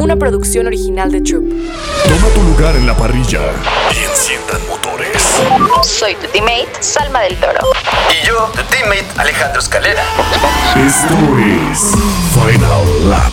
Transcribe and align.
Una 0.00 0.16
producción 0.16 0.66
original 0.66 1.12
de 1.12 1.20
Troop. 1.20 1.44
Toma 1.44 2.28
tu 2.34 2.42
lugar 2.42 2.74
en 2.74 2.86
la 2.86 2.96
parrilla 2.96 3.40
y 3.92 4.04
enciendan 4.10 4.66
motores. 4.66 5.22
Soy 5.82 6.14
tu 6.14 6.26
teammate, 6.28 6.70
Salma 6.80 7.20
del 7.20 7.36
Toro. 7.36 7.60
Y 8.10 8.26
yo, 8.26 8.50
tu 8.54 8.62
teammate 8.74 9.04
Alejandro 9.18 9.60
Escalera. 9.60 10.02
Esto 10.74 11.14
es 11.38 11.92
Final 12.32 13.10
Lap. 13.10 13.32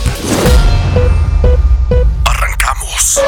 Arrancamos. 2.25 3.21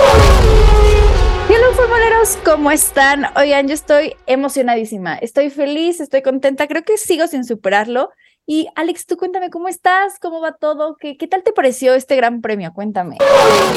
Hola 1.48 1.76
futboleros, 1.76 2.38
¿cómo 2.44 2.72
están? 2.72 3.28
Oigan, 3.38 3.68
yo 3.68 3.74
estoy 3.74 4.16
emocionadísima, 4.26 5.16
estoy 5.16 5.50
feliz, 5.50 6.02
estoy 6.02 6.22
contenta, 6.22 6.68
creo 6.68 6.84
que 6.84 6.98
sigo 6.98 7.28
sin 7.28 7.46
superarlo. 7.46 8.12
Y 8.52 8.68
Alex, 8.74 9.06
tú 9.06 9.16
cuéntame 9.16 9.52
cómo 9.52 9.68
estás, 9.68 10.18
cómo 10.20 10.42
va 10.42 10.54
todo, 10.54 10.98
qué, 11.00 11.18
qué 11.18 11.28
tal 11.28 11.44
te 11.44 11.52
pareció 11.52 11.94
este 11.94 12.16
gran 12.16 12.42
premio, 12.42 12.74
cuéntame. 12.74 13.18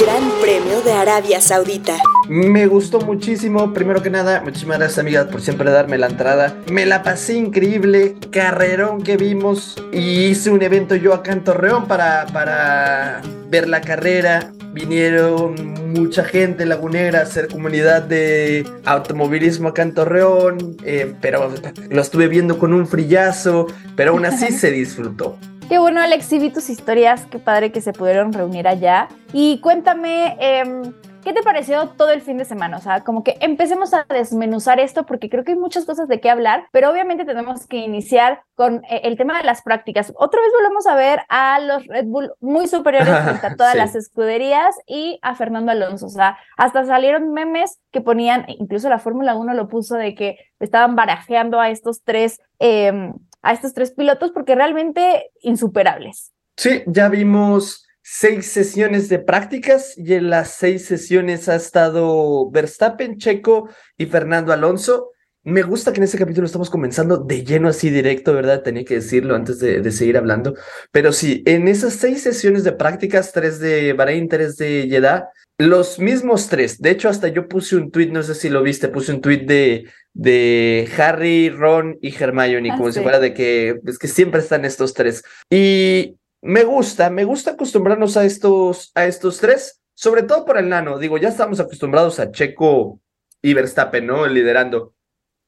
Gran 0.00 0.30
Premio 0.40 0.80
de 0.80 0.92
Arabia 0.92 1.42
Saudita. 1.42 1.98
Me 2.30 2.66
gustó 2.66 2.98
muchísimo. 3.02 3.74
Primero 3.74 4.02
que 4.02 4.08
nada, 4.08 4.40
muchísimas 4.40 4.78
gracias, 4.78 4.98
amigas, 4.98 5.26
por 5.26 5.42
siempre 5.42 5.70
darme 5.70 5.98
la 5.98 6.06
entrada. 6.06 6.56
Me 6.70 6.86
la 6.86 7.02
pasé 7.02 7.34
increíble. 7.34 8.16
Carrerón 8.30 9.02
que 9.02 9.18
vimos. 9.18 9.76
Y 9.92 10.28
hice 10.28 10.48
un 10.48 10.62
evento 10.62 10.94
yo 10.94 11.12
acá 11.12 11.32
en 11.32 11.44
Torreón 11.44 11.86
para, 11.86 12.24
para 12.32 13.20
ver 13.50 13.68
la 13.68 13.82
carrera. 13.82 14.52
Vinieron 14.72 15.92
mucha 15.92 16.24
gente 16.24 16.64
lagunera 16.64 17.18
a 17.18 17.22
hacer 17.24 17.48
comunidad 17.48 18.00
de 18.02 18.66
automovilismo 18.86 19.68
acá 19.68 19.82
en 19.82 19.92
Torreón. 19.92 20.76
eh, 20.82 21.14
pero 21.20 21.52
lo 21.90 22.00
estuve 22.00 22.28
viendo 22.28 22.58
con 22.58 22.72
un 22.72 22.86
frillazo. 22.86 23.66
Pero 23.96 24.12
aún 24.12 24.24
así 24.24 24.46
se 24.62 24.70
disfrutó. 24.70 25.36
Qué 25.68 25.78
bueno, 25.78 26.00
Alex, 26.00 26.26
sí 26.26 26.38
vi 26.38 26.50
tus 26.50 26.70
historias, 26.70 27.26
qué 27.26 27.40
padre 27.40 27.72
que 27.72 27.80
se 27.80 27.92
pudieron 27.92 28.32
reunir 28.32 28.68
allá. 28.68 29.08
Y 29.32 29.58
cuéntame, 29.60 30.36
em, 30.38 30.92
¿qué 31.24 31.32
te 31.32 31.42
pareció 31.42 31.88
todo 31.96 32.10
el 32.12 32.20
fin 32.20 32.36
de 32.38 32.44
semana? 32.44 32.76
O 32.76 32.80
sea, 32.80 33.00
como 33.02 33.24
que 33.24 33.38
empecemos 33.40 33.92
a 33.92 34.06
desmenuzar 34.08 34.78
esto 34.78 35.04
porque 35.04 35.28
creo 35.28 35.42
que 35.42 35.52
hay 35.52 35.58
muchas 35.58 35.84
cosas 35.84 36.06
de 36.06 36.20
qué 36.20 36.30
hablar, 36.30 36.66
pero 36.70 36.90
obviamente 36.92 37.24
tenemos 37.24 37.66
que 37.66 37.78
iniciar 37.78 38.42
con 38.54 38.84
eh, 38.88 39.00
el 39.02 39.16
tema 39.16 39.36
de 39.38 39.42
las 39.44 39.62
prácticas. 39.62 40.12
Otra 40.14 40.40
vez 40.42 40.50
volvemos 40.60 40.86
a 40.86 40.94
ver 40.94 41.22
a 41.28 41.58
los 41.58 41.84
Red 41.88 42.04
Bull 42.04 42.30
muy 42.38 42.68
superiores 42.68 43.18
frente 43.24 43.46
a 43.48 43.56
todas 43.56 43.72
Sí. 43.72 43.78
las 43.78 43.96
escuderías 43.96 44.76
y 44.86 45.18
a 45.22 45.34
Fernando 45.34 45.72
Alonso. 45.72 46.06
O 46.06 46.10
sea, 46.10 46.36
hasta 46.56 46.84
salieron 46.84 47.32
memes 47.32 47.80
que 47.90 48.00
ponían, 48.00 48.44
incluso 48.46 48.88
la 48.88 49.00
Fórmula 49.00 49.34
1 49.34 49.54
lo 49.54 49.66
puso 49.66 49.96
de 49.96 50.14
que 50.14 50.36
estaban 50.60 50.94
barajeando 50.94 51.58
a 51.58 51.68
estos 51.70 52.04
tres. 52.04 52.40
em, 52.60 53.14
a 53.42 53.52
estos 53.52 53.74
tres 53.74 53.92
pilotos 53.92 54.30
porque 54.32 54.54
realmente 54.54 55.30
insuperables. 55.40 56.32
Sí, 56.56 56.82
ya 56.86 57.08
vimos 57.08 57.86
seis 58.02 58.46
sesiones 58.46 59.08
de 59.08 59.18
prácticas 59.18 59.96
y 59.96 60.14
en 60.14 60.30
las 60.30 60.54
seis 60.54 60.84
sesiones 60.84 61.48
ha 61.48 61.54
estado 61.54 62.50
Verstappen, 62.50 63.18
Checo 63.18 63.68
y 63.96 64.06
Fernando 64.06 64.52
Alonso. 64.52 65.10
Me 65.44 65.62
gusta 65.62 65.92
que 65.92 65.98
en 65.98 66.04
este 66.04 66.18
capítulo 66.18 66.46
estamos 66.46 66.70
comenzando 66.70 67.16
de 67.16 67.44
lleno 67.44 67.68
así 67.68 67.90
directo, 67.90 68.32
¿verdad? 68.32 68.62
Tenía 68.62 68.84
que 68.84 68.94
decirlo 68.94 69.34
antes 69.34 69.58
de, 69.58 69.80
de 69.80 69.90
seguir 69.90 70.16
hablando. 70.16 70.54
Pero 70.92 71.12
sí, 71.12 71.42
en 71.46 71.66
esas 71.66 71.94
seis 71.94 72.22
sesiones 72.22 72.62
de 72.62 72.72
prácticas, 72.72 73.32
tres 73.32 73.58
de 73.58 73.92
Bahrein, 73.92 74.28
tres 74.28 74.56
de 74.56 74.86
Jeddah, 74.88 75.30
los 75.68 75.98
mismos 75.98 76.48
tres. 76.48 76.80
De 76.80 76.90
hecho, 76.90 77.08
hasta 77.08 77.28
yo 77.28 77.48
puse 77.48 77.76
un 77.76 77.90
tweet, 77.90 78.08
no 78.08 78.22
sé 78.22 78.34
si 78.34 78.48
lo 78.48 78.62
viste, 78.62 78.88
puse 78.88 79.12
un 79.12 79.20
tweet 79.20 79.44
de, 79.46 79.88
de 80.12 80.88
Harry, 80.96 81.50
Ron 81.50 81.98
y 82.00 82.14
Hermione, 82.14 82.70
Ah, 82.72 82.76
como 82.76 82.90
si 82.90 82.98
sí. 82.98 83.02
fuera 83.02 83.18
de 83.18 83.34
que, 83.34 83.80
es 83.86 83.98
que 83.98 84.08
siempre 84.08 84.40
están 84.40 84.64
estos 84.64 84.94
tres. 84.94 85.22
Y 85.50 86.16
me 86.40 86.64
gusta, 86.64 87.10
me 87.10 87.24
gusta 87.24 87.52
acostumbrarnos 87.52 88.16
a 88.16 88.24
estos, 88.24 88.92
a 88.94 89.06
estos 89.06 89.38
tres, 89.38 89.80
sobre 89.94 90.22
todo 90.22 90.44
por 90.44 90.58
el 90.58 90.68
nano. 90.68 90.98
Digo, 90.98 91.18
ya 91.18 91.28
estamos 91.28 91.60
acostumbrados 91.60 92.18
a 92.18 92.30
Checo 92.30 93.00
y 93.40 93.54
Verstappen, 93.54 94.06
¿no? 94.06 94.26
Liderando. 94.26 94.94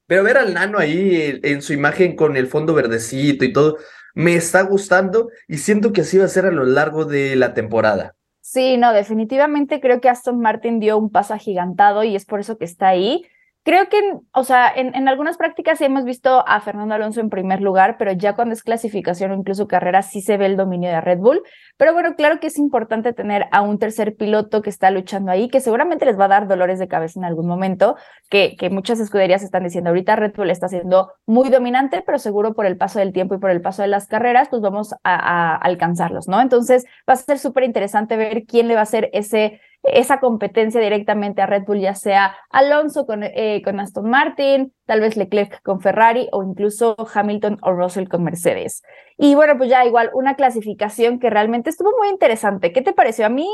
Pero 0.06 0.22
ver 0.22 0.36
al 0.36 0.52
nano 0.54 0.78
ahí 0.78 1.40
en 1.42 1.62
su 1.62 1.72
imagen 1.72 2.14
con 2.14 2.36
el 2.36 2.46
fondo 2.46 2.74
verdecito 2.74 3.44
y 3.44 3.52
todo, 3.52 3.78
me 4.14 4.36
está 4.36 4.62
gustando 4.62 5.30
y 5.48 5.58
siento 5.58 5.92
que 5.92 6.02
así 6.02 6.18
va 6.18 6.26
a 6.26 6.28
ser 6.28 6.46
a 6.46 6.50
lo 6.50 6.64
largo 6.64 7.04
de 7.04 7.36
la 7.36 7.54
temporada. 7.54 8.14
Sí, 8.46 8.76
no, 8.76 8.92
definitivamente 8.92 9.80
creo 9.80 10.02
que 10.02 10.10
Aston 10.10 10.38
Martin 10.38 10.78
dio 10.78 10.98
un 10.98 11.10
paso 11.10 11.32
agigantado 11.32 12.04
y 12.04 12.14
es 12.14 12.26
por 12.26 12.40
eso 12.40 12.58
que 12.58 12.66
está 12.66 12.88
ahí. 12.88 13.24
Creo 13.64 13.88
que, 13.88 13.98
o 14.34 14.44
sea, 14.44 14.70
en, 14.76 14.94
en 14.94 15.08
algunas 15.08 15.38
prácticas 15.38 15.80
hemos 15.80 16.04
visto 16.04 16.46
a 16.46 16.60
Fernando 16.60 16.94
Alonso 16.94 17.20
en 17.22 17.30
primer 17.30 17.62
lugar, 17.62 17.96
pero 17.98 18.12
ya 18.12 18.34
cuando 18.34 18.52
es 18.52 18.62
clasificación 18.62 19.30
o 19.30 19.34
incluso 19.34 19.66
carrera 19.66 20.02
sí 20.02 20.20
se 20.20 20.36
ve 20.36 20.44
el 20.44 20.58
dominio 20.58 20.90
de 20.90 21.00
Red 21.00 21.18
Bull. 21.18 21.42
Pero 21.78 21.94
bueno, 21.94 22.14
claro 22.14 22.40
que 22.40 22.48
es 22.48 22.58
importante 22.58 23.14
tener 23.14 23.46
a 23.52 23.62
un 23.62 23.78
tercer 23.78 24.16
piloto 24.16 24.60
que 24.60 24.68
está 24.68 24.90
luchando 24.90 25.32
ahí, 25.32 25.48
que 25.48 25.60
seguramente 25.60 26.04
les 26.04 26.20
va 26.20 26.26
a 26.26 26.28
dar 26.28 26.46
dolores 26.46 26.78
de 26.78 26.88
cabeza 26.88 27.18
en 27.18 27.24
algún 27.24 27.46
momento, 27.46 27.96
que, 28.28 28.54
que 28.56 28.68
muchas 28.68 29.00
escuderías 29.00 29.42
están 29.42 29.64
diciendo 29.64 29.88
ahorita 29.88 30.14
Red 30.14 30.34
Bull 30.36 30.50
está 30.50 30.68
siendo 30.68 31.12
muy 31.24 31.48
dominante, 31.48 32.02
pero 32.04 32.18
seguro 32.18 32.52
por 32.52 32.66
el 32.66 32.76
paso 32.76 32.98
del 32.98 33.14
tiempo 33.14 33.34
y 33.34 33.38
por 33.38 33.50
el 33.50 33.62
paso 33.62 33.80
de 33.80 33.88
las 33.88 34.06
carreras, 34.06 34.50
pues 34.50 34.60
vamos 34.60 34.92
a, 34.92 34.98
a 35.04 35.56
alcanzarlos, 35.56 36.28
¿no? 36.28 36.42
Entonces 36.42 36.84
va 37.08 37.14
a 37.14 37.16
ser 37.16 37.38
súper 37.38 37.64
interesante 37.64 38.18
ver 38.18 38.44
quién 38.44 38.68
le 38.68 38.74
va 38.74 38.80
a 38.80 38.82
hacer 38.82 39.08
ese 39.14 39.58
esa 39.84 40.20
competencia 40.20 40.80
directamente 40.80 41.42
a 41.42 41.46
Red 41.46 41.64
Bull, 41.64 41.80
ya 41.80 41.94
sea 41.94 42.36
Alonso 42.50 43.06
con, 43.06 43.22
eh, 43.22 43.60
con 43.64 43.80
Aston 43.80 44.08
Martin, 44.08 44.72
tal 44.86 45.00
vez 45.00 45.16
Leclerc 45.16 45.62
con 45.62 45.80
Ferrari 45.80 46.28
o 46.32 46.42
incluso 46.42 46.96
Hamilton 47.12 47.58
o 47.62 47.72
Russell 47.72 48.08
con 48.08 48.24
Mercedes. 48.24 48.82
Y 49.16 49.34
bueno, 49.34 49.56
pues 49.56 49.70
ya 49.70 49.84
igual 49.84 50.10
una 50.14 50.34
clasificación 50.34 51.18
que 51.20 51.30
realmente 51.30 51.70
estuvo 51.70 51.90
muy 51.98 52.08
interesante. 52.08 52.72
¿Qué 52.72 52.82
te 52.82 52.92
pareció? 52.92 53.26
A 53.26 53.28
mí 53.28 53.46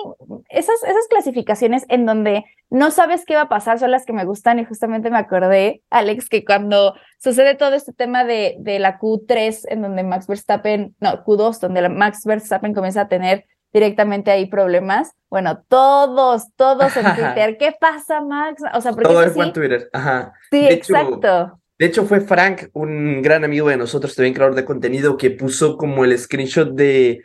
esas, 0.48 0.82
esas 0.82 1.06
clasificaciones 1.08 1.84
en 1.88 2.06
donde 2.06 2.44
no 2.70 2.90
sabes 2.90 3.24
qué 3.26 3.34
va 3.34 3.42
a 3.42 3.48
pasar 3.48 3.78
son 3.78 3.90
las 3.90 4.06
que 4.06 4.12
me 4.12 4.24
gustan 4.24 4.58
y 4.58 4.64
justamente 4.64 5.10
me 5.10 5.18
acordé, 5.18 5.82
Alex, 5.90 6.28
que 6.28 6.44
cuando 6.44 6.94
sucede 7.18 7.56
todo 7.56 7.74
este 7.74 7.92
tema 7.92 8.24
de, 8.24 8.56
de 8.60 8.78
la 8.78 8.98
Q3 8.98 9.66
en 9.68 9.82
donde 9.82 10.04
Max 10.04 10.26
Verstappen, 10.26 10.94
no, 11.00 11.24
Q2, 11.24 11.58
donde 11.58 11.88
Max 11.88 12.24
Verstappen 12.24 12.72
comienza 12.72 13.02
a 13.02 13.08
tener 13.08 13.44
directamente 13.72 14.30
ahí 14.30 14.46
problemas. 14.46 15.12
Bueno, 15.30 15.62
todos, 15.68 16.48
todos 16.56 16.96
en 16.96 17.04
Twitter. 17.14 17.56
¿Qué 17.58 17.74
pasa, 17.78 18.20
Max? 18.20 18.62
O 18.74 18.80
sea, 18.80 18.92
porque 18.92 19.08
Todo 19.08 19.22
fue 19.30 19.44
en 19.44 19.50
así. 19.50 19.52
Twitter. 19.52 19.90
Ajá. 19.92 20.32
Sí, 20.50 20.62
De 20.62 20.72
hecho, 20.74 20.96
exacto. 20.96 21.60
De 21.78 21.86
hecho, 21.86 22.04
fue 22.04 22.20
Frank, 22.20 22.68
un 22.74 23.22
gran 23.22 23.42
amigo 23.42 23.68
de 23.68 23.76
nosotros, 23.76 24.14
también 24.14 24.34
creador 24.34 24.54
de 24.54 24.64
contenido, 24.64 25.16
que 25.16 25.30
puso 25.30 25.76
como 25.78 26.04
el 26.04 26.18
screenshot 26.18 26.68
de 26.72 27.24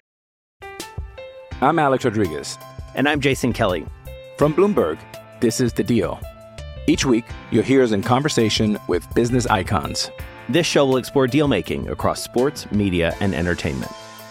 I'm 1.62 1.80
Alex 1.80 2.06
Rodriguez. 2.06 2.58
And 2.96 3.08
I'm 3.08 3.20
Jason 3.20 3.52
Kelly. 3.52 3.86
From 4.38 4.54
Bloomberg, 4.54 4.98
this 5.42 5.60
is 5.60 5.74
The 5.74 5.84
Deal. 5.84 6.20
Each 6.88 7.06
week, 7.06 7.26
you'll 7.52 7.64
hear 7.64 7.82
us 7.84 7.92
in 7.92 8.02
conversation 8.02 8.78
with 8.88 9.04
business 9.16 9.46
icons. 9.48 10.12
This 10.48 10.68
show 10.68 10.86
will 10.86 10.98
explore 10.98 11.28
deal 11.28 11.48
making 11.48 11.90
across 11.90 12.22
sports, 12.22 12.72
media, 12.72 13.16
and 13.20 13.34
entertainment. 13.34 13.92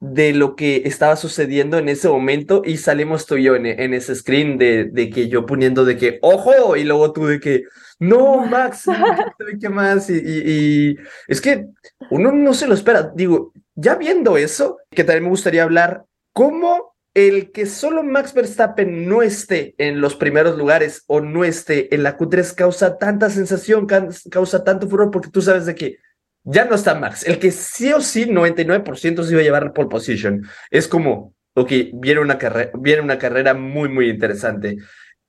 De 0.00 0.32
lo 0.32 0.56
que 0.56 0.82
estaba 0.86 1.14
sucediendo 1.16 1.76
en 1.78 1.90
ese 1.90 2.08
momento 2.08 2.62
y 2.64 2.78
salimos 2.78 3.26
tú 3.26 3.36
y 3.36 3.44
yo 3.44 3.54
en, 3.54 3.66
ese 3.66 4.14
screen 4.14 4.56
de, 4.56 5.10
que 5.14 5.28
yo 5.28 5.44
poniendo 5.44 5.84
de 5.84 5.98
que 5.98 6.18
¡ojo! 6.22 6.74
y 6.76 6.84
luego 6.84 7.12
tú 7.12 7.26
de 7.26 7.38
que 7.38 7.64
¡no, 7.98 8.46
Max! 8.46 8.84
¿qué- 8.86 9.58
¿Qué 9.60 9.68
más? 9.68 10.08
Y, 10.08 10.14
y- 10.14 10.90
y 10.92 10.96
es 11.28 11.40
que 11.42 11.66
uno 12.10 12.32
no 12.32 12.54
se 12.54 12.66
lo 12.66 12.72
espera. 12.74 13.12
Digo, 13.14 13.52
ya 13.74 13.94
viendo 13.96 14.38
eso, 14.38 14.78
que 14.90 15.04
también 15.04 15.24
me 15.24 15.30
gustaría 15.30 15.62
hablar, 15.64 16.04
¿cómo 16.32 16.94
el 17.12 17.50
que 17.52 17.66
solo 17.66 18.02
Max 18.02 18.32
Verstappen 18.32 19.06
no 19.06 19.20
esté 19.20 19.74
en 19.76 20.00
los 20.00 20.14
primeros 20.14 20.56
lugares 20.56 21.02
o 21.08 21.20
no 21.20 21.44
esté 21.44 21.94
en 21.94 22.04
la 22.04 22.16
Q3 22.16 22.54
causa 22.54 22.96
tanta 22.96 23.28
sensación, 23.28 23.86
causa 24.30 24.64
tanto 24.64 24.88
furor? 24.88 25.10
Porque 25.10 25.28
tú 25.28 25.42
sabes 25.42 25.66
de 25.66 25.74
que 25.74 25.96
ya 26.44 26.64
no 26.64 26.74
está 26.74 26.94
Max. 26.94 27.26
El 27.26 27.38
que 27.38 27.50
sí 27.50 27.92
o 27.92 28.00
sí, 28.00 28.26
99% 28.26 29.22
se 29.22 29.32
iba 29.32 29.40
a 29.40 29.44
llevar 29.44 29.72
pole 29.72 29.88
position. 29.88 30.46
Es 30.70 30.88
como, 30.88 31.34
ok, 31.54 31.72
viene 31.94 32.20
una, 32.20 32.38
carrera, 32.38 32.70
viene 32.78 33.02
una 33.02 33.18
carrera 33.18 33.54
muy, 33.54 33.88
muy 33.88 34.10
interesante. 34.10 34.78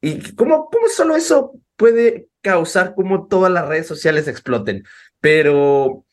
¿Y 0.02 0.34
cómo, 0.36 0.70
cómo 0.70 0.88
solo 0.88 1.16
eso 1.16 1.54
puede 1.76 2.28
causar 2.42 2.96
como 2.96 3.28
todas 3.28 3.52
las 3.52 3.68
redes 3.68 3.88
sociales 3.88 4.28
exploten? 4.28 4.84
Pero 5.20 6.06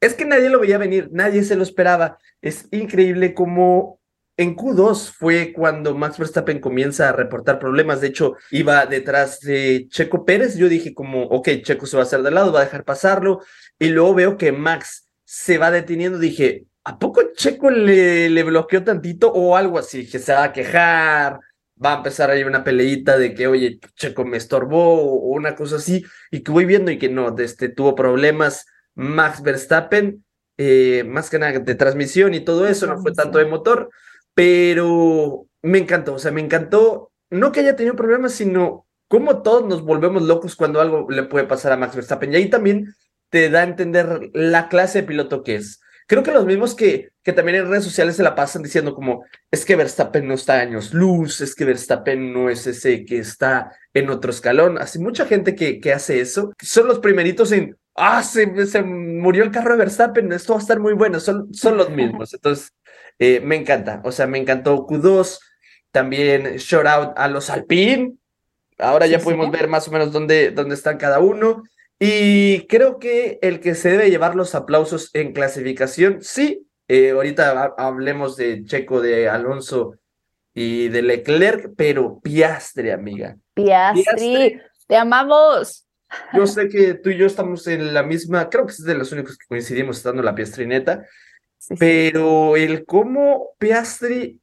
es 0.00 0.14
que 0.14 0.24
nadie 0.24 0.50
lo 0.50 0.60
veía 0.60 0.78
venir, 0.78 1.10
nadie 1.12 1.42
se 1.42 1.56
lo 1.56 1.62
esperaba. 1.62 2.18
Es 2.40 2.68
increíble 2.70 3.34
cómo 3.34 4.00
en 4.36 4.54
Q2 4.54 5.10
fue 5.12 5.52
cuando 5.52 5.94
Max 5.94 6.18
Verstappen 6.18 6.60
comienza 6.60 7.08
a 7.08 7.12
reportar 7.12 7.58
problemas. 7.58 8.00
De 8.00 8.08
hecho, 8.08 8.34
iba 8.50 8.84
detrás 8.86 9.40
de 9.40 9.86
Checo 9.88 10.24
Pérez. 10.24 10.56
Yo 10.56 10.68
dije 10.68 10.92
como, 10.92 11.22
ok, 11.24 11.48
Checo 11.62 11.86
se 11.86 11.96
va 11.96 12.02
a 12.02 12.06
hacer 12.06 12.22
de 12.22 12.30
lado, 12.30 12.52
va 12.52 12.60
a 12.60 12.64
dejar 12.64 12.84
pasarlo. 12.84 13.40
Y 13.78 13.88
luego 13.88 14.14
veo 14.14 14.36
que 14.36 14.52
Max 14.52 15.08
se 15.24 15.56
va 15.56 15.70
deteniendo. 15.70 16.18
Dije, 16.18 16.66
¿a 16.84 16.98
poco 16.98 17.22
Checo 17.34 17.70
le, 17.70 18.28
le 18.28 18.42
bloqueó 18.42 18.84
tantito 18.84 19.32
o 19.32 19.56
algo 19.56 19.78
así? 19.78 20.08
Que 20.08 20.18
se 20.18 20.34
va 20.34 20.44
a 20.44 20.52
quejar, 20.52 21.40
va 21.82 21.94
a 21.94 21.96
empezar 21.96 22.30
ahí 22.30 22.44
una 22.44 22.62
peleita 22.62 23.16
de 23.16 23.32
que, 23.32 23.46
oye, 23.46 23.78
Checo 23.94 24.26
me 24.26 24.36
estorbó 24.36 25.02
o 25.02 25.34
una 25.34 25.54
cosa 25.54 25.76
así. 25.76 26.04
Y 26.30 26.42
que 26.42 26.52
voy 26.52 26.66
viendo 26.66 26.90
y 26.90 26.98
que 26.98 27.08
no, 27.08 27.34
este, 27.38 27.70
tuvo 27.70 27.94
problemas 27.94 28.66
Max 28.94 29.40
Verstappen. 29.40 30.22
Eh, 30.58 31.04
más 31.04 31.28
que 31.28 31.38
nada 31.38 31.58
de 31.58 31.74
transmisión 31.74 32.32
y 32.32 32.40
todo 32.40 32.66
eso, 32.66 32.86
no 32.86 32.98
fue 33.02 33.12
tanto 33.12 33.36
de 33.36 33.44
motor, 33.44 33.90
pero 34.36 35.46
me 35.62 35.78
encantó, 35.78 36.12
o 36.12 36.18
sea, 36.18 36.30
me 36.30 36.42
encantó, 36.42 37.10
no 37.30 37.52
que 37.52 37.60
haya 37.60 37.74
tenido 37.74 37.96
problemas, 37.96 38.32
sino 38.32 38.86
cómo 39.08 39.40
todos 39.40 39.66
nos 39.66 39.82
volvemos 39.82 40.24
locos 40.24 40.54
cuando 40.56 40.78
algo 40.78 41.10
le 41.10 41.22
puede 41.22 41.46
pasar 41.46 41.72
a 41.72 41.78
Max 41.78 41.96
Verstappen. 41.96 42.32
Y 42.32 42.36
ahí 42.36 42.50
también 42.50 42.94
te 43.30 43.48
da 43.48 43.60
a 43.60 43.64
entender 43.64 44.30
la 44.34 44.68
clase 44.68 45.00
de 45.00 45.08
piloto 45.08 45.42
que 45.42 45.56
es. 45.56 45.80
Creo 46.06 46.22
que 46.22 46.32
los 46.32 46.44
mismos 46.44 46.74
que, 46.74 47.12
que 47.22 47.32
también 47.32 47.56
en 47.56 47.70
redes 47.70 47.84
sociales 47.84 48.16
se 48.16 48.22
la 48.22 48.34
pasan 48.34 48.62
diciendo 48.62 48.94
como, 48.94 49.24
es 49.50 49.64
que 49.64 49.74
Verstappen 49.74 50.28
no 50.28 50.34
está 50.34 50.58
a 50.58 50.60
años 50.60 50.92
luz, 50.92 51.40
es 51.40 51.54
que 51.54 51.64
Verstappen 51.64 52.30
no 52.30 52.50
es 52.50 52.66
ese 52.66 53.06
que 53.06 53.18
está 53.18 53.72
en 53.94 54.10
otro 54.10 54.32
escalón. 54.32 54.76
Así 54.76 54.98
mucha 54.98 55.24
gente 55.24 55.54
que, 55.54 55.80
que 55.80 55.94
hace 55.94 56.20
eso, 56.20 56.52
son 56.62 56.88
los 56.88 56.98
primeritos 56.98 57.52
en, 57.52 57.74
ah, 57.94 58.22
se, 58.22 58.66
se 58.66 58.82
murió 58.82 59.44
el 59.44 59.50
carro 59.50 59.72
de 59.72 59.78
Verstappen, 59.78 60.30
esto 60.32 60.52
va 60.52 60.58
a 60.58 60.62
estar 60.62 60.78
muy 60.78 60.92
bueno, 60.92 61.20
son, 61.20 61.54
son 61.54 61.78
los 61.78 61.88
mismos. 61.88 62.34
Entonces, 62.34 62.70
eh, 63.18 63.40
me 63.40 63.56
encanta, 63.56 64.00
o 64.04 64.12
sea, 64.12 64.26
me 64.26 64.38
encantó 64.38 64.86
Q2, 64.86 65.38
también 65.90 66.56
shout 66.56 66.86
out 66.86 67.12
a 67.16 67.28
los 67.28 67.50
Alpine, 67.50 68.14
ahora 68.78 69.06
ya 69.06 69.18
pudimos 69.18 69.50
ver 69.50 69.68
más 69.68 69.88
o 69.88 69.90
menos 69.90 70.12
dónde, 70.12 70.50
dónde 70.50 70.74
están 70.74 70.98
cada 70.98 71.20
uno, 71.20 71.62
y 71.98 72.66
creo 72.66 72.98
que 72.98 73.38
el 73.40 73.60
que 73.60 73.74
se 73.74 73.90
debe 73.90 74.10
llevar 74.10 74.34
los 74.34 74.54
aplausos 74.54 75.10
en 75.14 75.32
clasificación, 75.32 76.18
sí, 76.20 76.66
eh, 76.88 77.10
ahorita 77.10 77.74
hablemos 77.78 78.36
de 78.36 78.64
Checo, 78.64 79.00
de 79.00 79.28
Alonso 79.28 79.96
y 80.54 80.88
de 80.88 81.02
Leclerc, 81.02 81.72
pero 81.76 82.20
Piastre, 82.20 82.92
amiga. 82.92 83.36
Piastri, 83.54 84.60
te 84.86 84.96
amamos. 84.96 85.86
Yo 86.32 86.46
sé 86.46 86.68
que 86.68 86.94
tú 86.94 87.10
y 87.10 87.16
yo 87.16 87.26
estamos 87.26 87.66
en 87.66 87.92
la 87.92 88.02
misma, 88.02 88.48
creo 88.48 88.66
que 88.66 88.72
es 88.72 88.84
de 88.84 88.94
los 88.94 89.10
únicos 89.12 89.36
que 89.36 89.46
coincidimos 89.46 89.96
estando 89.96 90.20
en 90.20 90.26
la 90.26 90.34
Piastrineta, 90.34 91.04
pero 91.78 92.56
el 92.56 92.84
cómo 92.84 93.50
Piastri 93.58 94.40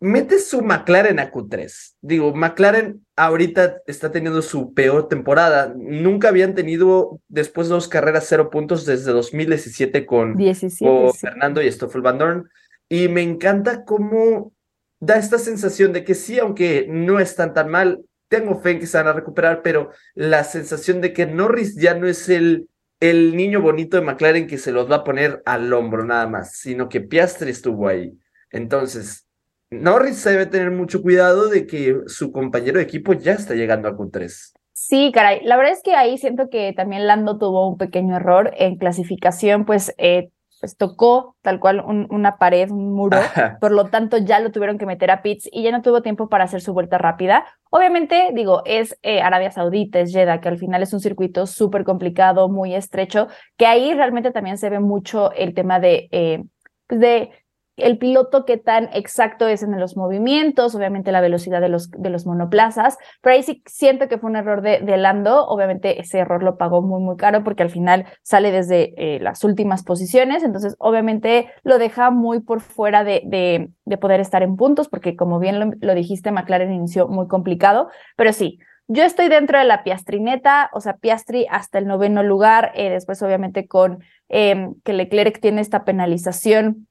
mete 0.00 0.38
su 0.38 0.62
McLaren 0.62 1.18
a 1.18 1.30
Q3. 1.30 1.94
Digo, 2.00 2.34
McLaren 2.34 3.04
ahorita 3.16 3.82
está 3.86 4.10
teniendo 4.10 4.42
su 4.42 4.74
peor 4.74 5.08
temporada. 5.08 5.72
Nunca 5.76 6.28
habían 6.28 6.54
tenido 6.54 7.20
después 7.28 7.68
de 7.68 7.74
dos 7.74 7.88
carreras 7.88 8.26
cero 8.28 8.50
puntos 8.50 8.84
desde 8.86 9.12
2017 9.12 10.06
con, 10.06 10.36
17, 10.36 11.12
Fernando 11.18 11.62
y 11.62 11.70
Stoffel 11.70 12.02
Van 12.02 12.18
Dorn. 12.18 12.50
Y 12.88 13.08
me 13.08 13.22
encanta 13.22 13.84
cómo 13.84 14.52
da 15.00 15.16
esta 15.16 15.38
sensación 15.38 15.92
de 15.92 16.04
que 16.04 16.14
sí, 16.14 16.38
aunque 16.38 16.86
no 16.88 17.20
están 17.20 17.52
tan 17.52 17.68
mal, 17.68 18.04
tengo 18.28 18.60
fe 18.60 18.72
en 18.72 18.80
que 18.80 18.86
se 18.86 18.96
van 18.96 19.08
a 19.08 19.12
recuperar, 19.12 19.62
pero 19.62 19.90
la 20.14 20.44
sensación 20.44 21.00
de 21.00 21.12
que 21.12 21.26
Norris 21.26 21.76
ya 21.76 21.94
no 21.94 22.06
es 22.06 22.28
el 22.28 22.68
el 23.00 23.36
niño 23.36 23.60
bonito 23.60 23.96
de 23.96 24.02
McLaren 24.02 24.46
que 24.46 24.58
se 24.58 24.72
los 24.72 24.90
va 24.90 24.96
a 24.96 25.04
poner 25.04 25.42
al 25.44 25.72
hombro 25.72 26.04
nada 26.04 26.26
más, 26.26 26.52
sino 26.56 26.88
que 26.88 27.00
Piastri 27.00 27.50
estuvo 27.50 27.88
ahí. 27.88 28.18
Entonces, 28.50 29.26
Norris 29.70 30.22
debe 30.24 30.46
tener 30.46 30.70
mucho 30.70 31.02
cuidado 31.02 31.48
de 31.48 31.66
que 31.66 32.00
su 32.06 32.32
compañero 32.32 32.78
de 32.78 32.84
equipo 32.84 33.12
ya 33.12 33.32
está 33.32 33.54
llegando 33.54 33.88
a 33.88 33.96
Q3. 33.96 34.54
Sí, 34.72 35.10
caray. 35.12 35.40
La 35.42 35.56
verdad 35.56 35.72
es 35.72 35.82
que 35.82 35.94
ahí 35.94 36.18
siento 36.18 36.48
que 36.50 36.72
también 36.72 37.06
Lando 37.06 37.38
tuvo 37.38 37.68
un 37.68 37.78
pequeño 37.78 38.16
error 38.16 38.52
en 38.56 38.76
clasificación, 38.76 39.64
pues 39.64 39.94
eh, 39.98 40.30
pues 40.66 40.76
tocó 40.76 41.36
tal 41.42 41.60
cual 41.60 41.80
una 41.86 42.38
pared, 42.38 42.72
un 42.72 42.92
muro, 42.92 43.18
por 43.60 43.70
lo 43.70 43.84
tanto 43.84 44.18
ya 44.18 44.40
lo 44.40 44.50
tuvieron 44.50 44.78
que 44.78 44.86
meter 44.86 45.12
a 45.12 45.22
pits 45.22 45.48
y 45.52 45.62
ya 45.62 45.70
no 45.70 45.80
tuvo 45.80 46.02
tiempo 46.02 46.28
para 46.28 46.42
hacer 46.42 46.60
su 46.60 46.72
vuelta 46.72 46.98
rápida. 46.98 47.46
Obviamente, 47.70 48.30
digo, 48.34 48.62
es 48.64 48.98
eh, 49.02 49.20
Arabia 49.20 49.52
Saudita, 49.52 50.00
es 50.00 50.12
Jeddah, 50.12 50.40
que 50.40 50.48
al 50.48 50.58
final 50.58 50.82
es 50.82 50.92
un 50.92 50.98
circuito 50.98 51.46
súper 51.46 51.84
complicado, 51.84 52.48
muy 52.48 52.74
estrecho, 52.74 53.28
que 53.56 53.66
ahí 53.66 53.94
realmente 53.94 54.32
también 54.32 54.58
se 54.58 54.68
ve 54.68 54.80
mucho 54.80 55.30
el 55.32 55.54
tema 55.54 55.78
de, 55.78 56.08
eh, 56.10 56.42
pues 56.88 57.00
de 57.00 57.30
el 57.76 57.98
piloto 57.98 58.44
qué 58.44 58.56
tan 58.56 58.88
exacto 58.92 59.46
es 59.48 59.62
en 59.62 59.78
los 59.78 59.96
movimientos, 59.96 60.74
obviamente 60.74 61.12
la 61.12 61.20
velocidad 61.20 61.60
de 61.60 61.68
los, 61.68 61.90
de 61.90 62.10
los 62.10 62.26
monoplazas, 62.26 62.96
pero 63.20 63.34
ahí 63.34 63.42
sí 63.42 63.62
siento 63.66 64.08
que 64.08 64.18
fue 64.18 64.30
un 64.30 64.36
error 64.36 64.62
de, 64.62 64.80
de 64.80 64.96
Lando, 64.96 65.46
obviamente 65.46 66.00
ese 66.00 66.18
error 66.18 66.42
lo 66.42 66.56
pagó 66.56 66.82
muy, 66.82 67.02
muy 67.02 67.16
caro 67.16 67.44
porque 67.44 67.62
al 67.62 67.70
final 67.70 68.06
sale 68.22 68.50
desde 68.50 68.94
eh, 68.96 69.20
las 69.20 69.44
últimas 69.44 69.82
posiciones, 69.82 70.42
entonces 70.42 70.74
obviamente 70.78 71.50
lo 71.62 71.78
deja 71.78 72.10
muy 72.10 72.40
por 72.40 72.60
fuera 72.60 73.04
de, 73.04 73.22
de, 73.26 73.70
de 73.84 73.98
poder 73.98 74.20
estar 74.20 74.42
en 74.42 74.56
puntos, 74.56 74.88
porque 74.88 75.16
como 75.16 75.38
bien 75.38 75.78
lo, 75.80 75.94
dijiste, 75.94 76.32
McLaren 76.32 76.72
inició 76.72 77.08
muy 77.08 77.28
complicado, 77.28 77.88
pero 78.16 78.32
sí. 78.32 78.58
Yo 78.88 79.02
estoy 79.02 79.28
dentro 79.28 79.58
de 79.58 79.64
la 79.64 79.82
Piastrineta, 79.82 80.70
o 80.72 80.80
sea, 80.80 80.98
Piastri 80.98 81.48
hasta 81.50 81.78
el 81.78 81.88
noveno 81.88 82.22
lugar, 82.22 82.70
eh, 82.76 82.88
después 82.88 83.20
obviamente 83.20 83.66
con 83.66 83.98
eh, 84.28 84.68
que 84.84 84.92
Leclerc 84.92 85.40
tiene 85.40 85.60
esta 85.60 85.84
penalización 85.84 86.86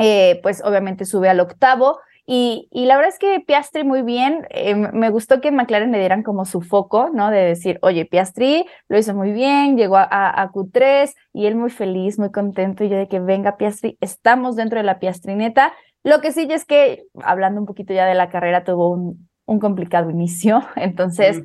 eh, 0.00 0.40
pues 0.42 0.62
obviamente 0.64 1.04
sube 1.04 1.28
al 1.28 1.40
octavo. 1.40 2.00
Y, 2.26 2.68
y, 2.70 2.86
la 2.86 2.96
verdad 2.96 3.12
es 3.12 3.18
que 3.18 3.40
Piastri 3.40 3.82
muy 3.82 4.02
bien, 4.02 4.46
eh, 4.50 4.74
me 4.74 5.10
gustó 5.10 5.40
que 5.40 5.48
en 5.48 5.56
McLaren 5.56 5.90
le 5.90 5.98
dieran 5.98 6.22
como 6.22 6.44
su 6.44 6.60
foco, 6.60 7.10
¿no? 7.12 7.30
De 7.30 7.40
decir, 7.40 7.80
oye, 7.82 8.04
Piastri 8.04 8.66
lo 8.88 8.98
hizo 8.98 9.14
muy 9.14 9.32
bien, 9.32 9.76
llegó 9.76 9.96
a, 9.96 10.06
a, 10.10 10.52
Q3 10.52 11.12
y 11.32 11.46
él 11.46 11.56
muy 11.56 11.70
feliz, 11.70 12.20
muy 12.20 12.30
contento, 12.30 12.84
y 12.84 12.88
yo 12.88 12.96
de 12.96 13.08
que 13.08 13.18
venga 13.18 13.56
Piastri, 13.56 13.98
estamos 14.00 14.54
dentro 14.54 14.78
de 14.78 14.84
la 14.84 15.00
Piastrineta. 15.00 15.72
Lo 16.04 16.20
que 16.20 16.30
sí 16.30 16.46
es 16.48 16.64
que, 16.64 17.04
hablando 17.24 17.60
un 17.60 17.66
poquito 17.66 17.92
ya 17.94 18.06
de 18.06 18.14
la 18.14 18.28
carrera, 18.28 18.62
tuvo 18.62 18.90
un, 18.90 19.28
un 19.46 19.58
complicado 19.58 20.08
inicio, 20.08 20.62
entonces, 20.76 21.42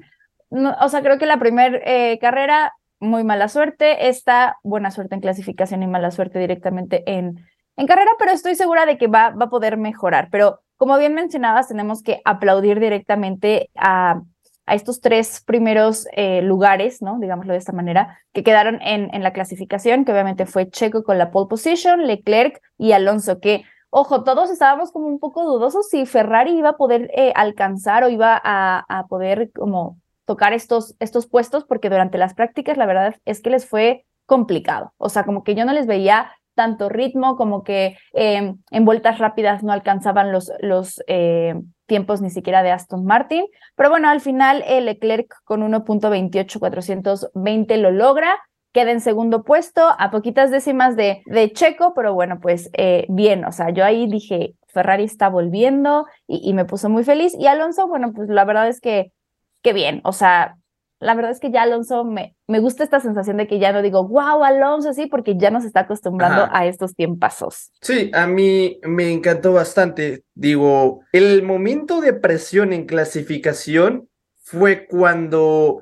no, 0.52 0.76
o 0.82 0.90
sea, 0.90 1.02
creo 1.02 1.18
que 1.18 1.26
la 1.26 1.40
primera 1.40 1.80
eh, 1.84 2.20
carrera, 2.20 2.74
muy 3.00 3.24
mala 3.24 3.48
suerte, 3.48 4.08
esta 4.08 4.58
buena 4.64 4.92
suerte 4.92 5.16
en 5.16 5.22
clasificación 5.22 5.82
y 5.82 5.88
mala 5.88 6.12
suerte 6.12 6.38
directamente 6.38 7.04
en 7.12 7.44
en 7.78 7.88
carrera, 7.88 8.12
pero 8.18 8.32
estoy 8.32 8.56
segura 8.56 8.86
de 8.86 8.98
que 8.98 9.08
va, 9.08 9.32
va 9.32 9.46
a 9.46 9.50
poder 9.50 9.78
mejorar. 9.78 10.30
Pero 10.32 10.62
como 10.78 10.98
bien 10.98 11.14
mencionabas, 11.14 11.68
tenemos 11.68 12.04
que 12.04 12.22
aplaudir 12.26 12.80
directamente 12.80 13.70
a, 13.76 14.22
a 14.66 14.76
estos 14.76 15.02
tres 15.02 15.44
primeros 15.46 16.08
eh, 16.14 16.42
lugares, 16.42 17.02
¿no? 17.02 17.18
Digámoslo 17.20 17.54
de 17.54 17.60
esta 17.60 17.72
manera, 17.72 18.20
que 18.34 18.44
quedaron 18.44 18.82
en, 18.82 19.14
en 19.14 19.24
la 19.24 19.34
clasificación, 19.34 20.06
que 20.06 20.12
obviamente 20.12 20.46
fue 20.46 20.70
Checo 20.70 21.04
con 21.04 21.18
la 21.18 21.32
pole 21.32 21.48
position, 21.48 22.06
Leclerc 22.08 22.62
y 22.78 22.92
Alonso, 22.92 23.40
que, 23.40 23.64
ojo, 23.90 24.24
todos 24.24 24.50
estábamos 24.50 24.92
como 24.92 25.08
un 25.08 25.20
poco 25.20 25.44
dudosos 25.44 25.90
si 25.90 26.06
Ferrari 26.06 26.58
iba 26.58 26.70
a 26.70 26.78
poder 26.78 27.10
eh, 27.16 27.32
alcanzar 27.36 28.04
o 28.04 28.10
iba 28.10 28.40
a, 28.44 28.84
a 28.88 29.08
poder 29.08 29.52
como 29.54 29.98
tocar 30.26 30.54
estos, 30.54 30.96
estos 31.00 31.28
puestos, 31.28 31.64
porque 31.66 31.90
durante 31.90 32.18
las 32.18 32.34
prácticas 32.34 32.78
la 32.78 32.88
verdad 32.88 33.16
es 33.26 33.42
que 33.42 33.52
les 33.52 33.68
fue 33.68 34.06
complicado. 34.26 34.94
O 34.98 35.10
sea, 35.10 35.24
como 35.24 35.44
que 35.44 35.54
yo 35.54 35.66
no 35.66 35.74
les 35.74 35.86
veía 35.86 36.32
tanto 36.56 36.90
ritmo 36.90 37.36
como 37.36 37.64
que 37.64 37.96
eh, 38.14 38.56
en 38.72 38.86
vueltas 38.86 39.20
rápidas 39.20 39.62
no 39.64 39.72
alcanzaban 39.72 40.32
los, 40.32 40.52
los 40.60 41.04
eh, 41.08 41.56
tiempos 41.86 42.22
ni 42.22 42.30
siquiera 42.30 42.64
de 42.64 42.72
Aston 42.72 43.04
Martin. 43.06 43.46
Pero 43.76 43.90
bueno, 43.90 44.08
al 44.10 44.22
final 44.22 44.64
el 44.68 44.86
Leclerc 44.86 45.36
con 45.44 45.62
1.28420 45.62 47.78
lo 47.78 47.92
logra. 47.92 48.34
Queda 48.72 48.92
en 48.92 49.02
segundo 49.02 49.44
puesto, 49.44 49.96
a 49.98 50.12
poquitas 50.12 50.52
décimas 50.52 50.96
de, 50.98 51.24
de 51.28 51.52
Checo, 51.54 51.94
pero 51.96 52.14
bueno, 52.14 52.40
pues 52.42 52.70
eh, 52.74 53.06
bien, 53.08 53.46
o 53.46 53.54
sea, 53.54 53.70
yo 53.70 53.86
ahí 53.86 54.06
dije, 54.06 54.56
Ferrari 54.68 55.06
está 55.06 55.30
volviendo 55.30 56.06
y, 56.28 56.42
y 56.50 56.54
me 56.54 56.66
puso 56.66 56.90
muy 56.90 57.06
feliz. 57.06 57.34
Y 57.40 57.48
Alonso, 57.48 57.88
bueno, 57.88 58.12
pues 58.14 58.28
la 58.28 58.44
verdad 58.44 58.68
es 58.68 58.82
que, 58.82 59.14
que 59.62 59.72
bien, 59.72 60.02
o 60.04 60.12
sea, 60.12 60.58
la 61.00 61.14
verdad 61.14 61.32
es 61.32 61.40
que 61.40 61.52
ya 61.52 61.64
Alonso 61.64 62.06
me, 62.06 62.36
me 62.48 62.60
gusta 62.60 62.84
esta 62.84 63.00
sensación 63.00 63.38
de 63.38 63.48
que 63.48 63.60
ya 63.60 63.74
no 63.74 63.82
digo, 63.82 64.08
wow, 64.08 64.44
Alonso, 64.44 64.94
sí, 64.94 65.08
porque 65.08 65.38
ya 65.38 65.52
nos 65.52 65.66
está 65.66 65.82
acostumbrando 65.82 66.44
Ajá. 66.44 66.60
a 66.60 66.66
estos 66.66 66.96
tiempazos. 66.96 67.72
Sí, 67.82 68.12
a 68.14 68.28
mí 68.28 68.80
me 68.84 69.12
encantó 69.12 69.54
bastante. 69.54 70.24
Digo, 70.34 71.02
el 71.12 71.44
momento 71.44 72.02
de 72.02 72.14
presión 72.14 72.74
en 72.74 72.86
clasificación 72.86 74.10
fue 74.42 74.88
cuando 74.88 75.82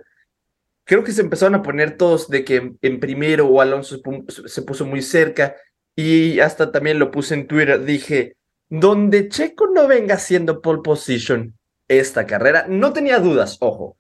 creo 0.86 1.03
que 1.03 1.12
se 1.12 1.22
empezaron 1.22 1.55
a 1.55 1.63
poner 1.63 1.98
todos 1.98 2.29
de 2.29 2.43
que 2.43 2.74
en 2.82 3.00
primero 3.00 3.48
o 3.48 3.62
Alonso 3.62 4.00
se 4.27 4.62
puso 4.62 4.86
muy 4.86 5.01
cerca 5.01 5.55
y 5.96 6.39
hasta 6.39 6.72
también 6.72 7.00
lo 7.00 7.12
puse 7.12 7.36
en 7.36 7.48
Twitter, 7.48 7.84
dije, 7.84 8.36
donde 8.70 9.29
Checo 9.29 9.67
no 9.67 9.88
venga 9.88 10.15
haciendo 10.15 10.62
pole 10.62 10.82
position 10.84 11.58
esta 11.88 12.25
carrera, 12.25 12.65
no 12.67 12.91
tenía 12.93 13.20
dudas, 13.20 13.58
ojo, 13.60 13.98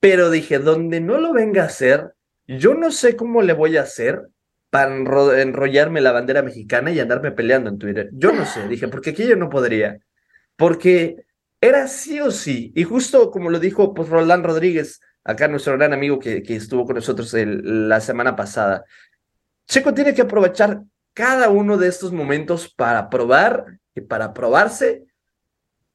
pero 0.00 0.30
dije, 0.30 0.58
donde 0.58 1.00
no 1.00 1.18
lo 1.18 1.32
venga 1.32 1.62
a 1.62 1.66
hacer, 1.66 2.14
yo 2.46 2.74
no 2.74 2.90
sé 2.90 3.16
cómo 3.16 3.42
le 3.42 3.52
voy 3.52 3.76
a 3.76 3.82
hacer 3.82 4.28
para 4.70 4.94
enrollarme 5.40 6.00
la 6.00 6.12
bandera 6.12 6.42
mexicana 6.42 6.90
y 6.90 7.00
andarme 7.00 7.32
peleando 7.32 7.70
en 7.70 7.78
Twitter. 7.78 8.10
Yo 8.12 8.32
no 8.32 8.44
sé, 8.44 8.68
dije, 8.68 8.88
porque 8.88 9.10
aquí 9.10 9.26
yo 9.26 9.36
no 9.36 9.48
podría, 9.48 9.98
porque 10.56 11.24
era 11.60 11.88
sí 11.88 12.20
o 12.20 12.30
sí, 12.30 12.72
y 12.74 12.84
justo 12.84 13.30
como 13.30 13.50
lo 13.50 13.58
dijo 13.58 13.94
pues, 13.94 14.08
Roland 14.08 14.44
Rodríguez, 14.44 15.00
acá 15.24 15.48
nuestro 15.48 15.76
gran 15.76 15.92
amigo 15.92 16.18
que, 16.18 16.42
que 16.42 16.56
estuvo 16.56 16.84
con 16.84 16.96
nosotros 16.96 17.34
la 17.34 18.00
semana 18.00 18.36
pasada, 18.36 18.84
Checo 19.66 19.92
tiene 19.92 20.14
que 20.14 20.22
aprovechar 20.22 20.82
cada 21.12 21.50
uno 21.50 21.76
de 21.76 21.88
estos 21.88 22.12
momentos 22.12 22.72
para 22.72 23.10
probar 23.10 23.66
y 23.94 24.00
para 24.00 24.32
probarse, 24.32 25.04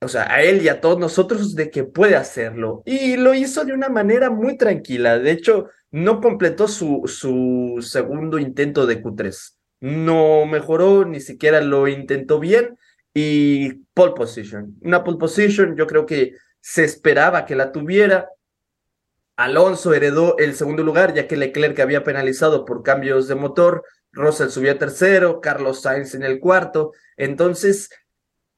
o 0.03 0.07
sea, 0.07 0.31
a 0.31 0.41
él 0.43 0.62
y 0.62 0.69
a 0.69 0.81
todos 0.81 1.00
nosotros 1.00 1.55
de 1.55 1.69
que 1.69 1.83
puede 1.83 2.15
hacerlo. 2.15 2.83
Y 2.86 3.17
lo 3.17 3.33
hizo 3.33 3.65
de 3.65 3.74
una 3.74 3.89
manera 3.89 4.29
muy 4.29 4.57
tranquila. 4.57 5.19
De 5.19 5.31
hecho, 5.31 5.69
no 5.91 6.22
completó 6.22 6.67
su, 6.67 7.03
su 7.05 7.77
segundo 7.81 8.39
intento 8.39 8.86
de 8.86 9.01
Q3. 9.01 9.55
No 9.81 10.45
mejoró, 10.45 11.05
ni 11.05 11.19
siquiera 11.19 11.62
lo 11.62 11.88
intentó 11.88 12.39
bien. 12.39 12.77
Y 13.13 13.74
pole 13.93 14.13
position. 14.13 14.75
Una 14.81 15.03
pole 15.03 15.17
position, 15.17 15.75
yo 15.75 15.86
creo 15.86 16.05
que 16.05 16.33
se 16.60 16.83
esperaba 16.83 17.45
que 17.45 17.55
la 17.55 17.72
tuviera. 17.72 18.29
Alonso 19.36 19.93
heredó 19.93 20.38
el 20.38 20.55
segundo 20.55 20.83
lugar, 20.83 21.13
ya 21.13 21.27
que 21.27 21.38
Leclerc 21.38 21.79
había 21.79 22.03
penalizado 22.03 22.65
por 22.65 22.83
cambios 22.83 23.27
de 23.27 23.36
motor. 23.36 23.83
Russell 24.12 24.50
subió 24.50 24.77
tercero, 24.77 25.41
Carlos 25.41 25.81
Sainz 25.81 26.13
en 26.13 26.24
el 26.24 26.39
cuarto. 26.39 26.91
Entonces, 27.17 27.89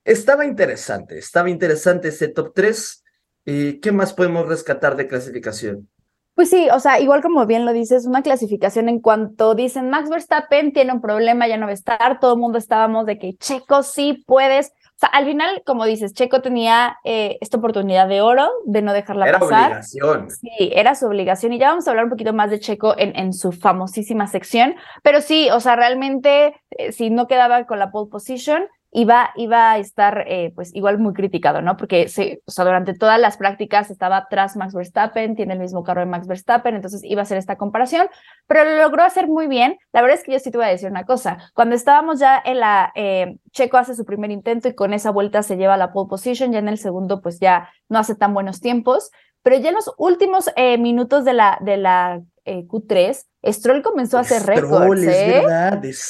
estaba 0.06 0.46
interesante, 0.46 1.18
estaba 1.18 1.50
interesante 1.50 2.08
ese 2.08 2.30
top 2.30 2.54
3. 2.54 3.04
¿Y 3.48 3.80
qué 3.80 3.92
más 3.92 4.14
podemos 4.14 4.48
rescatar 4.48 4.96
de 4.96 5.08
clasificación? 5.08 5.90
Pues 6.36 6.50
sí, 6.50 6.68
o 6.74 6.80
sea, 6.80 7.00
igual 7.00 7.22
como 7.22 7.46
bien 7.46 7.66
lo 7.66 7.72
dices, 7.72 8.06
una 8.06 8.22
clasificación 8.22 8.90
en 8.90 9.00
cuanto 9.00 9.56
dicen 9.56 9.90
Max 9.90 10.10
Verstappen 10.10 10.74
tiene 10.74 10.92
un 10.92 11.00
problema, 11.00 11.48
ya 11.48 11.58
no 11.58 11.66
va 11.66 11.72
a 11.72 11.76
estar, 11.76 12.20
todo 12.20 12.34
el 12.34 12.40
mundo 12.42 12.58
estábamos 12.58 13.06
de 13.06 13.18
que 13.18 13.36
Checo 13.38 13.84
sí 13.84 14.24
puedes. 14.28 14.68
O 14.68 14.98
sea, 14.98 15.10
al 15.10 15.26
final, 15.26 15.62
como 15.66 15.86
dices, 15.86 16.14
Checo 16.14 16.42
tenía 16.42 16.98
eh, 17.06 17.38
esta 17.40 17.58
oportunidad 17.58 18.08
de 18.08 18.22
oro 18.22 18.50
de 18.66 18.82
no 18.82 18.94
dejarla 18.94 19.28
era 19.28 19.40
pasar. 19.40 19.58
Era 19.58 19.66
obligación. 19.68 20.32
Sí, 20.32 20.72
era 20.74 20.96
su 20.96 21.06
obligación. 21.06 21.54
Y 21.54 21.60
ya 21.60 21.70
vamos 21.70 21.88
a 21.88 21.92
hablar 21.92 22.06
un 22.06 22.12
poquito 22.12 22.34
más 22.34 22.50
de 22.50 22.60
Checo 22.60 22.96
en, 22.98 23.16
en 23.18 23.34
su 23.34 23.52
famosísima 23.52 24.28
sección. 24.28 24.76
Pero 25.04 25.22
sí, 25.22 25.50
o 25.52 25.60
sea, 25.60 25.76
realmente, 25.76 26.56
eh, 26.72 26.92
si 26.92 27.10
no 27.10 27.28
quedaba 27.28 27.66
con 27.66 27.80
la 27.80 27.92
pole 27.92 28.10
position, 28.10 28.68
iba, 28.96 29.32
iba 29.36 29.72
a 29.72 29.78
estar 29.78 30.24
eh, 30.26 30.54
pues 30.56 30.74
igual 30.74 30.98
muy 31.00 31.14
criticado, 31.14 31.62
¿no? 31.62 31.76
Porque 31.76 32.08
se, 32.08 32.42
o 32.46 32.52
sea, 32.52 32.64
durante 32.64 32.94
todas 32.94 33.20
las 33.20 33.36
prácticas 33.36 33.92
estaba 33.92 34.28
tras 34.30 34.56
Max 34.56 34.74
Verstappen, 34.74 35.36
tiene 35.36 35.54
el 35.54 35.60
mismo 35.60 35.84
carro 35.84 36.00
de 36.00 36.06
Max 36.06 36.28
Verstappen, 36.28 36.76
entonces 36.76 37.04
iba 37.04 37.22
a 37.22 37.24
hacer 37.24 37.38
esta 37.38 37.58
comparación, 37.58 38.08
pero 38.48 38.64
lo 38.64 38.78
logró 38.78 39.04
hacer 39.04 39.28
muy 39.28 39.48
bien. 39.48 39.78
La 39.92 40.02
verdad 40.02 40.18
es 40.18 40.24
que 40.24 40.32
yo 40.32 40.40
sí 40.40 40.50
te 40.50 40.58
voy 40.58 40.68
a 40.68 40.70
decir 40.70 40.90
una 40.90 41.04
cosa, 41.04 41.38
cuando 41.54 41.76
estábamos 41.76 42.20
ya 42.20 42.42
en 42.44 42.62
la, 42.62 42.94
eh, 42.96 43.38
Checo 43.52 43.76
hace 43.78 43.96
su 43.96 44.06
primer 44.06 44.32
intento 44.32 44.70
y 44.70 44.76
con 44.76 44.94
esa 44.94 45.12
vuelta 45.12 45.44
se 45.44 45.58
lleva 45.58 45.76
la 45.76 45.92
pole 45.92 46.10
position, 46.10 46.54
ya 46.54 46.60
en 46.60 46.70
el 46.70 46.78
segundo 46.78 47.22
pues 47.22 47.40
ya 47.42 47.70
no 47.90 48.00
hace 48.00 48.16
tan 48.16 48.34
buenos 48.34 48.62
tiempos, 48.62 49.12
pero 49.44 49.58
ya 49.58 49.70
en 49.70 49.76
los 49.76 49.94
últimos 49.98 50.50
eh, 50.56 50.78
minutos 50.78 51.26
de 51.26 51.34
la, 51.34 51.58
de 51.62 51.76
la 51.78 52.22
eh, 52.46 52.66
Q3, 52.66 53.26
Stroll 53.46 53.82
comenzó 53.82 54.18
a 54.18 54.22
hacer 54.22 54.44
récords. 54.44 55.04
¿eh? 55.04 55.44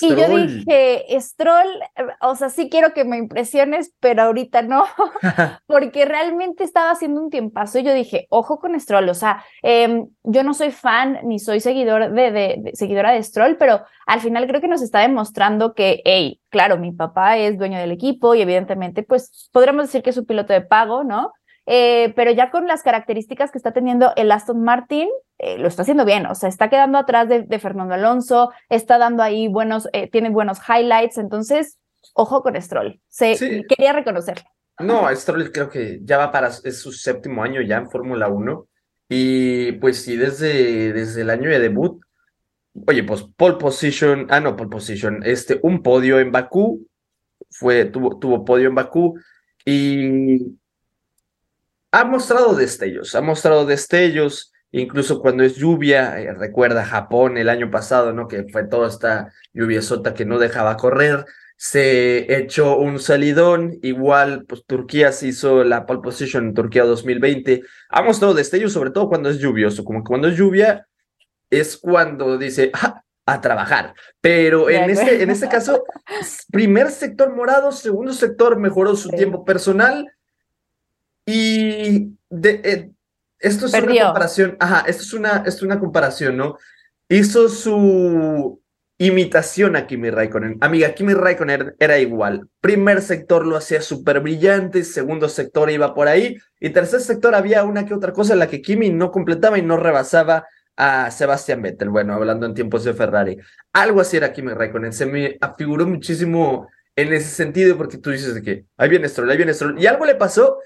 Y 0.01 0.15
yo 0.15 0.27
dije, 0.27 1.05
Stroll, 1.19 1.67
o 2.21 2.35
sea, 2.35 2.49
sí 2.49 2.69
quiero 2.69 2.93
que 2.93 3.03
me 3.03 3.17
impresiones, 3.17 3.93
pero 3.99 4.23
ahorita 4.23 4.61
no, 4.61 4.85
porque 5.67 6.05
realmente 6.05 6.63
estaba 6.63 6.91
haciendo 6.91 7.21
un 7.21 7.29
tiempazo 7.29 7.79
y 7.79 7.83
yo 7.83 7.93
dije, 7.93 8.27
ojo 8.29 8.59
con 8.59 8.79
Stroll, 8.79 9.09
o 9.09 9.13
sea, 9.13 9.43
eh, 9.63 10.05
yo 10.23 10.43
no 10.43 10.53
soy 10.53 10.71
fan 10.71 11.19
ni 11.23 11.39
soy 11.39 11.59
seguidor 11.59 12.11
de, 12.11 12.31
de, 12.31 12.55
de, 12.59 12.71
seguidora 12.73 13.11
de 13.11 13.23
Stroll, 13.23 13.57
pero 13.57 13.81
al 14.05 14.21
final 14.21 14.47
creo 14.47 14.61
que 14.61 14.67
nos 14.67 14.81
está 14.81 14.99
demostrando 14.99 15.73
que, 15.73 16.01
hey, 16.05 16.39
claro, 16.49 16.77
mi 16.77 16.91
papá 16.91 17.37
es 17.37 17.57
dueño 17.57 17.77
del 17.79 17.91
equipo 17.91 18.35
y 18.35 18.41
evidentemente, 18.41 19.03
pues 19.03 19.49
podremos 19.51 19.85
decir 19.85 20.03
que 20.03 20.11
es 20.11 20.17
un 20.17 20.25
piloto 20.25 20.53
de 20.53 20.61
pago, 20.61 21.03
¿no? 21.03 21.33
Eh, 21.65 22.13
pero 22.15 22.31
ya 22.31 22.51
con 22.51 22.67
las 22.67 22.83
características 22.83 23.51
que 23.51 23.57
está 23.57 23.71
teniendo 23.71 24.13
el 24.15 24.31
Aston 24.31 24.63
Martin, 24.63 25.09
eh, 25.39 25.57
lo 25.57 25.67
está 25.67 25.81
haciendo 25.81 26.05
bien, 26.05 26.25
o 26.27 26.35
sea, 26.35 26.47
está 26.47 26.69
quedando 26.69 26.97
atrás 26.97 27.27
de, 27.27 27.41
de 27.43 27.59
Fernando 27.59 27.95
Alonso, 27.95 28.51
está 28.69 28.97
dando 28.97 29.23
ahí 29.23 29.47
buenos, 29.47 29.89
eh, 29.91 30.09
tiene 30.09 30.29
buenos 30.29 30.59
highlights, 30.69 31.17
entonces, 31.17 31.79
ojo 32.13 32.43
con 32.43 32.59
Stroll, 32.61 33.01
Se, 33.09 33.35
sí. 33.35 33.63
quería 33.67 33.93
reconocerlo. 33.93 34.45
No, 34.79 35.13
Stroll 35.15 35.51
creo 35.51 35.69
que 35.69 35.99
ya 36.03 36.17
va 36.17 36.31
para 36.31 36.49
es 36.49 36.79
su 36.79 36.91
séptimo 36.91 37.43
año 37.43 37.61
ya 37.61 37.77
en 37.77 37.89
Fórmula 37.89 38.27
1 38.27 38.67
y 39.09 39.71
pues 39.73 40.03
sí, 40.03 40.17
desde, 40.17 40.93
desde 40.93 41.21
el 41.21 41.29
año 41.29 41.49
de 41.49 41.59
debut, 41.59 42.01
oye, 42.87 43.03
pues 43.03 43.23
pole 43.23 43.57
position, 43.57 44.27
ah, 44.29 44.39
no, 44.39 44.55
pole 44.55 44.69
position, 44.69 45.21
este, 45.23 45.59
un 45.63 45.81
podio 45.81 46.19
en 46.19 46.31
Bakú, 46.31 46.87
fue, 47.49 47.85
tuvo, 47.85 48.19
tuvo 48.19 48.43
podio 48.43 48.67
en 48.67 48.75
Bakú 48.75 49.17
y 49.65 50.57
ha 51.95 52.03
mostrado 52.03 52.53
destellos, 52.55 53.15
ha 53.15 53.21
mostrado 53.21 53.65
destellos, 53.65 54.51
incluso 54.71 55.21
cuando 55.21 55.43
es 55.43 55.55
lluvia, 55.55 56.19
eh, 56.19 56.33
recuerda 56.33 56.83
Japón 56.83 57.37
el 57.37 57.47
año 57.47 57.71
pasado, 57.71 58.11
¿no? 58.11 58.27
Que 58.27 58.45
fue 58.51 58.65
toda 58.65 58.89
esta 58.89 59.31
lluvia 59.53 59.81
sota 59.81 60.13
que 60.13 60.25
no 60.25 60.37
dejaba 60.37 60.75
correr, 60.75 61.25
se 61.55 62.37
echó 62.37 62.75
un 62.75 62.99
salidón, 62.99 63.79
igual 63.81 64.43
pues 64.45 64.65
Turquía 64.65 65.13
se 65.13 65.27
hizo 65.27 65.63
la 65.63 65.85
pole 65.85 66.01
position 66.01 66.47
en 66.47 66.53
Turquía 66.53 66.83
2020, 66.83 67.63
ha 67.87 68.01
mostrado 68.01 68.33
destellos 68.33 68.73
sobre 68.73 68.91
todo 68.91 69.07
cuando 69.07 69.29
es 69.29 69.37
lluvioso, 69.39 69.85
como 69.85 70.03
que 70.03 70.09
cuando 70.09 70.27
es 70.27 70.35
lluvia 70.35 70.85
es 71.49 71.77
cuando 71.77 72.37
dice, 72.37 72.71
ah, 72.73 73.03
a 73.25 73.39
trabajar. 73.39 73.93
Pero 74.19 74.69
en 74.69 74.89
este, 74.89 75.23
en 75.23 75.29
este 75.29 75.47
caso, 75.47 75.85
primer 76.51 76.91
sector 76.91 77.33
morado, 77.33 77.71
segundo 77.71 78.11
sector 78.11 78.59
mejoró 78.59 78.97
su 78.97 79.07
sí. 79.11 79.15
tiempo 79.15 79.45
personal, 79.45 80.11
y 81.25 82.17
de, 82.29 82.61
eh, 82.63 82.91
esto 83.39 83.65
es 83.65 83.71
Perdió. 83.71 83.93
una 83.93 84.05
comparación, 84.05 84.57
ajá, 84.59 84.85
esto 84.87 85.03
es 85.03 85.13
una, 85.13 85.37
esto 85.37 85.49
es 85.49 85.61
una 85.63 85.79
comparación, 85.79 86.37
¿no? 86.37 86.57
Hizo 87.09 87.49
su 87.49 88.61
imitación 88.97 89.75
a 89.75 89.87
Kimi 89.87 90.09
Raikkonen. 90.09 90.57
Amiga, 90.61 90.93
Kimi 90.93 91.13
Raikkonen 91.13 91.75
era 91.79 91.99
igual. 91.99 92.47
Primer 92.61 93.01
sector 93.01 93.45
lo 93.45 93.57
hacía 93.57 93.81
súper 93.81 94.21
brillante, 94.21 94.83
segundo 94.83 95.27
sector 95.27 95.69
iba 95.69 95.93
por 95.93 96.07
ahí, 96.07 96.37
y 96.59 96.69
tercer 96.69 97.01
sector 97.01 97.35
había 97.35 97.63
una 97.63 97.85
que 97.85 97.93
otra 97.93 98.13
cosa 98.13 98.33
en 98.33 98.39
la 98.39 98.47
que 98.47 98.61
Kimi 98.61 98.89
no 98.89 99.11
completaba 99.11 99.57
y 99.57 99.61
no 99.61 99.77
rebasaba 99.77 100.47
a 100.77 101.09
Sebastián 101.11 101.61
Vettel, 101.61 101.89
bueno, 101.89 102.13
hablando 102.13 102.45
en 102.45 102.53
tiempos 102.53 102.83
de 102.83 102.93
Ferrari. 102.93 103.37
Algo 103.73 104.01
así 104.01 104.17
era 104.17 104.31
Kimi 104.31 104.53
Raikkonen, 104.53 104.93
se 104.93 105.05
me 105.05 105.37
afiguró 105.41 105.85
muchísimo 105.85 106.67
en 106.95 107.13
ese 107.13 107.29
sentido 107.29 107.77
porque 107.77 107.97
tú 107.97 108.11
dices 108.11 108.33
de 108.33 108.41
que 108.41 108.65
ahí 108.77 108.89
viene 108.89 109.09
Stroll, 109.09 109.29
ahí 109.29 109.37
viene 109.37 109.53
Stroll, 109.53 109.79
y 109.79 109.87
algo 109.87 110.05
le 110.05 110.15
pasó 110.15 110.57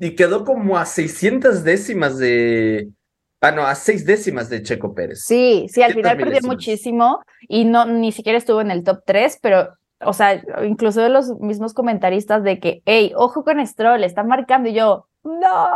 y 0.00 0.14
quedó 0.14 0.44
como 0.44 0.76
a 0.78 0.86
600 0.86 1.64
décimas 1.64 2.18
de. 2.18 2.88
Ah, 3.40 3.52
no, 3.52 3.66
a 3.66 3.74
seis 3.74 4.06
décimas 4.06 4.48
de 4.48 4.62
Checo 4.62 4.94
Pérez. 4.94 5.22
Sí, 5.26 5.66
sí, 5.68 5.82
al 5.82 5.92
final 5.92 6.16
perdió 6.16 6.40
muchísimo 6.44 7.22
y 7.46 7.66
no 7.66 7.84
ni 7.84 8.10
siquiera 8.10 8.38
estuvo 8.38 8.62
en 8.62 8.70
el 8.70 8.84
top 8.84 9.02
3, 9.04 9.38
pero, 9.42 9.68
o 10.00 10.14
sea, 10.14 10.42
incluso 10.64 11.02
de 11.02 11.10
los 11.10 11.28
mismos 11.40 11.74
comentaristas 11.74 12.42
de 12.42 12.58
que, 12.58 12.80
hey, 12.86 13.12
ojo 13.14 13.44
con 13.44 13.64
Stroll, 13.66 14.02
está 14.02 14.24
marcando, 14.24 14.70
y 14.70 14.72
yo, 14.72 15.08
no, 15.24 15.68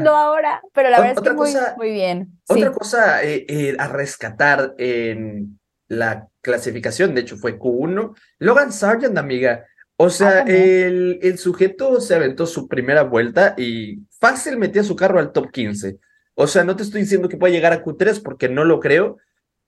no 0.00 0.10
ahora, 0.16 0.60
pero 0.74 0.90
la 0.90 1.00
verdad 1.00 1.16
es 1.16 1.30
que 1.30 1.34
cosa, 1.34 1.74
muy, 1.78 1.88
muy 1.88 1.94
bien. 1.94 2.28
Otra 2.46 2.68
sí. 2.68 2.78
cosa 2.78 3.24
eh, 3.24 3.46
eh, 3.48 3.76
a 3.78 3.88
rescatar 3.88 4.74
en 4.76 5.58
la 5.88 6.28
clasificación, 6.42 7.14
de 7.14 7.22
hecho 7.22 7.38
fue 7.38 7.58
Q1, 7.58 8.14
Logan 8.38 8.70
Sargent, 8.70 9.16
amiga, 9.16 9.64
o 9.96 10.10
sea, 10.10 10.38
ah, 10.38 10.50
el, 10.50 11.20
el, 11.22 11.38
sujeto 11.38 12.00
se 12.00 12.14
aventó 12.14 12.46
su 12.46 12.66
primera 12.66 13.04
vuelta 13.04 13.54
y 13.56 14.00
fácil 14.18 14.56
metía 14.56 14.82
su 14.82 14.96
carro 14.96 15.20
al 15.20 15.32
top 15.32 15.52
15. 15.52 15.98
O 16.34 16.48
sea, 16.48 16.64
no 16.64 16.74
te 16.74 16.82
estoy 16.82 17.02
diciendo 17.02 17.28
que 17.28 17.36
pueda 17.36 17.52
llegar 17.52 17.72
a 17.72 17.84
Q3 17.84 18.20
porque 18.22 18.48
no 18.48 18.64
lo 18.64 18.80
creo, 18.80 19.18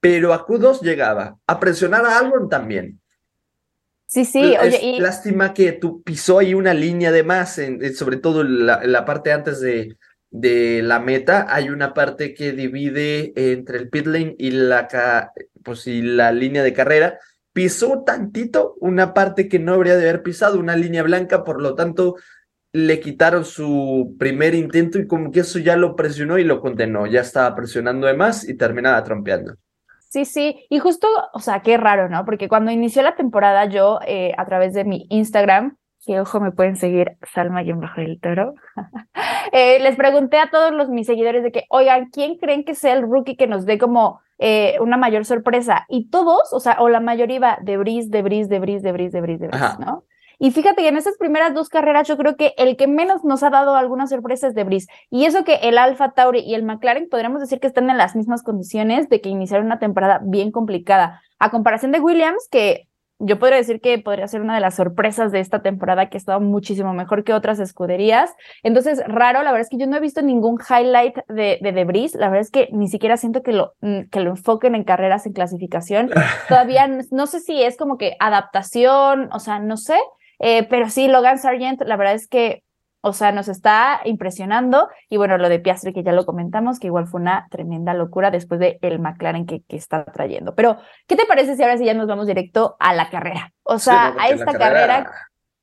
pero 0.00 0.32
a 0.32 0.44
Q2 0.44 0.80
llegaba. 0.80 1.38
A 1.46 1.60
presionar 1.60 2.04
a 2.04 2.18
Albon 2.18 2.48
también. 2.48 3.00
Sí, 4.06 4.24
sí, 4.24 4.54
es 4.54 4.60
oye, 4.60 4.80
y... 4.82 5.00
lástima 5.00 5.54
que 5.54 5.72
tú 5.72 6.02
pisó 6.02 6.38
ahí 6.38 6.54
una 6.54 6.74
línea 6.74 7.12
de 7.12 7.22
más, 7.22 7.58
en, 7.58 7.84
en, 7.84 7.94
sobre 7.94 8.16
todo 8.16 8.44
la, 8.44 8.84
la, 8.84 9.04
parte 9.04 9.32
antes 9.32 9.60
de, 9.60 9.96
de 10.30 10.82
la 10.82 10.98
meta. 10.98 11.46
Hay 11.48 11.70
una 11.70 11.94
parte 11.94 12.34
que 12.34 12.52
divide 12.52 13.32
entre 13.36 13.78
el 13.78 13.88
pit 13.90 14.06
lane 14.06 14.34
y 14.38 14.50
la, 14.50 15.32
pues, 15.62 15.86
y 15.86 16.02
la 16.02 16.32
línea 16.32 16.64
de 16.64 16.72
carrera 16.72 17.18
pisó 17.56 18.02
tantito 18.04 18.74
una 18.80 19.14
parte 19.14 19.48
que 19.48 19.58
no 19.58 19.72
habría 19.72 19.96
de 19.96 20.06
haber 20.06 20.22
pisado, 20.22 20.60
una 20.60 20.76
línea 20.76 21.02
blanca, 21.02 21.42
por 21.42 21.62
lo 21.62 21.74
tanto 21.74 22.16
le 22.74 23.00
quitaron 23.00 23.46
su 23.46 24.14
primer 24.18 24.54
intento 24.54 24.98
y 24.98 25.06
como 25.06 25.32
que 25.32 25.40
eso 25.40 25.58
ya 25.58 25.74
lo 25.74 25.96
presionó 25.96 26.38
y 26.38 26.44
lo 26.44 26.60
condenó, 26.60 27.06
ya 27.06 27.22
estaba 27.22 27.56
presionando 27.56 28.08
de 28.08 28.12
más 28.12 28.46
y 28.46 28.58
terminaba 28.58 29.02
trompeando. 29.02 29.54
Sí, 30.10 30.26
sí, 30.26 30.66
y 30.68 30.80
justo, 30.80 31.08
o 31.32 31.40
sea, 31.40 31.62
qué 31.62 31.78
raro, 31.78 32.10
¿no? 32.10 32.26
Porque 32.26 32.46
cuando 32.46 32.70
inició 32.70 33.00
la 33.00 33.16
temporada 33.16 33.64
yo, 33.64 34.00
eh, 34.06 34.34
a 34.36 34.44
través 34.44 34.74
de 34.74 34.84
mi 34.84 35.06
Instagram, 35.08 35.78
que 36.04 36.20
ojo 36.20 36.40
me 36.40 36.52
pueden 36.52 36.76
seguir 36.76 37.16
Salma 37.32 37.62
y 37.62 37.72
bajo 37.72 38.02
del 38.02 38.20
toro. 38.20 38.52
eh, 39.52 39.78
les 39.80 39.96
pregunté 39.96 40.36
a 40.36 40.50
todos 40.50 40.72
los 40.72 40.90
mis 40.90 41.06
seguidores 41.06 41.42
de 41.42 41.52
que, 41.52 41.64
oigan, 41.70 42.10
¿quién 42.10 42.36
creen 42.36 42.64
que 42.66 42.74
sea 42.74 42.92
el 42.92 43.02
rookie 43.02 43.36
que 43.36 43.46
nos 43.46 43.64
dé 43.64 43.78
como 43.78 44.20
eh, 44.38 44.76
una 44.80 44.96
mayor 44.96 45.24
sorpresa? 45.24 45.86
Y 45.88 46.08
todos, 46.08 46.52
o 46.52 46.60
sea, 46.60 46.76
o 46.80 46.88
la 46.88 47.00
mayoría 47.00 47.36
iba 47.36 47.58
de 47.62 47.76
Brice, 47.76 48.08
de 48.10 48.22
Brice, 48.22 48.48
de 48.48 48.58
Brice, 48.58 48.82
de 48.82 48.92
Brice, 48.92 49.16
de 49.16 49.20
Brice, 49.20 49.38
de 49.38 49.48
Brice, 49.48 49.78
¿no? 49.78 50.04
Y 50.38 50.50
fíjate 50.50 50.82
que 50.82 50.88
en 50.88 50.98
esas 50.98 51.16
primeras 51.16 51.54
dos 51.54 51.68
carreras 51.68 52.06
yo 52.06 52.16
creo 52.18 52.36
que 52.36 52.52
el 52.58 52.76
que 52.76 52.86
menos 52.86 53.24
nos 53.24 53.42
ha 53.42 53.50
dado 53.50 53.74
alguna 53.74 54.06
sorpresa 54.06 54.48
es 54.48 54.54
de 54.54 54.64
Brice. 54.64 54.86
Y 55.10 55.24
eso 55.24 55.44
que 55.44 55.54
el 55.62 55.78
Alfa 55.78 56.12
Tauri 56.12 56.40
y 56.40 56.54
el 56.54 56.62
McLaren 56.62 57.08
podríamos 57.08 57.40
decir 57.40 57.58
que 57.58 57.66
están 57.66 57.88
en 57.88 57.96
las 57.96 58.14
mismas 58.14 58.42
condiciones 58.42 59.08
de 59.08 59.20
que 59.20 59.30
iniciaron 59.30 59.66
una 59.66 59.78
temporada 59.78 60.20
bien 60.22 60.52
complicada. 60.52 61.22
A 61.38 61.50
comparación 61.50 61.92
de 61.92 62.00
Williams, 62.00 62.48
que 62.50 62.85
yo 63.18 63.38
podría 63.38 63.58
decir 63.58 63.80
que 63.80 63.98
podría 63.98 64.28
ser 64.28 64.42
una 64.42 64.54
de 64.54 64.60
las 64.60 64.76
sorpresas 64.76 65.32
de 65.32 65.40
esta 65.40 65.62
temporada 65.62 66.08
que 66.08 66.16
ha 66.16 66.18
estado 66.18 66.40
muchísimo 66.40 66.92
mejor 66.92 67.24
que 67.24 67.32
otras 67.32 67.58
escuderías. 67.60 68.34
Entonces, 68.62 69.02
raro, 69.06 69.42
la 69.42 69.52
verdad 69.52 69.62
es 69.62 69.70
que 69.70 69.78
yo 69.78 69.86
no 69.86 69.96
he 69.96 70.00
visto 70.00 70.20
ningún 70.22 70.58
highlight 70.58 71.16
de, 71.28 71.58
de 71.62 71.72
Debris. 71.72 72.14
La 72.14 72.28
verdad 72.28 72.42
es 72.42 72.50
que 72.50 72.68
ni 72.72 72.88
siquiera 72.88 73.16
siento 73.16 73.42
que 73.42 73.52
lo, 73.52 73.72
mm, 73.80 74.08
que 74.10 74.20
lo 74.20 74.30
enfoquen 74.30 74.74
en 74.74 74.84
carreras 74.84 75.26
en 75.26 75.32
clasificación. 75.32 76.10
Todavía 76.48 76.88
no 77.10 77.26
sé 77.26 77.40
si 77.40 77.62
es 77.62 77.76
como 77.76 77.96
que 77.96 78.16
adaptación, 78.20 79.30
o 79.32 79.38
sea, 79.38 79.58
no 79.58 79.76
sé. 79.76 79.98
Eh, 80.38 80.66
pero 80.68 80.90
sí, 80.90 81.08
Logan 81.08 81.38
Sargent, 81.38 81.80
la 81.82 81.96
verdad 81.96 82.14
es 82.14 82.28
que 82.28 82.62
o 83.00 83.12
sea, 83.12 83.32
nos 83.32 83.48
está 83.48 84.00
impresionando. 84.04 84.88
Y 85.08 85.16
bueno, 85.16 85.38
lo 85.38 85.48
de 85.48 85.58
Piastri, 85.58 85.92
que 85.92 86.02
ya 86.02 86.12
lo 86.12 86.26
comentamos, 86.26 86.78
que 86.78 86.88
igual 86.88 87.06
fue 87.06 87.20
una 87.20 87.46
tremenda 87.50 87.94
locura 87.94 88.30
después 88.30 88.58
de 88.60 88.78
el 88.82 88.98
McLaren 88.98 89.46
que, 89.46 89.62
que 89.62 89.76
está 89.76 90.04
trayendo. 90.04 90.54
Pero, 90.54 90.78
¿qué 91.06 91.16
te 91.16 91.26
parece 91.26 91.56
si 91.56 91.62
ahora 91.62 91.78
sí 91.78 91.84
ya 91.84 91.94
nos 91.94 92.08
vamos 92.08 92.26
directo 92.26 92.76
a 92.80 92.94
la 92.94 93.08
carrera? 93.10 93.52
O 93.62 93.78
sea, 93.78 94.14
a 94.18 94.28
esta 94.28 94.52
carrera... 94.52 95.10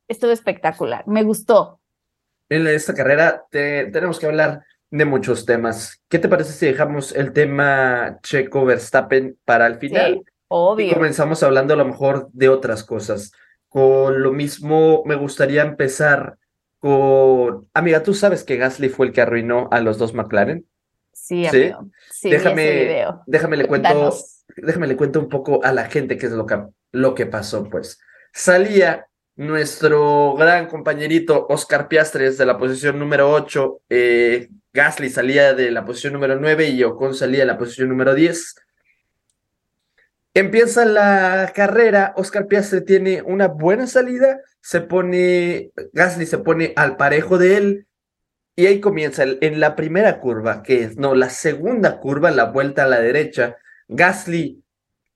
estuvo 0.08 0.32
espectacular. 0.32 1.08
Me 1.08 1.24
gustó. 1.24 1.80
En 2.50 2.68
esta 2.68 2.94
carrera 2.94 3.46
tenemos 3.50 4.20
que 4.20 4.28
hablar 4.28 4.64
de 4.92 5.06
muchos 5.06 5.46
temas. 5.46 6.02
¿Qué 6.08 6.20
te 6.20 6.30
parece 6.30 6.52
si 6.52 6.68
dejamos 6.68 7.14
el 7.14 7.34
tema 7.34 8.20
Checo 8.22 8.64
Verstappen 8.64 9.38
para 9.44 9.66
el 9.66 9.80
final? 9.80 10.14
Sí, 10.14 10.32
obvio. 10.50 10.86
Y 10.86 10.94
comenzamos 10.94 11.42
hablando 11.42 11.74
a 11.74 11.78
lo 11.78 11.86
mejor 11.86 12.30
de 12.32 12.50
otras 12.50 12.84
cosas. 12.84 13.32
Con 13.70 14.22
lo 14.22 14.32
mismo, 14.32 15.02
me 15.06 15.16
gustaría 15.16 15.64
empezar 15.64 16.38
con... 16.84 17.70
Amiga, 17.74 18.04
¿tú 18.04 18.14
sabes 18.14 18.44
que 18.44 18.58
Gasly 18.58 18.90
fue 18.90 19.06
el 19.06 19.14
que 19.14 19.22
arruinó 19.22 19.70
a 19.72 19.80
los 19.80 19.98
dos 19.98 20.14
McLaren? 20.14 20.66
Sí, 21.14 21.48
amigo. 21.48 21.90
Sí, 22.12 22.30
déjame, 22.30 23.06
déjame 23.26 23.56
le 23.56 23.68
cuento, 23.68 24.14
déjame 24.58 24.88
le 24.88 24.98
cuento 24.98 25.22
un 25.22 25.30
poco 25.30 25.64
a 25.64 25.72
la 25.72 25.86
gente 25.86 26.18
qué 26.18 26.26
es 26.26 26.34
lo 26.34 26.46
que, 26.46 26.62
lo 26.92 27.16
que 27.16 27.26
pasó, 27.26 27.64
pues. 27.70 28.02
Salía 28.34 29.08
nuestro 29.38 30.36
gran 30.36 30.68
compañerito 30.68 31.48
Oscar 31.50 31.88
Piastres 31.88 32.38
de 32.38 32.46
la 32.46 32.58
posición 32.58 33.00
número 33.00 33.32
8, 33.32 33.82
eh, 33.90 34.50
Gasly 34.74 35.10
salía 35.10 35.54
de 35.54 35.72
la 35.72 35.86
posición 35.86 36.12
número 36.12 36.38
9 36.38 36.68
y 36.68 36.84
Ocon 36.84 37.16
salía 37.16 37.40
de 37.40 37.46
la 37.46 37.58
posición 37.58 37.88
número 37.88 38.14
10. 38.14 38.56
Empieza 40.36 40.86
la 40.86 41.52
carrera, 41.54 42.14
Oscar 42.18 42.48
Piastri 42.48 42.84
tiene 42.84 43.22
una 43.22 43.48
buena 43.48 43.86
salida, 43.86 44.40
se 44.62 44.82
pone, 44.82 45.72
Gasly 45.94 46.26
se 46.26 46.40
pone 46.40 46.74
al 46.76 46.98
parejo 46.98 47.38
de 47.38 47.58
él 47.58 47.88
y 48.56 48.66
ahí 48.66 48.80
comienza 48.80 49.24
en 49.24 49.60
la 49.60 49.76
primera 49.76 50.20
curva, 50.20 50.64
que 50.64 50.84
es, 50.86 50.98
no, 50.98 51.14
la 51.14 51.30
segunda 51.30 52.00
curva, 52.00 52.32
la 52.32 52.46
vuelta 52.46 52.84
a 52.84 52.88
la 52.88 53.00
derecha, 53.00 53.58
Gasly 53.88 54.64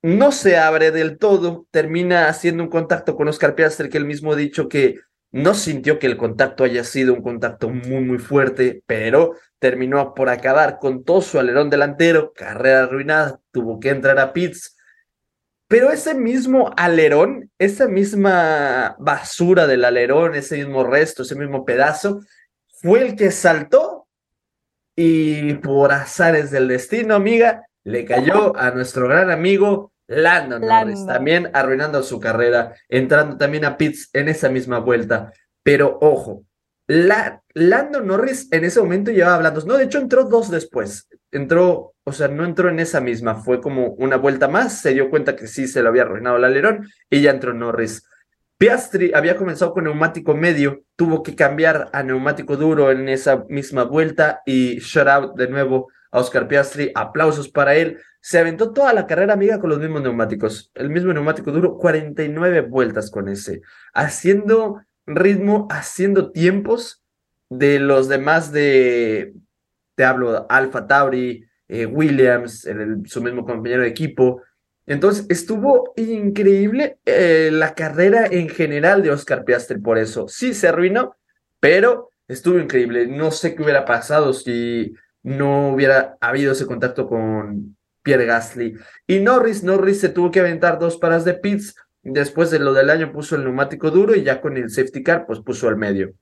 no 0.04 0.32
se 0.32 0.58
abre 0.58 0.92
del 0.92 1.18
todo, 1.18 1.66
termina 1.72 2.30
haciendo 2.30 2.62
un 2.62 2.70
contacto 2.70 3.16
con 3.16 3.28
Oscar 3.28 3.56
Piastri, 3.56 3.90
que 3.90 3.98
él 3.98 4.06
mismo 4.06 4.34
ha 4.34 4.36
dicho 4.36 4.70
que 4.70 5.00
no 5.32 5.56
sintió 5.56 5.98
que 5.98 6.06
el 6.06 6.18
contacto 6.18 6.64
haya 6.64 6.84
sido 6.84 7.16
un 7.16 7.24
contacto 7.24 7.70
muy, 7.70 8.04
muy 8.04 8.20
fuerte, 8.20 8.84
pero 8.86 9.34
terminó 9.58 10.14
por 10.14 10.30
acabar 10.30 10.78
con 10.80 11.04
todo 11.04 11.22
su 11.22 11.40
alerón 11.40 11.72
delantero, 11.72 12.34
carrera 12.34 12.84
arruinada, 12.84 13.40
tuvo 13.52 13.80
que 13.80 13.90
entrar 13.90 14.20
a 14.20 14.32
pits 14.32 14.77
pero 15.68 15.92
ese 15.92 16.14
mismo 16.14 16.72
alerón, 16.78 17.52
esa 17.60 17.88
misma 17.88 18.96
basura 19.00 19.68
del 19.68 19.84
alerón, 19.84 20.36
ese 20.36 20.58
mismo 20.58 20.84
resto, 20.84 21.24
ese 21.24 21.36
mismo 21.36 21.66
pedazo, 21.66 22.22
fue 22.82 23.06
el 23.06 23.16
que 23.16 23.32
saltó 23.32 24.08
y 24.96 25.56
por 25.56 25.92
azares 25.92 26.52
del 26.52 26.68
destino, 26.68 27.16
amiga, 27.16 27.66
le 27.84 28.06
cayó 28.06 28.56
a 28.58 28.72
nuestro 28.72 29.08
gran 29.08 29.30
amigo 29.30 29.92
Lando 30.08 30.58
Norris, 30.58 31.06
también 31.06 31.52
arruinando 31.54 32.02
su 32.02 32.20
carrera, 32.20 32.74
entrando 32.88 33.38
también 33.38 33.66
a 33.66 33.78
pits 33.78 34.10
en 34.14 34.30
esa 34.30 34.50
misma 34.50 34.80
vuelta. 34.80 35.34
Pero 35.64 35.98
ojo, 36.02 36.46
la, 36.88 37.44
Lando 37.54 38.02
Norris 38.02 38.48
en 38.52 38.64
ese 38.64 38.80
momento 38.80 39.12
llevaba 39.12 39.36
hablando, 39.36 39.62
no, 39.66 39.78
de 39.78 39.84
hecho 39.84 40.00
entró 40.00 40.24
dos 40.24 40.50
después, 40.50 41.10
entró, 41.32 41.94
o 42.04 42.12
sea, 42.14 42.30
no 42.30 42.46
entró 42.46 42.70
en 42.70 42.80
esa 42.80 43.02
misma, 43.02 43.36
fue 43.36 43.60
como 43.60 43.90
una 43.96 44.16
vuelta 44.16 44.48
más, 44.48 44.82
se 44.82 44.94
dio 44.94 45.10
cuenta 45.10 45.36
que 45.36 45.48
sí 45.48 45.68
se 45.68 45.82
lo 45.82 45.90
había 45.90 46.04
arruinado 46.04 46.38
el 46.38 46.46
alerón 46.46 46.88
y 47.10 47.22
ya 47.22 47.32
entró 47.32 47.54
Norris. 47.54 48.04
Piastri 48.58 49.12
había 49.14 49.36
comenzado 49.36 49.74
con 49.74 49.84
neumático 49.84 50.34
medio, 50.34 50.82
tuvo 50.96 51.22
que 51.22 51.36
cambiar 51.36 51.90
a 51.94 52.02
neumático 52.02 52.58
duro 52.58 52.90
en 52.90 53.08
esa 53.08 53.46
misma 53.50 53.84
vuelta 53.84 54.42
y 54.46 54.80
shout 54.80 55.08
out 55.08 55.38
de 55.38 55.48
nuevo 55.48 55.90
a 56.12 56.20
Oscar 56.20 56.48
Piastri, 56.48 56.92
aplausos 56.96 57.50
para 57.50 57.76
él. 57.76 58.00
Se 58.20 58.40
aventó 58.40 58.74
toda 58.74 58.94
la 58.94 59.06
carrera 59.06 59.34
amiga 59.34 59.60
con 59.60 59.70
los 59.70 59.80
mismos 59.80 60.02
neumáticos, 60.02 60.72
el 60.74 60.90
mismo 60.90 61.14
neumático 61.14 61.52
duro, 61.52 61.78
49 61.78 62.62
vueltas 62.62 63.12
con 63.12 63.30
ese, 63.30 63.62
haciendo 63.94 64.82
ritmo, 65.08 65.68
haciendo 65.72 66.32
tiempos 66.32 67.04
de 67.50 67.80
los 67.80 68.08
demás 68.10 68.52
de, 68.52 69.34
te 69.96 70.04
hablo, 70.04 70.46
Alfa 70.50 70.86
Tauri, 70.86 71.46
eh, 71.70 71.86
Williams, 71.86 72.68
su 73.06 73.22
mismo 73.22 73.46
compañero 73.46 73.82
de 73.82 73.90
equipo. 73.90 74.42
Entonces, 74.86 75.26
estuvo 75.30 75.94
increíble 75.98 77.00
eh, 77.06 77.50
la 77.52 77.74
carrera 77.74 78.26
en 78.30 78.50
general 78.50 79.02
de 79.02 79.12
Oscar 79.12 79.44
Piastri 79.44 79.80
por 79.80 79.98
eso. 79.98 80.28
Sí, 80.28 80.54
se 80.54 80.68
arruinó, 80.68 81.16
pero 81.60 82.12
estuvo 82.28 82.60
increíble. 82.60 83.08
No 83.08 83.32
sé 83.32 83.56
qué 83.56 83.64
hubiera 83.64 83.86
pasado 83.86 84.34
si 84.34 84.94
no 85.24 85.70
hubiera 85.74 86.18
habido 86.22 86.54
ese 86.54 86.66
contacto 86.66 87.08
con 87.08 87.76
Pierre 88.02 88.26
Gasly. 88.26 88.78
Y 89.06 89.20
Norris, 89.20 89.64
Norris 89.64 90.00
se 90.00 90.10
tuvo 90.10 90.32
que 90.32 90.40
aventar 90.40 90.80
dos 90.80 90.98
paras 90.98 91.26
de 91.26 91.34
pits 91.34 91.76
Después 92.10 92.52
de 92.52 92.60
lo 92.60 92.74
del 92.74 92.90
año 92.90 93.12
puso 93.12 93.36
el 93.36 93.44
neumático 93.44 93.92
duro 93.92 94.16
y 94.16 94.24
ya 94.24 94.40
con 94.40 94.56
el 94.56 94.70
safety 94.70 95.04
car 95.04 95.26
pues 95.26 95.42
puso 95.42 95.68
al 95.68 95.76
medio. 95.76 96.14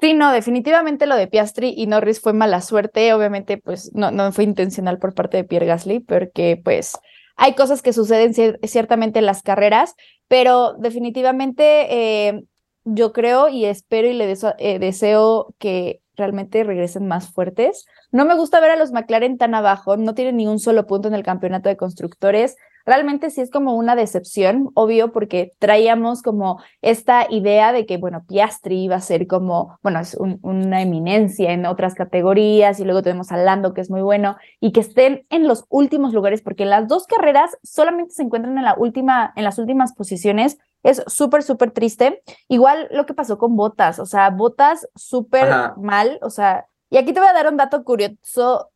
Sí, 0.00 0.12
no, 0.12 0.32
definitivamente 0.32 1.06
lo 1.06 1.16
de 1.16 1.26
Piastri 1.26 1.74
y 1.76 1.86
Norris 1.86 2.20
fue 2.20 2.32
mala 2.32 2.60
suerte. 2.60 3.12
Obviamente, 3.14 3.56
pues 3.56 3.90
no, 3.94 4.10
no 4.10 4.32
fue 4.32 4.44
intencional 4.44 4.98
por 4.98 5.14
parte 5.14 5.38
de 5.38 5.44
Pierre 5.44 5.66
Gasly, 5.66 6.00
porque 6.00 6.60
pues 6.62 6.98
hay 7.36 7.54
cosas 7.54 7.80
que 7.80 7.94
suceden 7.94 8.34
ciertamente 8.34 9.18
en 9.18 9.26
las 9.26 9.42
carreras, 9.42 9.94
pero 10.28 10.74
definitivamente 10.74 12.28
eh, 12.28 12.44
yo 12.84 13.12
creo 13.14 13.48
y 13.48 13.64
espero 13.64 14.08
y 14.08 14.12
le 14.12 14.30
eh, 14.58 14.78
deseo 14.78 15.54
que 15.58 16.02
realmente 16.16 16.64
regresen 16.64 17.08
más 17.08 17.32
fuertes. 17.32 17.86
No 18.12 18.26
me 18.26 18.34
gusta 18.34 18.60
ver 18.60 18.72
a 18.72 18.76
los 18.76 18.92
McLaren 18.92 19.38
tan 19.38 19.54
abajo, 19.54 19.96
no 19.96 20.14
tienen 20.14 20.36
ni 20.36 20.46
un 20.46 20.58
solo 20.58 20.86
punto 20.86 21.08
en 21.08 21.14
el 21.14 21.22
campeonato 21.22 21.70
de 21.70 21.78
constructores 21.78 22.56
realmente 22.84 23.30
sí 23.30 23.40
es 23.40 23.50
como 23.50 23.76
una 23.76 23.96
decepción, 23.96 24.70
obvio, 24.74 25.12
porque 25.12 25.52
traíamos 25.58 26.22
como 26.22 26.60
esta 26.82 27.26
idea 27.30 27.72
de 27.72 27.86
que, 27.86 27.96
bueno, 27.96 28.24
Piastri 28.26 28.84
iba 28.84 28.96
a 28.96 29.00
ser 29.00 29.26
como, 29.26 29.78
bueno, 29.82 30.00
es 30.00 30.16
una 30.16 30.82
eminencia 30.82 31.52
en 31.52 31.66
otras 31.66 31.94
categorías 31.94 32.80
y 32.80 32.84
luego 32.84 33.02
tenemos 33.02 33.32
a 33.32 33.36
Lando, 33.36 33.74
que 33.74 33.80
es 33.80 33.90
muy 33.90 34.02
bueno, 34.02 34.36
y 34.60 34.72
que 34.72 34.80
estén 34.80 35.26
en 35.30 35.46
los 35.46 35.64
últimos 35.68 36.12
lugares, 36.12 36.42
porque 36.42 36.64
las 36.64 36.88
dos 36.88 37.06
carreras 37.06 37.58
solamente 37.62 38.14
se 38.14 38.22
encuentran 38.22 38.56
en, 38.56 38.64
la 38.64 38.74
última, 38.74 39.32
en 39.36 39.44
las 39.44 39.58
últimas 39.58 39.92
posiciones. 39.92 40.58
Es 40.82 41.02
súper, 41.06 41.42
súper 41.42 41.72
triste. 41.72 42.22
Igual 42.48 42.88
lo 42.90 43.04
que 43.04 43.12
pasó 43.12 43.36
con 43.36 43.54
Botas, 43.54 43.98
o 43.98 44.06
sea, 44.06 44.30
Botas 44.30 44.88
súper 44.94 45.48
mal, 45.76 46.18
o 46.22 46.30
sea, 46.30 46.66
y 46.90 46.96
aquí 46.96 47.12
te 47.12 47.20
voy 47.20 47.28
a 47.28 47.32
dar 47.32 47.48
un 47.48 47.56
dato 47.56 47.84
curioso 47.84 48.70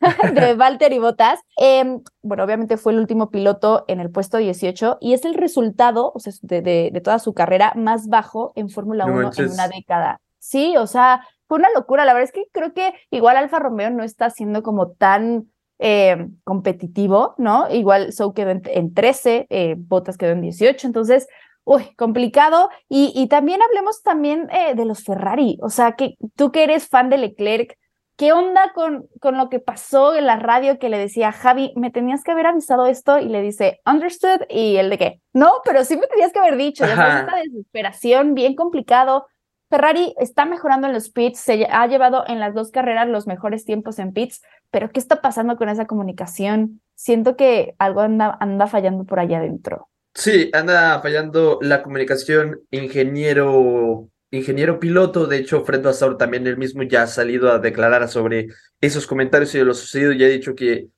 de 0.34 0.54
Valtteri 0.54 0.98
Bottas. 0.98 1.40
Eh, 1.60 1.98
bueno, 2.22 2.44
obviamente 2.44 2.76
fue 2.76 2.92
el 2.92 2.98
último 2.98 3.30
piloto 3.30 3.84
en 3.88 4.00
el 4.00 4.10
puesto 4.10 4.38
18 4.38 4.98
y 5.00 5.14
es 5.14 5.24
el 5.24 5.34
resultado 5.34 6.12
o 6.14 6.18
sea, 6.18 6.32
de, 6.42 6.62
de, 6.62 7.00
toda 7.00 7.18
su 7.18 7.34
carrera 7.34 7.72
más 7.76 8.08
bajo 8.08 8.52
en 8.56 8.68
Fórmula 8.68 9.06
1 9.06 9.30
en 9.36 9.50
una 9.50 9.68
década. 9.68 10.20
Sí, 10.38 10.76
o 10.76 10.86
sea, 10.86 11.26
fue 11.46 11.58
una 11.58 11.68
locura. 11.74 12.04
La 12.04 12.14
verdad 12.14 12.28
es 12.28 12.32
que 12.32 12.46
creo 12.52 12.72
que 12.72 12.94
igual 13.10 13.36
Alfa 13.36 13.58
Romeo 13.58 13.90
no 13.90 14.02
está 14.02 14.30
siendo 14.30 14.62
como 14.62 14.90
tan 14.92 15.46
eh, 15.78 16.28
competitivo, 16.44 17.34
¿no? 17.38 17.68
Igual 17.70 18.12
Sou 18.12 18.34
quedó 18.34 18.50
en, 18.50 18.94
13, 18.94 19.46
eh, 19.50 19.74
Bottas 19.78 20.16
quedó 20.16 20.32
en 20.32 20.40
18, 20.40 20.86
entonces 20.86 21.26
uy, 21.64 21.94
complicado. 21.96 22.70
Y, 22.88 23.12
y 23.14 23.28
también 23.28 23.60
hablemos 23.62 24.02
también 24.02 24.48
eh, 24.50 24.74
de 24.74 24.84
los 24.84 25.04
Ferrari, 25.04 25.58
o 25.62 25.70
sea, 25.70 25.92
que 25.92 26.16
tú 26.36 26.52
que 26.52 26.64
eres 26.64 26.88
fan 26.88 27.10
de 27.10 27.18
Leclerc, 27.18 27.76
¿qué 28.22 28.32
onda 28.32 28.70
con, 28.72 29.08
con 29.20 29.36
lo 29.36 29.48
que 29.48 29.58
pasó 29.58 30.14
en 30.14 30.26
la 30.26 30.36
radio 30.36 30.78
que 30.78 30.88
le 30.88 30.96
decía, 30.96 31.32
Javi, 31.32 31.72
me 31.74 31.90
tenías 31.90 32.22
que 32.22 32.30
haber 32.30 32.46
avisado 32.46 32.86
esto? 32.86 33.18
Y 33.18 33.24
le 33.24 33.42
dice, 33.42 33.80
understood, 33.84 34.42
y 34.48 34.76
el 34.76 34.90
de 34.90 34.98
qué, 34.98 35.20
no, 35.32 35.54
pero 35.64 35.82
sí 35.84 35.96
me 35.96 36.06
tenías 36.06 36.32
que 36.32 36.38
haber 36.38 36.56
dicho, 36.56 36.86
después 36.86 37.16
esta 37.16 37.36
desesperación, 37.38 38.34
bien 38.34 38.54
complicado. 38.54 39.26
Ferrari 39.68 40.14
está 40.20 40.44
mejorando 40.44 40.86
en 40.86 40.92
los 40.92 41.10
pits, 41.10 41.40
se 41.40 41.66
ha 41.68 41.84
llevado 41.88 42.22
en 42.28 42.38
las 42.38 42.54
dos 42.54 42.70
carreras 42.70 43.08
los 43.08 43.26
mejores 43.26 43.64
tiempos 43.64 43.98
en 43.98 44.12
pits, 44.12 44.40
pero 44.70 44.92
¿qué 44.92 45.00
está 45.00 45.20
pasando 45.20 45.56
con 45.56 45.68
esa 45.68 45.86
comunicación? 45.86 46.80
Siento 46.94 47.34
que 47.34 47.74
algo 47.80 48.02
anda, 48.02 48.36
anda 48.38 48.68
fallando 48.68 49.02
por 49.02 49.18
allá 49.18 49.38
adentro. 49.38 49.88
Sí, 50.14 50.48
anda 50.52 51.00
fallando 51.00 51.58
la 51.60 51.82
comunicación 51.82 52.60
ingeniero 52.70 54.11
ingeniero 54.32 54.80
piloto. 54.80 55.26
De 55.26 55.36
hecho, 55.36 55.64
Fred 55.64 55.82
Vasseur 55.82 56.16
también 56.16 56.46
él 56.46 56.56
mismo 56.56 56.82
ya 56.82 57.02
ha 57.02 57.06
salido 57.06 57.52
a 57.52 57.60
declarar 57.60 58.08
sobre 58.08 58.48
esos 58.80 59.06
comentarios 59.06 59.54
y 59.54 59.58
de 59.58 59.64
lo 59.64 59.74
sucedido. 59.74 60.12
Ya 60.12 60.26
ha 60.26 60.30
dicho 60.30 60.56
que 60.56 60.88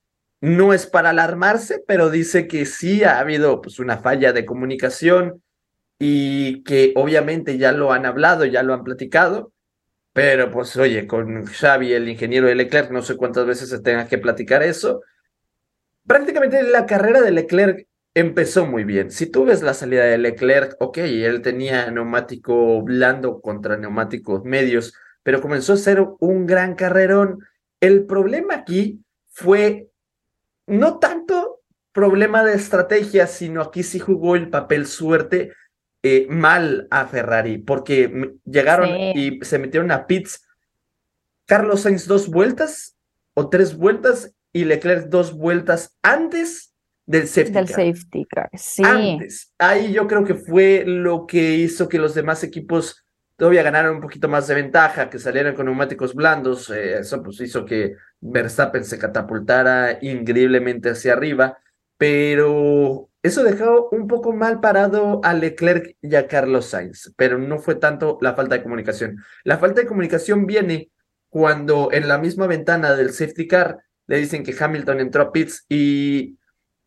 no 0.40 0.72
es 0.72 0.86
para 0.86 1.10
alarmarse, 1.10 1.82
pero 1.86 2.10
dice 2.10 2.48
que 2.48 2.64
sí 2.64 3.04
ha 3.04 3.18
habido 3.18 3.60
pues, 3.60 3.78
una 3.78 3.98
falla 3.98 4.32
de 4.32 4.46
comunicación 4.46 5.42
y 5.98 6.62
que 6.64 6.92
obviamente 6.96 7.58
ya 7.58 7.72
lo 7.72 7.92
han 7.92 8.06
hablado, 8.06 8.44
ya 8.44 8.62
lo 8.62 8.74
han 8.74 8.84
platicado. 8.84 9.52
Pero 10.12 10.50
pues 10.50 10.76
oye, 10.76 11.06
con 11.08 11.44
Xavi, 11.44 11.92
el 11.92 12.08
ingeniero 12.08 12.46
de 12.46 12.54
Leclerc, 12.54 12.90
no 12.90 13.02
sé 13.02 13.16
cuántas 13.16 13.46
veces 13.46 13.68
se 13.68 13.80
tenga 13.80 14.06
que 14.06 14.18
platicar 14.18 14.62
eso. 14.62 15.02
Prácticamente 16.06 16.62
la 16.62 16.86
carrera 16.86 17.20
de 17.20 17.32
Leclerc 17.32 17.88
empezó 18.14 18.64
muy 18.66 18.84
bien. 18.84 19.10
Si 19.10 19.26
tú 19.26 19.44
ves 19.44 19.62
la 19.62 19.74
salida 19.74 20.04
de 20.04 20.18
Leclerc, 20.18 20.76
ok, 20.78 20.98
él 20.98 21.42
tenía 21.42 21.90
neumático 21.90 22.80
blando 22.82 23.40
contra 23.40 23.76
neumáticos 23.76 24.44
medios, 24.44 24.94
pero 25.22 25.40
comenzó 25.40 25.72
a 25.72 25.78
ser 25.78 26.06
un 26.20 26.46
gran 26.46 26.76
carrerón. 26.76 27.40
El 27.80 28.06
problema 28.06 28.54
aquí 28.54 29.00
fue 29.28 29.88
no 30.66 30.98
tanto 30.98 31.60
problema 31.92 32.44
de 32.44 32.54
estrategia, 32.54 33.26
sino 33.26 33.60
aquí 33.60 33.82
sí 33.82 33.98
jugó 33.98 34.36
el 34.36 34.48
papel 34.48 34.86
suerte 34.86 35.52
eh, 36.02 36.26
mal 36.28 36.86
a 36.90 37.06
Ferrari, 37.06 37.58
porque 37.58 38.36
llegaron 38.44 38.88
y 39.14 39.40
se 39.42 39.58
metieron 39.58 39.90
a 39.90 40.06
pits. 40.06 40.46
Carlos 41.46 41.82
Sainz 41.82 42.06
dos 42.06 42.28
vueltas 42.28 42.96
o 43.34 43.48
tres 43.48 43.76
vueltas 43.76 44.34
y 44.52 44.64
Leclerc 44.64 45.08
dos 45.08 45.36
vueltas 45.36 45.96
antes 46.02 46.73
del 47.06 47.28
safety 47.28 47.52
del 47.52 47.66
car. 47.66 47.76
safety 47.76 48.24
car, 48.24 48.50
sí. 48.54 48.82
Antes. 48.84 49.52
Ahí 49.58 49.92
yo 49.92 50.06
creo 50.06 50.24
que 50.24 50.34
fue 50.34 50.84
lo 50.86 51.26
que 51.26 51.56
hizo 51.56 51.88
que 51.88 51.98
los 51.98 52.14
demás 52.14 52.42
equipos 52.42 53.04
todavía 53.36 53.62
ganaran 53.62 53.94
un 53.94 54.00
poquito 54.00 54.28
más 54.28 54.46
de 54.46 54.54
ventaja, 54.54 55.10
que 55.10 55.18
salieran 55.18 55.54
con 55.54 55.66
neumáticos 55.66 56.14
blandos. 56.14 56.70
Eh, 56.70 56.98
eso 56.98 57.22
pues 57.22 57.40
hizo 57.40 57.64
que 57.64 57.94
Verstappen 58.20 58.84
se 58.84 58.98
catapultara 58.98 59.98
increíblemente 60.00 60.90
hacia 60.90 61.12
arriba, 61.12 61.58
pero 61.98 63.10
eso 63.22 63.42
dejó 63.42 63.88
un 63.90 64.06
poco 64.06 64.32
mal 64.32 64.60
parado 64.60 65.20
a 65.24 65.34
Leclerc 65.34 65.96
y 66.00 66.14
a 66.14 66.26
Carlos 66.26 66.66
Sainz, 66.66 67.12
pero 67.16 67.38
no 67.38 67.58
fue 67.58 67.74
tanto 67.74 68.18
la 68.20 68.34
falta 68.34 68.56
de 68.56 68.62
comunicación. 68.62 69.18
La 69.44 69.58
falta 69.58 69.80
de 69.80 69.86
comunicación 69.86 70.46
viene 70.46 70.90
cuando 71.28 71.90
en 71.92 72.06
la 72.06 72.18
misma 72.18 72.46
ventana 72.46 72.94
del 72.94 73.12
safety 73.12 73.48
car 73.48 73.78
le 74.06 74.18
dicen 74.18 74.42
que 74.44 74.54
Hamilton 74.58 75.00
entró 75.00 75.22
a 75.22 75.32
pits 75.32 75.64
y 75.68 76.38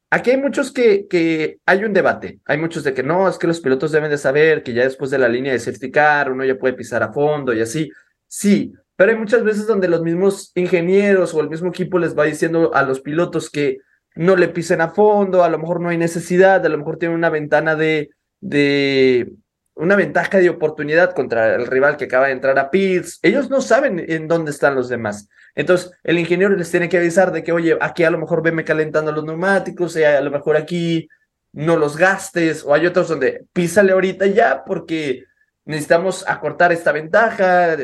Aquí 0.10 0.32
hay 0.32 0.38
muchos 0.38 0.72
que, 0.72 1.08
que 1.08 1.60
hay 1.66 1.84
un 1.84 1.94
debate. 1.94 2.40
Hay 2.46 2.58
muchos 2.58 2.84
de 2.84 2.94
que 2.94 3.04
no, 3.04 3.28
es 3.28 3.38
que 3.38 3.48
los 3.48 3.60
pilotos 3.60 3.92
deben 3.92 4.10
de 4.10 4.18
saber 4.18 4.64
que 4.64 4.74
ya 4.74 4.84
después 4.84 5.12
de 5.12 5.18
la 5.18 5.28
línea 5.28 5.52
de 5.52 5.60
safety 5.60 5.92
car 5.92 6.32
uno 6.32 6.46
ya 6.46 6.58
puede 6.58 6.74
pisar 6.76 7.04
a 7.04 7.12
fondo 7.12 7.54
y 7.54 7.62
así. 7.62 7.92
Sí, 8.28 8.74
pero 8.96 9.12
hay 9.12 9.18
muchas 9.18 9.44
veces 9.44 9.68
donde 9.68 9.88
los 9.88 10.02
mismos 10.02 10.52
ingenieros 10.56 11.34
o 11.34 11.42
el 11.42 11.50
mismo 11.50 11.70
equipo 11.70 12.00
les 12.00 12.18
va 12.18 12.24
diciendo 12.24 12.74
a 12.74 12.84
los 12.84 13.02
pilotos 13.02 13.50
que 13.50 13.78
no 14.16 14.36
le 14.36 14.48
pisen 14.48 14.82
a 14.82 14.90
fondo, 14.90 15.44
a 15.44 15.50
lo 15.50 15.60
mejor 15.60 15.80
no 15.82 15.90
hay 15.90 15.98
necesidad, 15.98 16.66
a 16.66 16.70
lo 16.70 16.78
mejor 16.78 16.98
tienen 16.98 17.18
una 17.18 17.30
ventana 17.30 17.76
de, 17.76 18.10
de 18.40 19.32
una 19.78 19.96
ventaja 19.96 20.40
de 20.40 20.50
oportunidad 20.50 21.14
contra 21.14 21.56
el 21.56 21.68
rival 21.68 21.98
que 21.98 22.06
acaba 22.06 22.28
de 22.28 22.34
entrar 22.34 22.58
a 22.60 22.70
pits. 22.70 23.20
Ellos 23.22 23.50
no 23.50 23.62
saben 23.62 24.04
en 24.08 24.28
dónde 24.28 24.52
están 24.52 24.76
los 24.76 24.90
demás. 24.90 25.30
Entonces, 25.56 25.92
el 26.04 26.20
ingeniero 26.20 26.56
les 26.56 26.70
tiene 26.70 26.90
que 26.90 26.98
avisar 26.98 27.32
de 27.32 27.44
que, 27.44 27.52
oye, 27.52 27.78
aquí 27.82 28.04
a 28.04 28.12
lo 28.12 28.18
mejor 28.18 28.44
veme 28.44 28.64
calentando 28.64 29.12
los 29.12 29.26
neumáticos, 29.26 29.96
y 29.96 30.04
a 30.04 30.22
lo 30.22 30.32
mejor 30.32 30.58
aquí 30.58 31.08
no 31.54 31.78
los 31.78 31.98
gastes, 31.98 32.64
o 32.64 32.74
hay 32.74 32.86
otros 32.86 33.08
donde 33.08 33.46
písale 33.54 33.92
ahorita 33.92 34.28
ya 34.28 34.64
porque 34.64 35.24
necesitamos 35.66 36.28
acortar 36.28 36.72
esta 36.72 36.92
ventaja. 36.92 37.76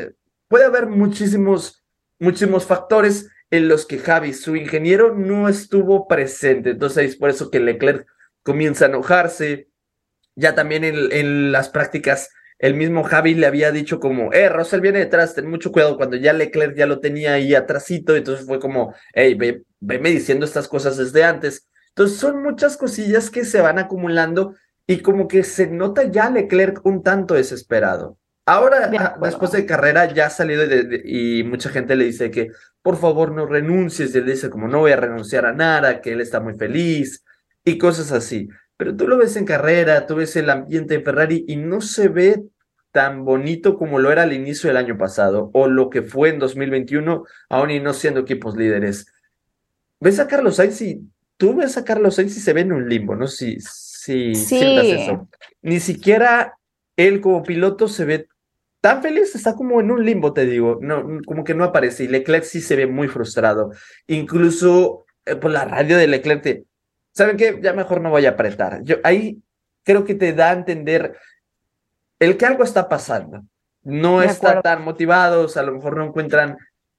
Puede 0.48 0.64
haber 0.64 0.86
muchísimos, 0.86 1.84
muchísimos 2.18 2.64
factores 2.64 3.28
en 3.50 3.68
los 3.68 3.86
que 3.86 3.98
Javi, 3.98 4.32
su 4.32 4.56
ingeniero, 4.56 5.14
no 5.14 5.48
estuvo 5.48 6.06
presente. 6.06 6.70
Entonces, 6.70 7.10
es 7.10 7.16
por 7.16 7.30
eso 7.30 7.50
que 7.50 7.60
Leclerc 7.60 8.06
comienza 8.42 8.84
a 8.84 8.88
enojarse, 8.88 9.68
ya 10.36 10.54
también 10.54 10.84
en, 10.84 11.12
en, 11.12 11.52
las 11.52 11.68
prácticas, 11.68 12.30
el 12.58 12.74
mismo 12.74 13.04
Javi 13.04 13.34
le 13.34 13.46
había 13.46 13.72
dicho 13.72 14.00
como, 14.00 14.32
eh, 14.32 14.48
Russell 14.48 14.80
viene 14.80 15.00
detrás, 15.00 15.34
ten 15.34 15.48
mucho 15.48 15.72
cuidado, 15.72 15.96
cuando 15.96 16.16
ya 16.16 16.32
Leclerc 16.32 16.76
ya 16.76 16.86
lo 16.86 17.00
tenía 17.00 17.34
ahí 17.34 17.54
atrásito, 17.54 18.16
entonces 18.16 18.46
fue 18.46 18.58
como, 18.60 18.94
hey, 19.12 19.34
ve, 19.34 19.64
veme 19.80 20.10
diciendo 20.10 20.46
estas 20.46 20.68
cosas 20.68 20.96
desde 20.96 21.24
antes. 21.24 21.68
Entonces 21.90 22.18
son 22.18 22.42
muchas 22.42 22.76
cosillas 22.76 23.30
que 23.30 23.44
se 23.44 23.60
van 23.60 23.78
acumulando 23.78 24.54
y 24.86 24.98
como 24.98 25.28
que 25.28 25.44
se 25.44 25.68
nota 25.68 26.04
ya 26.04 26.30
Leclerc 26.30 26.84
un 26.84 27.02
tanto 27.02 27.34
desesperado. 27.34 28.18
Ahora, 28.46 28.88
de 28.88 28.98
después 29.22 29.52
de 29.52 29.64
carrera, 29.64 30.12
ya 30.12 30.26
ha 30.26 30.30
salido 30.30 30.66
de, 30.66 30.82
de, 30.82 31.02
y 31.04 31.44
mucha 31.44 31.70
gente 31.70 31.96
le 31.96 32.04
dice 32.04 32.30
que 32.30 32.50
por 32.82 32.98
favor 32.98 33.32
no 33.32 33.46
renuncies. 33.46 34.14
Y 34.14 34.18
él 34.18 34.26
dice 34.26 34.50
como 34.50 34.68
no 34.68 34.80
voy 34.80 34.92
a 34.92 34.96
renunciar 34.96 35.46
a 35.46 35.52
nada, 35.52 36.02
que 36.02 36.12
él 36.12 36.20
está 36.20 36.40
muy 36.40 36.54
feliz 36.54 37.24
y 37.64 37.78
cosas 37.78 38.12
así. 38.12 38.48
Pero 38.76 38.96
tú 38.96 39.06
lo 39.06 39.16
ves 39.18 39.36
en 39.36 39.44
carrera, 39.44 40.06
tú 40.06 40.16
ves 40.16 40.34
el 40.36 40.50
ambiente 40.50 40.98
de 40.98 41.04
Ferrari 41.04 41.44
y 41.46 41.56
no 41.56 41.80
se 41.80 42.08
ve 42.08 42.42
tan 42.90 43.24
bonito 43.24 43.76
como 43.76 43.98
lo 43.98 44.10
era 44.12 44.22
al 44.22 44.32
inicio 44.32 44.68
del 44.68 44.76
año 44.76 44.96
pasado 44.96 45.50
o 45.52 45.66
lo 45.68 45.90
que 45.90 46.02
fue 46.02 46.28
en 46.30 46.38
2021, 46.38 47.24
aún 47.50 47.70
y 47.70 47.80
no 47.80 47.92
siendo 47.92 48.20
equipos 48.20 48.56
líderes. 48.56 49.06
Ves 50.00 50.20
a 50.20 50.26
Carlos 50.28 50.56
Sainz 50.56 50.80
y 50.82 51.00
tú 51.36 51.56
ves 51.56 51.76
a 51.76 51.84
Carlos 51.84 52.16
Sainz 52.16 52.36
y 52.36 52.40
se 52.40 52.52
ve 52.52 52.60
en 52.62 52.72
un 52.72 52.88
limbo, 52.88 53.16
¿no? 53.16 53.26
Si, 53.26 53.58
si 53.60 54.34
Sí. 54.34 54.58
sientas 54.58 54.86
eso. 54.86 55.28
Ni 55.62 55.80
siquiera 55.80 56.54
él 56.96 57.20
como 57.20 57.42
piloto 57.42 57.88
se 57.88 58.04
ve 58.04 58.28
tan 58.80 59.02
feliz, 59.02 59.34
está 59.34 59.54
como 59.54 59.80
en 59.80 59.90
un 59.90 60.04
limbo, 60.04 60.32
te 60.34 60.44
digo, 60.46 60.78
no, 60.82 61.20
como 61.26 61.42
que 61.42 61.54
no 61.54 61.64
aparece. 61.64 62.04
Y 62.04 62.08
Leclerc 62.08 62.44
sí 62.44 62.60
se 62.60 62.76
ve 62.76 62.86
muy 62.86 63.08
frustrado. 63.08 63.72
Incluso 64.06 65.06
eh, 65.24 65.36
por 65.36 65.50
la 65.50 65.64
radio 65.64 65.96
de 65.96 66.06
Leclerc 66.06 66.42
te, 66.42 66.64
¿saben 67.14 67.36
qué? 67.36 67.58
Ya 67.62 67.72
mejor 67.72 68.00
no 68.00 68.10
voy 68.10 68.26
a 68.26 68.30
apretar. 68.30 68.82
Yo 68.82 68.96
ahí 69.04 69.42
creo 69.84 70.04
que 70.04 70.14
te 70.14 70.32
da 70.32 70.50
a 70.50 70.54
entender 70.54 71.16
el 72.18 72.36
que 72.36 72.46
algo 72.46 72.64
está 72.64 72.88
pasando. 72.88 73.42
No 73.82 74.20
De 74.20 74.26
está 74.26 74.48
acuerdo. 74.48 74.62
tan 74.62 74.84
motivados, 74.84 75.56
a 75.56 75.62
lo 75.62 75.72
mejor 75.72 75.96
no 75.96 76.04
encuentran 76.04 76.56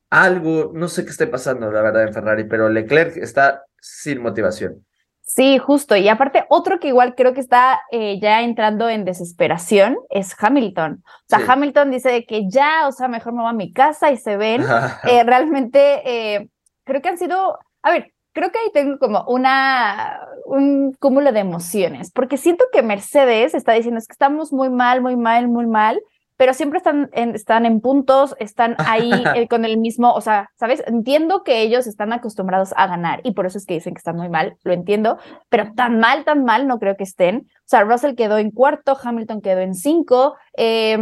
algo, 0.09 0.71
no 0.73 0.87
sé 0.87 1.03
qué 1.03 1.11
esté 1.11 1.27
pasando, 1.27 1.71
la 1.71 1.81
verdad, 1.81 2.03
en 2.03 2.13
Ferrari, 2.13 2.43
pero 2.45 2.69
Leclerc 2.69 3.17
está 3.17 3.63
sin 3.79 4.21
motivación. 4.21 4.85
Sí, 5.23 5.57
justo. 5.57 5.95
Y 5.95 6.07
aparte, 6.07 6.45
otro 6.49 6.79
que 6.79 6.89
igual 6.89 7.15
creo 7.15 7.33
que 7.33 7.39
está 7.39 7.81
eh, 7.91 8.19
ya 8.21 8.43
entrando 8.43 8.87
en 8.89 9.05
desesperación 9.05 9.97
es 10.11 10.35
Hamilton. 10.39 11.03
O 11.03 11.23
sea, 11.27 11.39
Sí. 11.39 11.45
Hamilton 11.47 11.89
dice 11.89 12.09
de 12.11 12.25
que 12.27 12.47
ya, 12.47 12.87
o 12.87 12.91
sea, 12.91 13.07
mejor 13.07 13.33
me 13.33 13.41
voy 13.41 13.49
a 13.49 13.53
mi 13.53 13.73
casa 13.73 14.11
y 14.11 14.17
se 14.17 14.37
ven. 14.37 14.61
Eh, 15.09 15.23
realmente, 15.23 16.01
eh, 16.35 16.49
creo 16.83 17.01
que 17.01 17.09
han 17.09 17.17
sido, 17.17 17.57
a 17.81 17.91
ver, 17.91 18.13
creo 18.35 18.51
que 18.51 18.59
ahí 18.59 18.69
tengo 18.73 18.99
como 18.99 19.23
una, 19.27 20.19
un 20.45 20.93
cúmulo 20.99 21.31
de 21.31 21.39
emociones, 21.39 22.11
porque 22.11 22.37
siento 22.37 22.65
que 22.71 22.83
Mercedes 22.83 23.53
está 23.53 23.71
diciendo 23.71 23.97
es 23.97 24.07
que 24.07 24.11
estamos 24.11 24.51
muy 24.51 24.69
mal, 24.69 25.01
muy 25.01 25.15
mal, 25.15 25.47
muy 25.47 25.65
mal, 25.65 26.01
pero 26.35 26.53
siempre 26.53 26.79
están 26.79 27.09
en, 27.13 27.33
están 27.33 27.65
en 27.65 27.79
puntos, 27.79 28.35
están 28.37 28.75
ahí 28.79 29.09
eh, 29.35 29.47
con 29.47 29.63
el 29.63 29.77
mismo, 29.77 30.11
o 30.11 30.19
sea, 30.19 30.49
¿sabes? 30.59 30.83
Entiendo 30.85 31.43
que 31.43 31.61
ellos 31.61 31.87
están 31.87 32.11
acostumbrados 32.11 32.73
a 32.75 32.87
ganar 32.87 33.21
y 33.23 33.31
por 33.31 33.45
eso 33.45 33.57
es 33.57 33.65
que 33.65 33.75
dicen 33.75 33.93
que 33.93 33.99
están 33.99 34.17
muy 34.17 34.27
mal, 34.27 34.57
lo 34.63 34.73
entiendo, 34.73 35.17
pero 35.47 35.71
tan 35.73 35.99
mal, 35.99 36.25
tan 36.25 36.43
mal 36.43 36.67
no 36.67 36.77
creo 36.77 36.97
que 36.97 37.05
estén. 37.05 37.47
O 37.59 37.67
sea, 37.67 37.85
Russell 37.85 38.15
quedó 38.15 38.37
en 38.37 38.51
cuarto, 38.51 38.97
Hamilton 39.01 39.39
quedó 39.39 39.61
en 39.61 39.75
cinco, 39.75 40.35
eh, 40.57 40.99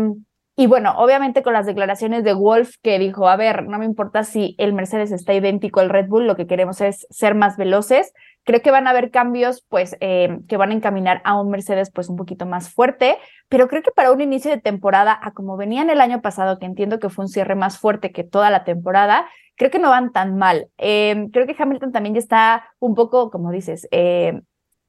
y 0.56 0.68
bueno, 0.68 0.94
obviamente 0.98 1.42
con 1.42 1.54
las 1.54 1.66
declaraciones 1.66 2.24
de 2.24 2.34
Wolf 2.34 2.76
que 2.84 3.00
dijo, 3.00 3.28
a 3.28 3.36
ver, 3.36 3.63
no 3.68 3.80
me 3.80 3.86
importa 3.86 4.24
si 4.24 4.54
el 4.60 4.74
Mercedes 4.74 5.12
está 5.12 5.34
idéntico 5.34 5.80
al 5.80 5.89
Red 5.89 6.08
Bull, 6.08 6.28
lo 6.28 6.36
que 6.36 6.46
queremos 6.46 6.80
es 6.80 7.08
ser 7.10 7.34
más 7.34 7.58
veloces. 7.58 8.13
Creo 8.44 8.62
que 8.62 8.70
van 8.70 8.86
a 8.86 8.92
haber 8.92 9.10
cambios, 9.10 9.66
pues, 9.68 9.98
eh, 10.00 10.38
que 10.48 10.58
van 10.58 10.70
a 10.70 10.76
encaminar 10.76 11.22
a 11.26 11.42
un 11.42 11.50
Mercedes, 11.50 11.89
pues, 11.92 12.08
un 12.08 12.18
poquito 12.18 12.46
más 12.46 12.70
fuerte, 12.70 13.18
pero 13.50 13.68
creo 13.68 13.82
que 13.82 13.89
para 13.92 14.12
un 14.12 14.22
inicio 14.22 14.52
de 14.52 14.62
temporada, 14.62 15.18
a 15.20 15.32
como 15.32 15.58
venían 15.58 15.89
el 15.89 16.02
año 16.02 16.22
pasado, 16.22 16.60
que 16.60 16.68
entiendo 16.68 17.00
que 17.00 17.10
fue 17.10 17.26
un 17.26 17.30
cierre 17.30 17.56
más 17.56 17.80
fuerte 17.80 18.12
que 18.12 18.24
toda 18.24 18.52
la 18.52 18.63
temporada, 18.63 19.26
creo 19.56 19.72
que 19.72 19.80
no 19.80 19.89
van 19.89 20.12
tan 20.12 20.38
mal. 20.38 20.68
Eh, 20.78 21.30
creo 21.32 21.48
que 21.48 21.56
Hamilton 21.58 21.92
también 21.92 22.13
ya 22.13 22.20
está 22.20 22.68
un 22.80 22.94
poco, 22.94 23.32
como 23.32 23.52
dices, 23.52 23.88
eh, 23.92 24.42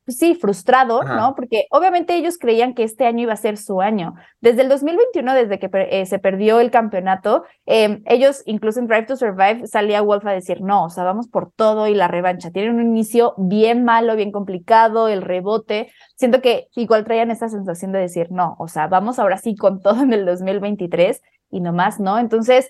pues 0.04 0.18
sí, 0.18 0.34
frustrado, 0.34 1.02
Ajá. 1.02 1.16
¿no? 1.16 1.34
Porque 1.34 1.66
obviamente 1.70 2.14
ellos 2.14 2.38
creían 2.38 2.74
que 2.74 2.82
este 2.82 3.06
año 3.06 3.22
iba 3.22 3.32
a 3.32 3.36
ser 3.36 3.56
su 3.56 3.80
año. 3.80 4.14
Desde 4.40 4.62
el 4.62 4.68
2021, 4.68 5.34
desde 5.34 5.58
que 5.58 5.70
eh, 5.72 6.06
se 6.06 6.18
perdió 6.18 6.60
el 6.60 6.70
campeonato, 6.70 7.44
eh, 7.66 8.02
ellos, 8.06 8.42
incluso 8.44 8.80
en 8.80 8.86
Drive 8.86 9.06
to 9.06 9.16
Survive, 9.16 9.66
salía 9.66 10.02
Wolf 10.02 10.26
a 10.26 10.32
decir, 10.32 10.60
no, 10.60 10.84
o 10.84 10.90
sea, 10.90 11.04
vamos 11.04 11.28
por 11.28 11.50
todo 11.52 11.88
y 11.88 11.94
la 11.94 12.08
revancha. 12.08 12.50
Tienen 12.50 12.74
un 12.74 12.82
inicio 12.82 13.34
bien 13.38 13.84
malo, 13.84 14.16
bien 14.16 14.32
complicado, 14.32 15.08
el 15.08 15.22
rebote. 15.22 15.90
Siento 16.16 16.42
que 16.42 16.68
igual 16.76 17.04
traían 17.04 17.30
esa 17.30 17.48
sensación 17.48 17.92
de 17.92 18.00
decir, 18.00 18.28
no, 18.30 18.56
o 18.58 18.68
sea, 18.68 18.86
vamos 18.88 19.18
ahora 19.18 19.38
sí 19.38 19.56
con 19.56 19.80
todo 19.80 20.02
en 20.02 20.12
el 20.12 20.26
2023 20.26 21.22
y 21.50 21.60
nomás, 21.60 22.00
¿no? 22.00 22.18
Entonces, 22.18 22.68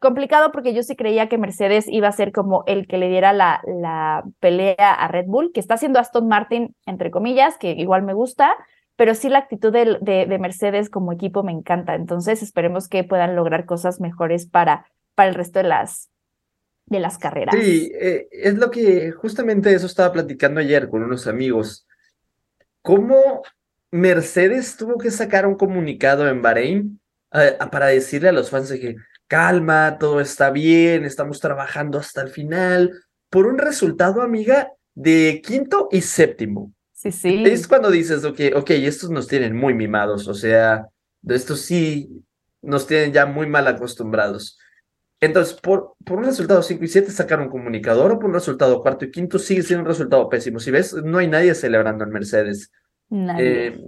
Complicado 0.00 0.52
porque 0.52 0.74
yo 0.74 0.82
sí 0.82 0.96
creía 0.96 1.28
que 1.28 1.38
Mercedes 1.38 1.86
iba 1.88 2.08
a 2.08 2.12
ser 2.12 2.32
como 2.32 2.64
el 2.66 2.86
que 2.86 2.98
le 2.98 3.08
diera 3.08 3.32
la, 3.32 3.60
la 3.66 4.24
pelea 4.40 4.92
a 4.92 5.08
Red 5.08 5.26
Bull, 5.26 5.52
que 5.52 5.60
está 5.60 5.74
haciendo 5.74 5.98
Aston 5.98 6.28
Martin, 6.28 6.74
entre 6.86 7.10
comillas, 7.10 7.56
que 7.58 7.70
igual 7.72 8.02
me 8.02 8.14
gusta, 8.14 8.56
pero 8.96 9.14
sí 9.14 9.28
la 9.28 9.38
actitud 9.38 9.72
de, 9.72 9.98
de, 10.00 10.26
de 10.26 10.38
Mercedes 10.38 10.90
como 10.90 11.12
equipo 11.12 11.42
me 11.42 11.52
encanta. 11.52 11.94
Entonces 11.94 12.42
esperemos 12.42 12.88
que 12.88 13.04
puedan 13.04 13.36
lograr 13.36 13.66
cosas 13.66 14.00
mejores 14.00 14.46
para, 14.46 14.86
para 15.14 15.28
el 15.28 15.34
resto 15.34 15.58
de 15.58 15.68
las, 15.68 16.10
de 16.86 17.00
las 17.00 17.18
carreras. 17.18 17.54
Sí, 17.54 17.92
eh, 18.00 18.28
es 18.30 18.54
lo 18.56 18.70
que 18.70 19.12
justamente 19.12 19.72
eso 19.74 19.86
estaba 19.86 20.12
platicando 20.12 20.60
ayer 20.60 20.88
con 20.88 21.02
unos 21.02 21.26
amigos. 21.26 21.86
¿Cómo 22.82 23.42
Mercedes 23.90 24.76
tuvo 24.76 24.98
que 24.98 25.10
sacar 25.10 25.46
un 25.46 25.56
comunicado 25.56 26.28
en 26.28 26.42
Bahrein 26.42 27.00
eh, 27.32 27.56
para 27.70 27.86
decirle 27.86 28.28
a 28.28 28.32
los 28.32 28.50
fans 28.50 28.68
de 28.68 28.80
que 28.80 28.96
calma, 29.28 29.98
todo 29.98 30.20
está 30.20 30.50
bien, 30.50 31.04
estamos 31.04 31.40
trabajando 31.40 31.98
hasta 31.98 32.22
el 32.22 32.28
final, 32.28 32.92
por 33.30 33.46
un 33.46 33.58
resultado, 33.58 34.22
amiga, 34.22 34.72
de 34.94 35.42
quinto 35.44 35.88
y 35.90 36.00
séptimo. 36.00 36.72
Sí, 36.92 37.12
sí. 37.12 37.42
Es 37.44 37.68
cuando 37.68 37.90
dices, 37.90 38.24
ok, 38.24 38.40
ok, 38.54 38.70
estos 38.70 39.10
nos 39.10 39.28
tienen 39.28 39.54
muy 39.54 39.74
mimados, 39.74 40.28
o 40.28 40.34
sea, 40.34 40.86
estos 41.26 41.60
sí 41.60 42.08
nos 42.62 42.86
tienen 42.86 43.12
ya 43.12 43.26
muy 43.26 43.46
mal 43.46 43.66
acostumbrados. 43.66 44.58
Entonces, 45.20 45.54
por, 45.60 45.94
por 46.04 46.18
un 46.18 46.24
resultado 46.24 46.62
5 46.62 46.84
y 46.84 46.88
7 46.88 47.10
sacaron 47.10 47.46
un 47.46 47.50
comunicador, 47.50 48.12
o 48.12 48.18
por 48.18 48.28
un 48.28 48.34
resultado 48.34 48.82
cuarto 48.82 49.04
y 49.04 49.10
quinto 49.10 49.38
sigue 49.38 49.62
siendo 49.62 49.82
un 49.82 49.88
resultado 49.88 50.28
pésimo. 50.28 50.58
Si 50.58 50.70
ves, 50.70 50.92
no 50.92 51.18
hay 51.18 51.28
nadie 51.28 51.54
celebrando 51.54 52.04
en 52.04 52.10
Mercedes. 52.10 52.70
Nadie. 53.08 53.66
Eh, 53.66 53.84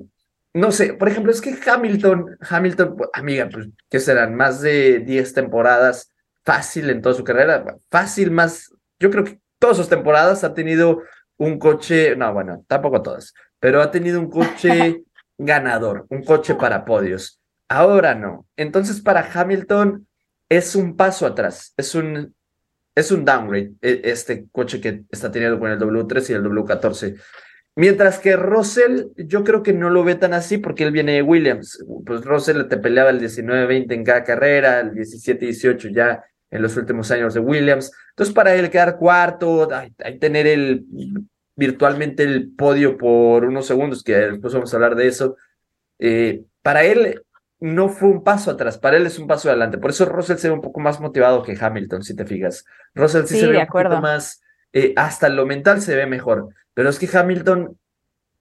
no 0.55 0.73
sé, 0.73 0.95
por 0.95 1.09
ejemplo, 1.09 1.31
es 1.33 1.41
que 1.41 1.57
Hamilton, 1.67 2.37
Hamilton, 2.41 2.97
pues, 2.97 3.11
amiga, 3.13 3.49
pues, 3.53 3.69
¿qué 3.91 4.01
serán? 4.01 4.35
Más 4.35 4.61
de 4.61 5.01
10 5.01 5.35
temporadas 5.35 6.11
fácil 6.45 6.89
en 6.91 7.03
toda 7.03 7.15
su 7.15 7.25
carrera, 7.25 7.65
fácil 7.91 8.31
más, 8.31 8.73
yo 8.99 9.11
creo 9.11 9.25
que 9.25 9.41
todas 9.59 9.77
sus 9.77 9.89
temporadas 9.89 10.45
ha 10.45 10.55
tenido 10.55 11.03
un 11.37 11.59
coche, 11.59 12.17
no, 12.17 12.33
bueno, 12.33 12.65
tampoco 12.67 13.03
todas, 13.03 13.35
pero 13.61 13.83
ha 13.83 13.91
tenido 13.91 14.19
un 14.21 14.31
coche 14.31 15.05
ganador, 15.39 16.07
un 16.09 16.25
coche 16.25 16.55
para 16.55 16.85
podios. 16.85 17.41
Ahora 17.69 18.15
no. 18.15 18.47
Entonces, 18.57 19.01
para 19.03 19.31
Hamilton 19.33 20.07
es 20.49 20.75
un 20.75 20.97
paso 20.97 21.27
atrás, 21.27 21.75
es 21.77 21.95
un, 21.95 22.35
es 22.95 23.13
un 23.13 23.25
downgrade 23.25 23.75
e- 23.83 24.01
este 24.05 24.49
coche 24.51 24.81
que 24.81 25.05
está 25.11 25.31
teniendo 25.31 25.59
con 25.59 25.71
el 25.71 25.79
W3 25.79 26.31
y 26.31 26.33
el 26.33 26.43
W14. 26.43 27.21
Mientras 27.79 28.19
que 28.19 28.35
Russell, 28.35 29.05
yo 29.14 29.45
creo 29.45 29.62
que 29.62 29.73
no 29.73 29.88
lo 29.88 30.03
ve 30.03 30.17
tan 30.17 30.35
así 30.35 30.59
porque 30.59 30.83
él 30.83 30.91
viene 30.91 31.12
de 31.12 31.23
Williams. 31.23 31.79
Pues 32.05 32.25
Russell 32.25 32.67
te 32.67 32.77
peleaba 32.77 33.11
el 33.11 33.21
19-20 33.21 33.95
en 33.95 34.03
cada 34.03 34.25
carrera, 34.25 34.81
el 34.81 34.91
17-18 34.95 35.95
ya 35.95 36.25
en 36.51 36.61
los 36.61 36.77
últimos 36.77 37.09
años 37.12 37.35
de 37.35 37.41
Williams. 37.41 37.93
Entonces, 38.11 38.35
para 38.35 38.53
él 38.57 38.69
quedar 38.69 38.97
cuarto, 38.97 39.69
ay, 39.73 39.95
ay, 40.03 40.19
tener 40.19 40.49
el 40.49 40.87
virtualmente 41.55 42.25
el 42.25 42.51
podio 42.51 42.99
por 42.99 43.45
unos 43.45 43.69
segundos, 43.69 44.03
que 44.03 44.17
después 44.17 44.53
vamos 44.53 44.75
a 44.75 44.77
hablar 44.77 44.97
de 44.97 45.07
eso, 45.07 45.37
eh, 46.01 46.43
para 46.62 46.83
él 46.83 47.23
no 47.61 47.91
fue 47.91 48.09
un 48.09 48.25
paso 48.25 48.51
atrás, 48.51 48.77
para 48.77 48.97
él 48.97 49.07
es 49.07 49.21
un 49.21 49.29
paso 49.29 49.51
adelante. 49.51 49.79
Por 49.79 49.91
eso 49.91 50.05
Russell 50.05 50.38
se 50.38 50.49
ve 50.49 50.55
un 50.55 50.62
poco 50.62 50.81
más 50.81 50.99
motivado 50.99 51.45
que 51.45 51.57
Hamilton, 51.57 52.03
si 52.03 52.17
te 52.17 52.25
fijas. 52.25 52.64
Russell 52.93 53.27
sí, 53.27 53.35
Sí, 53.35 53.41
se 53.43 53.47
ve 53.47 53.59
un 53.59 53.67
poquito 53.69 54.01
más, 54.01 54.43
eh, 54.73 54.95
hasta 54.97 55.29
lo 55.29 55.47
mental 55.47 55.81
se 55.81 55.95
ve 55.95 56.07
mejor. 56.07 56.49
Pero 56.79 56.91
es 56.91 57.01
que 57.01 57.09
Hamilton 57.12 57.77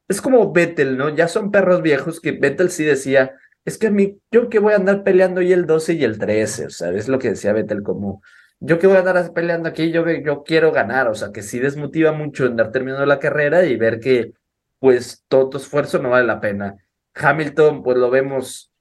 es 0.08 0.21
como 0.21 0.54
Vettel, 0.54 0.95
¿no? 0.95 1.10
Ya 1.10 1.28
son 1.28 1.50
perros 1.50 1.82
viejos 1.82 2.21
que 2.21 2.34
Vettel 2.34 2.69
sí 2.69 2.84
decía, 2.84 3.32
es 3.65 3.80
que 3.80 3.88
a 3.88 3.89
mí, 3.89 4.19
yo 4.30 4.47
que 4.47 4.60
voy 4.60 4.73
a 4.73 4.76
andar 4.76 5.02
peleando 5.04 5.41
y 5.41 5.52
el 5.52 5.65
12 5.65 5.93
y 5.93 6.04
el 6.04 6.19
13, 6.19 6.67
o 6.67 6.69
sea, 6.69 6.91
es 6.91 7.08
lo 7.08 7.17
que 7.17 7.30
decía 7.30 7.52
Vettel 7.52 7.82
como, 7.82 8.21
yo 8.60 8.78
que 8.78 8.86
voy 8.86 8.97
a 8.97 9.00
andar 9.00 9.34
peleando 9.34 9.67
aquí, 9.67 9.89
yo, 9.89 10.08
yo 10.08 10.43
quiero 10.43 10.71
ganar, 10.71 11.08
o 11.08 11.15
sea, 11.15 11.32
que 11.32 11.41
sí 11.41 11.58
desmotiva 11.58 12.12
mucho 12.12 12.45
andar 12.45 12.71
terminando 12.71 13.08
la 13.08 13.17
carrera 13.17 13.65
y 13.65 13.76
ver 13.76 14.00
que 14.00 14.34
pues 14.78 15.26
todo 15.28 15.50
tu 15.50 15.58
esfuerzo 15.58 15.97
no 15.97 16.12
vale 16.12 16.28
la 16.28 16.39
pena. 16.39 16.76
Hamilton, 17.15 17.82
pues 17.82 17.97
lo 17.97 18.12
vemos 18.12 18.71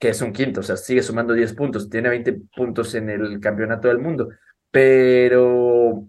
que 0.00 0.08
es 0.08 0.22
un 0.22 0.32
quinto, 0.32 0.60
o 0.60 0.62
sea, 0.62 0.78
sigue 0.78 1.02
sumando 1.02 1.34
10 1.34 1.52
puntos, 1.52 1.90
tiene 1.90 2.08
20 2.08 2.32
puntos 2.56 2.94
en 2.94 3.10
el 3.10 3.40
campeonato 3.40 3.88
del 3.88 3.98
mundo, 3.98 4.30
pero 4.70 6.08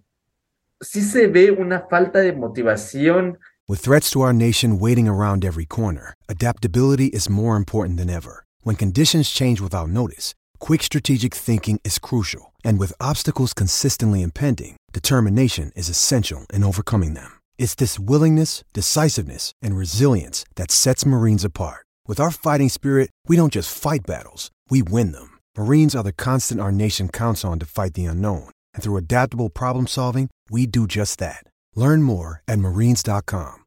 sí 0.84 1.02
se 1.02 1.28
ve 1.28 1.52
una 1.52 1.86
falta 1.90 2.20
de 2.20 2.34
motivación. 2.34 3.38
With 3.68 3.80
threats 3.80 4.10
to 4.12 4.22
our 4.22 4.34
nation 4.34 4.78
waiting 4.78 5.08
around 5.08 5.46
every 5.46 5.66
corner, 5.66 6.14
adaptability 6.28 7.08
is 7.08 7.30
more 7.30 7.56
important 7.56 7.98
than 7.98 8.10
ever. 8.10 8.44
When 8.62 8.76
conditions 8.76 9.30
change 9.30 9.62
without 9.62 9.90
notice, 9.90 10.36
quick 10.60 10.84
strategic 10.84 11.34
thinking 11.34 11.80
is 11.84 12.00
crucial, 12.00 12.54
and 12.64 12.78
with 12.78 12.94
obstacles 13.00 13.54
consistently 13.54 14.22
impending, 14.22 14.76
determination 14.92 15.72
is 15.76 15.90
essential 15.90 16.46
in 16.54 16.64
overcoming 16.64 17.14
them. 17.14 17.40
It's 17.58 17.76
this 17.76 17.98
willingness, 18.00 18.64
decisiveness, 18.74 19.54
and 19.62 19.78
resilience 19.78 20.46
that 20.56 20.72
sets 20.72 21.06
Marines 21.06 21.46
apart. 21.46 21.86
With 22.06 22.20
our 22.20 22.32
fighting 22.32 22.70
spirit, 22.70 23.10
we 23.28 23.38
don't 23.38 23.54
just 23.54 23.76
fight 23.76 24.06
battles, 24.06 24.52
we 24.70 24.84
win 24.84 25.14
them. 25.14 25.40
Marines 25.58 25.96
are 25.96 26.04
the 26.04 26.12
constant 26.12 26.60
our 26.60 26.72
nation 26.72 27.08
counts 27.08 27.46
on 27.46 27.60
to 27.60 27.66
fight 27.66 27.94
the 27.94 28.06
unknown, 28.06 28.50
and 28.74 28.84
through 28.84 28.98
adaptable 28.98 29.50
problem 29.50 29.88
solving, 29.88 30.30
we 30.50 30.66
do 30.66 30.88
just 30.88 31.20
that. 31.20 31.44
Learn 31.76 32.04
more 32.04 32.42
at 32.48 32.60
marines.com. 32.60 33.60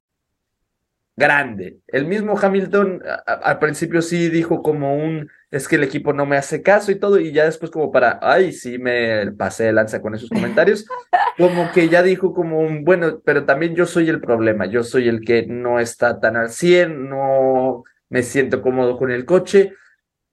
grande. 1.19 1.81
El 1.87 2.05
mismo 2.07 2.37
Hamilton 2.39 3.01
a- 3.07 3.23
a- 3.27 3.35
al 3.51 3.59
principio 3.59 4.03
sí 4.03 4.29
dijo 4.29 4.63
como 4.63 4.97
un, 4.97 5.31
es 5.51 5.67
que 5.67 5.77
el 5.77 5.85
equipo 5.85 6.13
no 6.13 6.27
me 6.27 6.37
hace 6.37 6.61
caso 6.63 6.93
y 6.93 6.97
todo, 7.01 7.19
y 7.19 7.33
ya 7.33 7.47
después 7.47 7.71
como 7.71 7.91
para, 7.91 8.19
ay, 8.21 8.53
sí 8.53 8.77
me 8.77 9.33
pasé 9.33 9.65
de 9.65 9.73
lanza 9.73 10.03
con 10.03 10.15
esos 10.15 10.29
comentarios, 10.29 10.85
como 11.39 11.73
que 11.73 11.89
ya 11.89 12.03
dijo 12.03 12.35
como 12.35 12.61
un, 12.61 12.85
bueno, 12.85 13.21
pero 13.25 13.47
también 13.47 13.75
yo 13.75 13.87
soy 13.87 14.11
el 14.11 14.21
problema, 14.21 14.67
yo 14.67 14.83
soy 14.85 15.09
el 15.09 15.23
que 15.23 15.47
no 15.47 15.81
está 15.81 16.21
tan 16.21 16.37
al 16.37 16.51
100, 16.51 17.09
no 17.09 17.85
me 18.11 18.23
siento 18.23 18.61
cómodo 18.61 18.99
con 18.99 19.11
el 19.11 19.25
coche, 19.25 19.73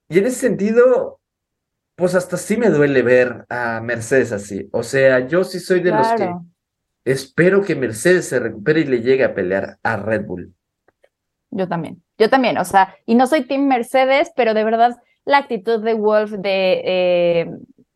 y 0.10 0.20
en 0.20 0.26
ese 0.26 0.36
sentido, 0.42 1.22
pues 1.96 2.16
hasta 2.16 2.38
sí 2.38 2.58
me 2.58 2.70
duele 2.70 3.02
ver 3.02 3.46
a 3.50 3.82
Mercedes 3.82 4.32
así, 4.32 4.70
o 4.72 4.84
sea, 4.84 5.28
yo 5.28 5.44
sí 5.44 5.60
soy 5.60 5.82
de 5.82 5.92
los 5.92 6.08
que 6.14 6.30
espero 7.06 7.62
que 7.62 7.76
Mercedes 7.76 8.28
se 8.28 8.40
recupere 8.40 8.82
y 8.82 8.86
le 8.86 9.02
llegue 9.02 9.24
a 9.24 9.34
pelear 9.34 9.78
a 9.84 9.98
Red 9.98 10.26
Bull. 10.26 10.54
Yo 11.52 11.68
también, 11.68 12.02
yo 12.18 12.30
también, 12.30 12.58
o 12.58 12.66
sea, 12.66 12.96
y 13.06 13.16
no 13.16 13.28
soy 13.28 13.46
Team 13.46 13.68
Mercedes, 13.68 14.32
pero 14.36 14.54
de 14.54 14.64
verdad 14.64 14.96
la 15.26 15.38
actitud 15.38 15.84
de 15.84 15.94
Wolf, 15.94 16.32
de, 16.32 16.82
eh, 16.84 17.52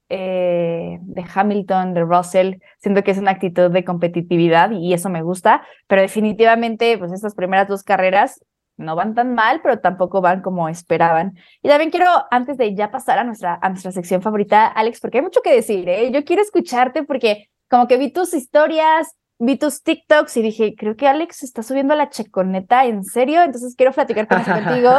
eh, 0.10 1.00
de 1.02 1.26
Hamilton, 1.34 1.94
de 1.94 2.02
Russell, 2.02 2.56
siento 2.78 3.04
que 3.04 3.12
es 3.12 3.18
una 3.18 3.32
actitud 3.32 3.72
de 3.72 3.84
competitividad 3.84 4.72
y 4.72 4.94
eso 4.94 5.10
me 5.10 5.24
gusta, 5.24 5.64
pero 5.88 6.02
definitivamente, 6.02 6.98
pues 6.98 7.12
estas 7.12 7.36
primeras 7.36 7.68
dos 7.68 7.84
carreras 7.84 8.40
no 8.78 8.96
van 8.96 9.16
tan 9.16 9.34
mal, 9.34 9.60
pero 9.62 9.80
tampoco 9.80 10.22
van 10.22 10.42
como 10.42 10.70
esperaban. 10.70 11.36
Y 11.62 11.68
también 11.68 11.92
quiero, 11.92 12.08
antes 12.32 12.58
de 12.58 12.76
ya 12.76 12.92
pasar 12.92 13.20
a 13.20 13.24
nuestra, 13.24 13.60
a 13.62 13.70
nuestra 13.70 13.92
sección 13.92 14.22
favorita, 14.22 14.68
Alex, 14.68 15.00
porque 15.00 15.18
hay 15.18 15.24
mucho 15.24 15.42
que 15.42 15.54
decir, 15.54 15.90
¿eh? 15.90 16.12
Yo 16.12 16.24
quiero 16.24 16.42
escucharte 16.42 17.04
porque 17.04 17.50
como 17.70 17.88
que 17.88 17.98
vi 17.98 18.12
tus 18.12 18.34
historias, 18.34 19.16
vi 19.40 19.58
tus 19.58 19.84
TikToks 19.84 20.38
y 20.38 20.42
dije, 20.42 20.76
creo 20.78 20.96
que 20.96 21.08
Alex 21.08 21.44
está 21.44 21.64
subiendo 21.64 21.96
la 21.96 22.10
checoneta, 22.10 22.86
¿en 22.86 23.04
serio? 23.04 23.44
Entonces 23.44 23.76
quiero 23.76 23.92
platicar 23.92 24.28
con 24.28 24.40
eso 24.40 24.52
contigo. 24.64 24.92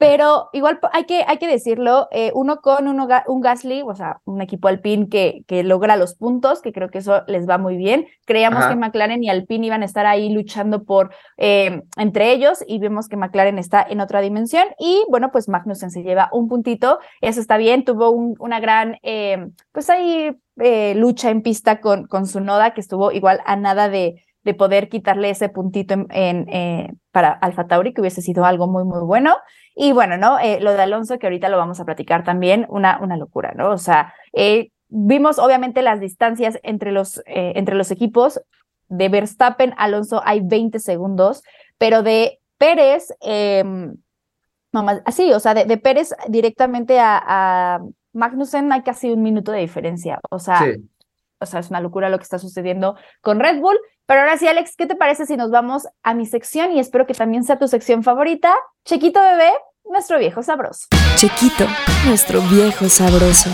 Pero 0.00 0.48
igual 0.54 0.80
hay 0.94 1.04
que, 1.04 1.24
hay 1.28 1.36
que 1.36 1.46
decirlo, 1.46 2.08
eh, 2.10 2.32
uno 2.34 2.62
con 2.62 2.88
uno, 2.88 3.06
un 3.26 3.40
Gasly, 3.42 3.82
o 3.82 3.94
sea, 3.94 4.20
un 4.24 4.40
equipo 4.40 4.68
Alpine 4.68 5.10
que, 5.10 5.42
que 5.46 5.62
logra 5.62 5.96
los 5.98 6.14
puntos, 6.14 6.62
que 6.62 6.72
creo 6.72 6.88
que 6.88 6.98
eso 6.98 7.22
les 7.26 7.46
va 7.46 7.58
muy 7.58 7.76
bien. 7.76 8.06
Creíamos 8.24 8.60
Ajá. 8.60 8.70
que 8.70 8.76
McLaren 8.76 9.22
y 9.22 9.28
Alpine 9.28 9.66
iban 9.66 9.82
a 9.82 9.84
estar 9.84 10.06
ahí 10.06 10.30
luchando 10.30 10.84
por 10.84 11.10
eh, 11.36 11.82
entre 11.98 12.32
ellos 12.32 12.64
y 12.66 12.78
vemos 12.78 13.08
que 13.08 13.18
McLaren 13.18 13.58
está 13.58 13.86
en 13.86 14.00
otra 14.00 14.22
dimensión. 14.22 14.64
Y 14.78 15.04
bueno, 15.10 15.30
pues 15.32 15.50
Magnussen 15.50 15.90
se 15.90 16.02
lleva 16.02 16.30
un 16.32 16.48
puntito, 16.48 16.98
eso 17.20 17.38
está 17.38 17.58
bien, 17.58 17.84
tuvo 17.84 18.08
un- 18.10 18.36
una 18.38 18.58
gran, 18.58 18.96
eh, 19.02 19.48
pues 19.70 19.90
ahí 19.90 20.34
eh, 20.60 20.94
lucha 20.96 21.28
en 21.28 21.42
pista 21.42 21.80
con, 21.82 22.06
con 22.06 22.26
su 22.26 22.40
Noda, 22.40 22.72
que 22.72 22.80
estuvo 22.80 23.12
igual 23.12 23.40
a 23.44 23.54
nada 23.56 23.90
de, 23.90 24.24
de 24.44 24.54
poder 24.54 24.88
quitarle 24.88 25.28
ese 25.28 25.50
puntito 25.50 25.92
en, 25.92 26.06
en, 26.10 26.48
eh, 26.48 26.92
para 27.12 27.32
Alfa 27.32 27.66
Tauri, 27.66 27.92
que 27.92 28.00
hubiese 28.00 28.22
sido 28.22 28.46
algo 28.46 28.66
muy, 28.66 28.84
muy 28.84 29.00
bueno. 29.04 29.36
Y 29.82 29.92
bueno, 29.92 30.18
¿no? 30.18 30.38
Eh, 30.38 30.60
lo 30.60 30.74
de 30.74 30.82
Alonso, 30.82 31.18
que 31.18 31.26
ahorita 31.26 31.48
lo 31.48 31.56
vamos 31.56 31.80
a 31.80 31.86
platicar 31.86 32.22
también, 32.22 32.66
una, 32.68 32.98
una 33.00 33.16
locura, 33.16 33.54
¿no? 33.56 33.70
O 33.70 33.78
sea, 33.78 34.12
eh, 34.34 34.72
vimos 34.88 35.38
obviamente 35.38 35.80
las 35.80 36.00
distancias 36.00 36.58
entre 36.62 36.92
los, 36.92 37.20
eh, 37.20 37.54
entre 37.54 37.74
los 37.74 37.90
equipos. 37.90 38.42
de 38.90 39.08
Verstappen, 39.08 39.72
Alonso 39.78 40.20
hay 40.22 40.40
20 40.42 40.80
segundos, 40.80 41.42
pero 41.78 42.02
de 42.02 42.40
Pérez, 42.58 43.08
no 43.22 44.82
más, 44.82 45.00
así, 45.06 45.32
o 45.32 45.40
sea, 45.40 45.54
de, 45.54 45.64
de 45.64 45.78
Pérez 45.78 46.14
directamente 46.28 47.00
a, 47.00 47.22
a, 47.26 47.80
Magnussen 48.12 48.70
hay 48.72 48.82
casi 48.82 49.10
un 49.10 49.22
minuto 49.22 49.50
de 49.50 49.60
diferencia. 49.60 50.20
O 50.28 50.40
sea, 50.40 50.58
sí. 50.58 50.90
o 51.38 51.46
sea, 51.46 51.60
es 51.60 51.70
una 51.70 51.80
locura 51.80 52.10
lo 52.10 52.18
que 52.18 52.24
está 52.24 52.38
sucediendo 52.38 52.96
con 53.22 53.40
Red 53.40 53.60
Bull. 53.60 53.78
Pero 54.04 54.20
ahora 54.20 54.36
sí, 54.36 54.46
Alex, 54.46 54.76
¿qué 54.76 54.86
te 54.86 54.96
parece 54.96 55.24
si 55.24 55.38
nos 55.38 55.50
vamos 55.50 55.86
a 56.02 56.12
mi 56.12 56.26
sección? 56.26 56.72
Y 56.72 56.80
espero 56.80 57.06
que 57.06 57.14
también 57.14 57.44
sea 57.44 57.58
tu 57.58 57.68
sección 57.68 58.02
favorita. 58.02 58.52
Chequito 58.84 59.20
bebé, 59.20 59.52
nuestro 59.90 60.18
viejo 60.18 60.42
sabroso. 60.42 60.86
Chequito, 61.16 61.66
nuestro 62.06 62.40
viejo 62.42 62.88
sabroso. 62.88 63.50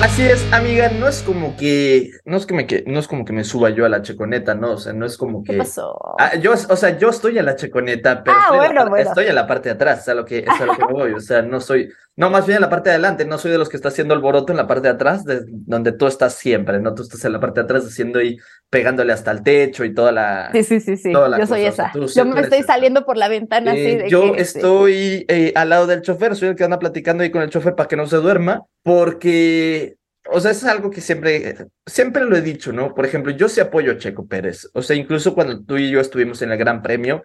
Así 0.00 0.22
es, 0.22 0.52
amiga, 0.52 0.90
no 0.90 1.08
es 1.08 1.22
como 1.22 1.56
que, 1.56 2.10
no 2.24 2.36
es 2.36 2.46
que 2.46 2.54
me, 2.54 2.66
no 2.86 3.00
es 3.00 3.08
como 3.08 3.24
que 3.24 3.32
me 3.32 3.42
suba 3.42 3.70
yo 3.70 3.86
a 3.86 3.88
la 3.88 4.02
checoneta, 4.02 4.54
no, 4.54 4.72
o 4.72 4.76
sea, 4.76 4.92
no 4.92 5.06
es 5.06 5.16
como 5.16 5.42
que. 5.42 5.52
¿Qué 5.52 5.58
pasó? 5.58 5.98
Ah, 6.18 6.36
yo, 6.36 6.52
o 6.52 6.76
sea, 6.76 6.98
yo 6.98 7.08
estoy 7.08 7.38
a 7.38 7.42
la 7.42 7.56
checoneta, 7.56 8.22
pero 8.22 8.36
ah, 8.36 8.42
estoy, 8.44 8.58
bueno, 8.58 8.80
a 8.80 8.84
la, 8.84 8.90
bueno. 8.90 9.08
estoy, 9.08 9.26
a 9.28 9.32
la, 9.32 9.46
parte 9.46 9.70
de 9.70 9.74
atrás, 9.76 10.00
es 10.00 10.08
a 10.08 10.14
lo 10.14 10.24
que, 10.24 10.40
es 10.40 10.60
a 10.60 10.66
lo 10.66 10.76
que 10.76 10.84
voy, 10.92 11.12
o 11.14 11.20
sea, 11.20 11.42
no 11.42 11.58
soy, 11.58 11.90
no, 12.16 12.30
más 12.30 12.46
bien 12.46 12.56
en 12.56 12.62
la 12.62 12.70
parte 12.70 12.90
de 12.90 12.94
adelante, 12.94 13.24
no 13.24 13.38
soy 13.38 13.50
de 13.50 13.58
los 13.58 13.68
que 13.68 13.76
está 13.76 13.88
haciendo 13.88 14.14
alboroto 14.14 14.52
en 14.52 14.56
la 14.56 14.68
parte 14.68 14.86
de 14.86 14.94
atrás, 14.94 15.24
de, 15.24 15.42
donde 15.48 15.90
tú 15.90 16.06
estás 16.06 16.34
siempre, 16.34 16.78
¿no? 16.78 16.94
Tú 16.94 17.02
estás 17.02 17.24
en 17.24 17.32
la 17.32 17.40
parte 17.40 17.60
de 17.60 17.64
atrás 17.64 17.84
haciendo 17.84 18.22
y 18.22 18.38
pegándole 18.70 19.12
hasta 19.12 19.32
el 19.32 19.42
techo 19.42 19.84
y 19.84 19.92
toda 19.92 20.12
la. 20.12 20.50
Sí, 20.52 20.62
sí, 20.62 20.80
sí, 20.80 20.96
sí. 20.96 21.12
Yo 21.12 21.46
soy 21.46 21.64
esa. 21.64 21.92
yo 21.92 22.24
me 22.24 22.40
estoy 22.40 22.58
esa. 22.60 22.74
saliendo 22.74 23.04
por 23.04 23.16
la 23.16 23.28
ventana 23.28 23.72
así 23.72 23.80
Eh, 23.80 23.98
de 23.98 24.08
yo 24.08 24.32
que, 24.32 24.42
estoy 24.42 25.24
eh, 25.28 25.52
al 25.56 25.70
lado 25.70 25.86
del 25.86 26.02
chofer, 26.02 26.36
soy 26.36 26.50
el 26.50 26.56
que 26.56 26.64
anda 26.64 26.78
platicando 26.78 27.24
ahí 27.24 27.30
con 27.30 27.42
el 27.42 27.50
chofer 27.50 27.74
para 27.74 27.88
que 27.88 27.96
no 27.96 28.06
se 28.06 28.16
duerma, 28.16 28.62
porque, 28.82 29.96
o 30.30 30.38
sea, 30.38 30.52
es 30.52 30.64
algo 30.64 30.90
que 30.90 31.00
siempre, 31.00 31.56
siempre 31.84 32.24
lo 32.24 32.36
he 32.36 32.42
dicho, 32.42 32.72
¿no? 32.72 32.94
Por 32.94 33.06
ejemplo, 33.06 33.32
yo 33.32 33.48
sí 33.48 33.60
apoyo 33.60 33.90
a 33.90 33.98
Checo 33.98 34.26
Pérez, 34.28 34.70
o 34.72 34.82
sea, 34.82 34.94
incluso 34.94 35.34
cuando 35.34 35.64
tú 35.64 35.76
y 35.76 35.90
yo 35.90 36.00
estuvimos 36.00 36.42
en 36.42 36.52
el 36.52 36.58
Gran 36.58 36.80
Premio, 36.80 37.24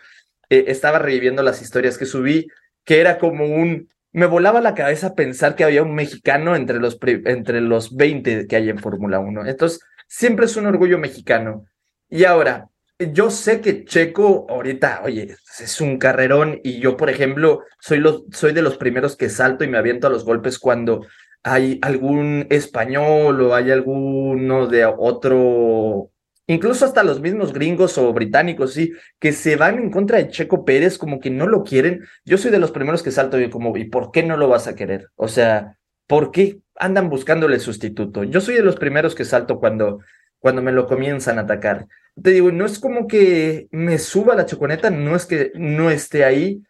eh, 0.49 0.65
estaba 0.67 0.97
reviviendo 0.97 1.43
las 1.43 1.61
historias 1.61 1.97
que 1.97 2.05
subí, 2.05 2.47
que 2.83 2.99
era 2.99 3.19
como 3.19 3.45
un, 3.45 3.87
me 4.11 4.25
volaba 4.25 4.61
la 4.61 4.75
cabeza 4.75 5.15
pensar 5.15 5.55
que 5.55 5.63
había 5.63 5.83
un 5.83 5.93
mexicano 5.93 6.55
entre 6.55 6.79
los, 6.79 6.97
entre 7.03 7.61
los 7.61 7.95
20 7.95 8.47
que 8.47 8.55
hay 8.55 8.69
en 8.69 8.79
Fórmula 8.79 9.19
1, 9.19 9.45
entonces, 9.45 9.81
siempre 10.07 10.45
es 10.45 10.55
un 10.57 10.65
orgullo 10.65 10.97
mexicano. 10.97 11.65
Y 12.09 12.23
ahora, 12.23 12.69
yo 12.97 13.29
sé 13.29 13.61
que 13.61 13.85
Checo 13.85 14.45
ahorita, 14.49 15.01
oye, 15.05 15.35
es 15.59 15.81
un 15.81 15.97
carrerón 15.97 16.59
y 16.63 16.79
yo, 16.79 16.97
por 16.97 17.09
ejemplo, 17.09 17.63
soy, 17.79 17.99
los, 17.99 18.23
soy 18.31 18.53
de 18.53 18.61
los 18.61 18.77
primeros 18.77 19.15
que 19.15 19.29
salto 19.29 19.63
y 19.63 19.67
me 19.67 19.77
aviento 19.77 20.07
a 20.07 20.09
los 20.09 20.25
golpes 20.25 20.59
cuando 20.59 21.05
hay 21.43 21.79
algún 21.81 22.47
español 22.49 23.41
o 23.41 23.55
hay 23.55 23.71
alguno 23.71 24.67
de 24.67 24.85
otro, 24.85 26.11
incluso 26.53 26.85
hasta 26.85 27.03
los 27.03 27.21
mismos 27.21 27.53
gringos 27.53 27.97
o 27.97 28.11
británicos, 28.13 28.73
sí, 28.73 28.91
que 29.19 29.31
se 29.31 29.55
van 29.55 29.79
en 29.79 29.91
contra 29.91 30.17
de 30.17 30.29
Checo 30.29 30.65
Pérez, 30.65 30.97
como 30.97 31.19
que 31.19 31.29
no 31.29 31.47
lo 31.47 31.63
quieren. 31.63 32.05
Yo 32.25 32.37
soy 32.37 32.51
de 32.51 32.59
los 32.59 32.71
primeros 32.71 33.03
que 33.03 33.11
salto 33.11 33.39
y 33.39 33.49
como, 33.49 33.75
¿y 33.77 33.85
por 33.85 34.11
qué 34.11 34.23
no 34.23 34.37
lo 34.37 34.47
vas 34.47 34.67
a 34.67 34.75
querer? 34.75 35.09
O 35.15 35.27
sea, 35.27 35.77
¿por 36.07 36.31
qué 36.31 36.59
andan 36.75 37.09
buscándole 37.09 37.59
sustituto? 37.59 38.23
Yo 38.23 38.41
soy 38.41 38.55
de 38.55 38.63
los 38.63 38.75
primeros 38.75 39.15
que 39.15 39.25
salto 39.25 39.59
cuando, 39.59 39.99
cuando 40.39 40.61
me 40.61 40.71
lo 40.71 40.87
comienzan 40.87 41.37
a 41.39 41.41
atacar 41.41 41.87
te 42.21 42.31
digo, 42.31 42.51
no 42.51 42.65
es 42.65 42.79
como 42.79 43.07
que 43.07 43.67
me 43.71 43.97
suba 43.97 44.35
la 44.35 44.45
choconeta, 44.45 44.89
no 44.89 45.15
es 45.15 45.25
que 45.25 45.51
no 45.55 45.89
esté 45.89 46.23
ahí, 46.25 46.63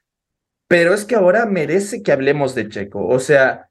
pero 0.68 0.94
es 0.94 1.06
que 1.06 1.16
ahora 1.16 1.46
merece 1.46 2.04
que 2.04 2.12
hablemos 2.12 2.56
de 2.56 2.70
Checo. 2.70 3.08
O 3.08 3.20
sea, 3.20 3.69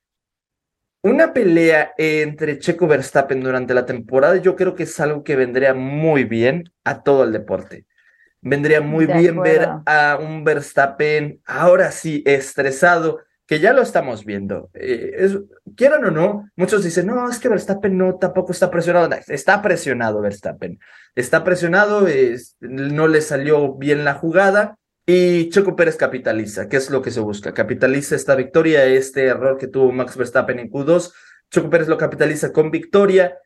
una 1.03 1.33
pelea 1.33 1.93
entre 1.97 2.59
Checo 2.59 2.87
Verstappen 2.87 3.41
durante 3.41 3.75
la 3.75 3.87
temporada, 3.87 4.37
yo 4.37 4.57
creo 4.57 4.75
que 4.75 4.83
es 4.85 4.99
algo 5.01 5.23
que 5.25 5.37
vendría 5.37 5.75
muy 5.75 6.25
bien 6.25 6.65
a 6.85 7.03
todo 7.03 7.25
el 7.25 7.33
deporte. 7.33 7.87
Vendría 8.41 8.81
muy 8.81 9.07
De 9.07 9.15
bien 9.15 9.41
ver 9.41 9.69
a 9.87 10.19
un 10.21 10.45
Verstappen 10.45 11.41
ahora 11.47 11.91
sí 11.91 12.23
estresado, 12.27 13.21
que 13.47 13.61
ya 13.61 13.73
lo 13.73 13.83
estamos 13.83 14.25
viendo. 14.25 14.71
Eh, 14.75 15.13
es- 15.17 15.39
quieran 15.77 16.05
o 16.05 16.11
no, 16.11 16.51
muchos 16.57 16.85
dicen, 16.85 17.07
no, 17.07 17.29
es 17.31 17.39
que 17.39 17.49
Verstappen 17.49 17.97
no, 17.97 18.17
tampoco 18.19 18.53
está 18.53 18.71
presionado. 18.71 19.09
Está 19.29 19.63
presionado 19.63 20.21
Verstappen. 20.21 20.79
Está 21.15 21.45
presionado, 21.45 22.07
es- 22.07 22.57
no 22.61 23.09
le 23.09 23.21
salió 23.23 23.75
bien 23.75 24.05
la 24.05 24.15
jugada 24.15 24.77
y 25.11 25.49
Checo 25.49 25.75
Pérez 25.75 25.97
capitaliza, 25.97 26.69
que 26.69 26.77
es 26.77 26.91
lo 26.91 27.01
que 27.01 27.11
se 27.11 27.21
busca. 27.21 27.55
Capitaliza 27.55 28.15
esta 28.15 28.35
victoria, 28.35 28.85
este 28.85 29.25
error 29.25 29.57
que 29.57 29.67
tuvo 29.67 29.91
Max 29.91 30.19
Verstappen 30.19 30.59
en 30.59 30.71
Q2. 30.71 31.15
Checo 31.51 31.71
Pérez 31.71 31.89
lo 31.89 31.97
capitaliza 31.97 32.53
con 32.53 32.71
victoria 32.71 33.39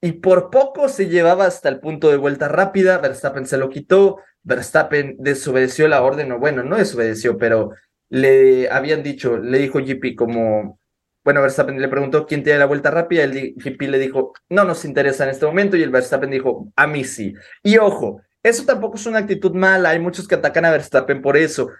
y 0.00 0.12
por 0.12 0.48
poco 0.48 0.88
se 0.88 1.08
llevaba 1.08 1.46
hasta 1.46 1.68
el 1.70 1.80
punto 1.80 2.08
de 2.08 2.18
vuelta 2.18 2.46
rápida. 2.46 2.98
Verstappen 2.98 3.46
se 3.46 3.58
lo 3.58 3.68
quitó. 3.68 4.20
Verstappen 4.44 5.16
desobedeció 5.18 5.88
la 5.88 6.02
orden, 6.02 6.30
o 6.30 6.38
bueno, 6.38 6.62
no 6.62 6.76
desobedeció, 6.76 7.36
pero 7.36 7.72
le 8.10 8.70
habían 8.70 9.02
dicho, 9.02 9.38
le 9.38 9.58
dijo 9.58 9.80
GP 9.80 10.14
como, 10.16 10.78
bueno, 11.24 11.42
Verstappen 11.42 11.82
le 11.82 11.88
preguntó 11.88 12.26
quién 12.26 12.44
tiene 12.44 12.60
la 12.60 12.66
vuelta 12.66 12.92
rápida, 12.92 13.24
el 13.24 13.54
GP 13.56 13.82
le 13.88 13.98
dijo, 13.98 14.34
no 14.50 14.62
nos 14.62 14.84
interesa 14.84 15.24
en 15.24 15.30
este 15.30 15.46
momento, 15.46 15.76
y 15.76 15.82
el 15.82 15.90
Verstappen 15.90 16.30
dijo, 16.30 16.72
a 16.76 16.86
mí 16.86 17.02
sí. 17.02 17.34
Y 17.64 17.78
ojo, 17.78 18.22
eso 18.48 18.64
tampoco 18.64 18.96
es 18.96 19.06
una 19.06 19.18
actitud 19.18 19.52
mala, 19.54 19.90
hay 19.90 19.98
muchos 19.98 20.26
que 20.26 20.34
atacan 20.34 20.64
a 20.64 20.70
Verstappen 20.70 21.22
por 21.22 21.36
eso. 21.36 21.70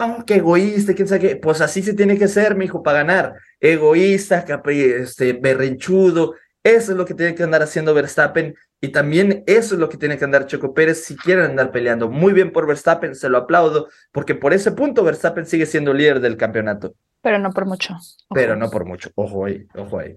Oh, 0.00 0.24
qué 0.26 0.34
egoísta, 0.36 0.94
quién 0.94 1.08
sabe 1.08 1.20
qué. 1.20 1.36
Pues 1.36 1.60
así 1.60 1.82
se 1.82 1.94
tiene 1.94 2.18
que 2.18 2.28
ser, 2.28 2.54
mi 2.56 2.66
hijo, 2.66 2.82
para 2.82 2.98
ganar. 2.98 3.34
Egoísta, 3.58 4.44
capri, 4.44 4.82
este, 4.82 5.32
berrinchudo. 5.32 6.34
Eso 6.62 6.92
es 6.92 6.98
lo 6.98 7.04
que 7.06 7.14
tiene 7.14 7.34
que 7.34 7.42
andar 7.42 7.62
haciendo 7.62 7.94
Verstappen. 7.94 8.54
Y 8.82 8.88
también 8.88 9.44
eso 9.46 9.74
es 9.74 9.80
lo 9.80 9.88
que 9.88 9.96
tiene 9.96 10.18
que 10.18 10.24
andar 10.24 10.46
Checo 10.46 10.74
Pérez 10.74 11.04
si 11.04 11.16
quieren 11.16 11.44
andar 11.44 11.70
peleando. 11.70 12.10
Muy 12.10 12.32
bien 12.32 12.52
por 12.52 12.66
Verstappen, 12.66 13.14
se 13.14 13.28
lo 13.28 13.38
aplaudo, 13.38 13.88
porque 14.10 14.34
por 14.34 14.52
ese 14.52 14.72
punto 14.72 15.04
Verstappen 15.04 15.46
sigue 15.46 15.66
siendo 15.66 15.94
líder 15.94 16.20
del 16.20 16.36
campeonato, 16.36 16.94
Pero 17.22 17.38
no 17.38 17.50
por 17.50 17.64
mucho. 17.64 17.96
pero 18.34 18.56
no 18.56 18.68
por 18.70 18.84
mucho. 18.84 19.10
Ojo 19.14 19.46
ahí, 19.46 19.66
ojo 19.74 19.98
ahí. 20.00 20.16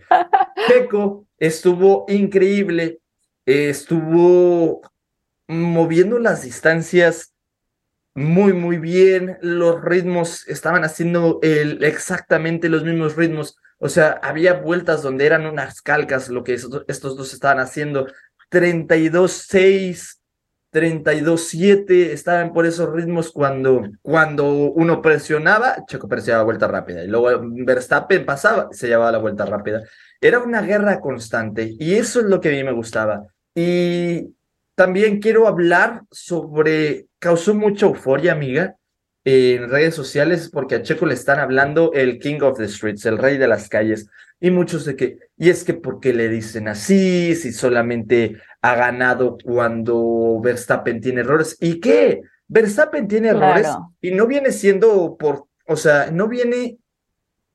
Checo 0.68 1.28
estuvo 1.38 2.06
increíble, 2.10 3.00
eh, 3.46 3.70
estuvo 3.70 4.82
moviendo 5.48 6.20
las 6.20 6.44
distancias 6.44 7.36
muy, 8.16 8.54
muy 8.54 8.78
bien. 8.78 9.38
Los 9.42 9.84
ritmos 9.84 10.48
estaban 10.48 10.84
haciendo 10.84 11.40
el, 11.44 11.84
exactamente 11.84 12.70
los 12.70 12.84
mismos 12.84 13.16
ritmos. 13.16 13.58
O 13.78 13.90
sea, 13.90 14.20
había 14.24 14.54
vueltas 14.54 15.04
donde 15.04 15.26
eran 15.26 15.46
unas 15.46 15.82
calcas 15.82 16.30
lo 16.30 16.44
que 16.44 16.54
estos, 16.54 17.18
dos 17.18 17.34
estaban 17.34 17.60
haciendo. 17.60 18.08
32-6, 18.50 20.20
32-7, 20.72 22.12
estaban 22.12 22.54
por 22.54 22.66
esos 22.66 22.92
ritmos 22.94 23.32
cuando, 23.32 23.84
cuando 24.02 24.48
uno 24.48 25.02
presionaba, 25.02 25.84
Checo 25.88 26.08
llevaba 26.08 26.44
vuelta 26.44 26.68
rápida. 26.68 27.04
Y 27.04 27.08
luego 27.08 27.42
Verstappen 27.66 28.26
pasaba, 28.26 28.70
se 28.72 28.88
llevaba 28.88 29.12
la 29.12 29.18
vuelta 29.18 29.46
rápida. 29.46 29.84
Era 30.22 30.40
una 30.40 30.62
guerra 30.62 31.02
constante 31.02 31.76
y 31.78 31.96
eso 31.96 32.22
es 32.22 32.28
lo 32.28 32.40
que 32.40 32.50
a 32.50 32.52
mí 32.54 32.64
me 32.64 32.72
gustaba. 32.72 33.28
Y 33.54 34.35
también 34.76 35.20
quiero 35.20 35.48
hablar 35.48 36.04
sobre, 36.12 37.08
causó 37.20 37.54
mucha 37.56 37.86
euforia, 37.86 38.34
amiga, 38.34 38.76
en 39.24 39.70
redes 39.70 39.96
sociales 39.96 40.50
porque 40.54 40.76
a 40.76 40.84
Checo 40.84 41.06
le 41.06 41.16
están 41.16 41.40
hablando 41.40 41.92
el 41.94 42.20
King 42.20 42.42
of 42.42 42.58
the 42.58 42.68
Streets, 42.68 43.06
el 43.06 43.18
rey 43.18 43.38
de 43.38 43.48
las 43.48 43.70
calles. 43.70 44.08
Y 44.40 44.52
muchos 44.52 44.86
de 44.86 44.96
que, 44.96 45.18
y 45.38 45.50
es 45.50 45.64
que 45.64 45.74
porque 45.74 46.14
le 46.14 46.30
dicen 46.30 46.68
así, 46.68 47.36
si 47.36 47.52
solamente 47.52 48.38
ha 48.62 48.76
ganado 48.76 49.38
cuando 49.44 50.40
Verstappen 50.44 51.02
tiene 51.02 51.22
errores. 51.22 51.58
¿Y 51.60 51.80
qué? 51.80 52.22
Verstappen 52.48 53.08
tiene 53.08 53.30
errores 53.30 53.64
Claro. 53.66 53.94
y 54.02 54.12
no 54.12 54.28
viene 54.28 54.52
siendo 54.52 55.16
por, 55.18 55.46
o 55.66 55.76
sea, 55.76 56.12
no 56.12 56.28
viene, 56.28 56.78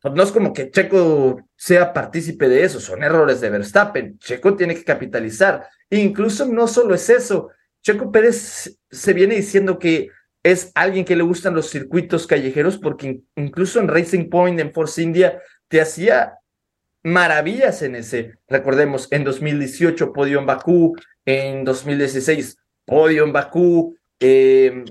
no 0.02 0.22
es 0.22 0.32
como 0.32 0.52
que 0.52 0.70
Checo 0.70 1.40
sea 1.56 1.92
partícipe 1.92 2.48
de 2.48 2.64
eso, 2.64 2.80
son 2.80 3.02
errores 3.02 3.40
de 3.40 3.50
Verstappen. 3.50 4.18
Checo 4.18 4.56
tiene 4.56 4.74
que 4.74 4.84
capitalizar. 4.84 5.66
Incluso 5.90 6.46
no 6.46 6.66
solo 6.68 6.94
es 6.94 7.10
eso, 7.10 7.50
Checo 7.82 8.10
Pérez 8.10 8.78
se 8.90 9.12
viene 9.12 9.36
diciendo 9.36 9.78
que 9.78 10.08
es 10.42 10.72
alguien 10.74 11.04
que 11.04 11.16
le 11.16 11.22
gustan 11.22 11.54
los 11.54 11.68
circuitos 11.68 12.26
callejeros 12.26 12.78
porque 12.78 13.06
in- 13.08 13.28
incluso 13.36 13.78
en 13.80 13.88
Racing 13.88 14.30
Point, 14.30 14.58
en 14.60 14.72
Force 14.72 15.02
India, 15.02 15.40
te 15.68 15.80
hacía 15.82 16.34
maravillas 17.02 17.82
en 17.82 17.96
ese. 17.96 18.34
Recordemos, 18.48 19.08
en 19.10 19.24
2018 19.24 20.12
podio 20.12 20.38
en 20.38 20.46
Bakú, 20.46 20.96
en 21.24 21.64
2016 21.64 22.56
podio 22.84 23.24
en 23.24 23.32
Bakú, 23.32 23.96
eh, 24.18 24.84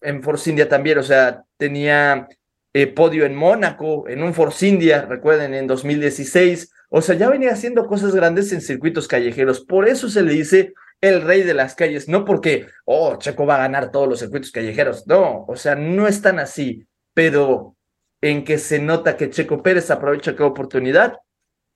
en 0.00 0.22
Force 0.22 0.50
India 0.50 0.68
también, 0.68 0.98
o 0.98 1.02
sea, 1.02 1.42
tenía 1.56 2.28
eh, 2.76 2.88
podio 2.88 3.24
en 3.24 3.36
Mónaco, 3.36 4.08
en 4.08 4.24
un 4.24 4.34
Force 4.34 4.66
India, 4.66 5.02
recuerden, 5.02 5.54
en 5.54 5.68
2016. 5.68 6.72
O 6.88 7.00
sea, 7.00 7.14
ya 7.14 7.30
venía 7.30 7.52
haciendo 7.52 7.86
cosas 7.86 8.14
grandes 8.14 8.52
en 8.52 8.60
circuitos 8.60 9.06
callejeros. 9.06 9.64
Por 9.64 9.88
eso 9.88 10.08
se 10.08 10.22
le 10.22 10.32
dice 10.32 10.74
el 11.00 11.22
rey 11.22 11.42
de 11.42 11.54
las 11.54 11.76
calles, 11.76 12.08
no 12.08 12.24
porque, 12.24 12.66
oh, 12.84 13.16
Checo 13.16 13.46
va 13.46 13.56
a 13.56 13.60
ganar 13.60 13.92
todos 13.92 14.08
los 14.08 14.18
circuitos 14.18 14.50
callejeros. 14.50 15.06
No, 15.06 15.44
o 15.46 15.54
sea, 15.54 15.76
no 15.76 16.08
es 16.08 16.20
tan 16.20 16.40
así, 16.40 16.84
pero 17.14 17.76
en 18.20 18.44
que 18.44 18.58
se 18.58 18.80
nota 18.80 19.16
que 19.16 19.30
Checo 19.30 19.62
Pérez 19.62 19.90
aprovecha 19.90 20.34
cada 20.34 20.48
oportunidad, 20.50 21.18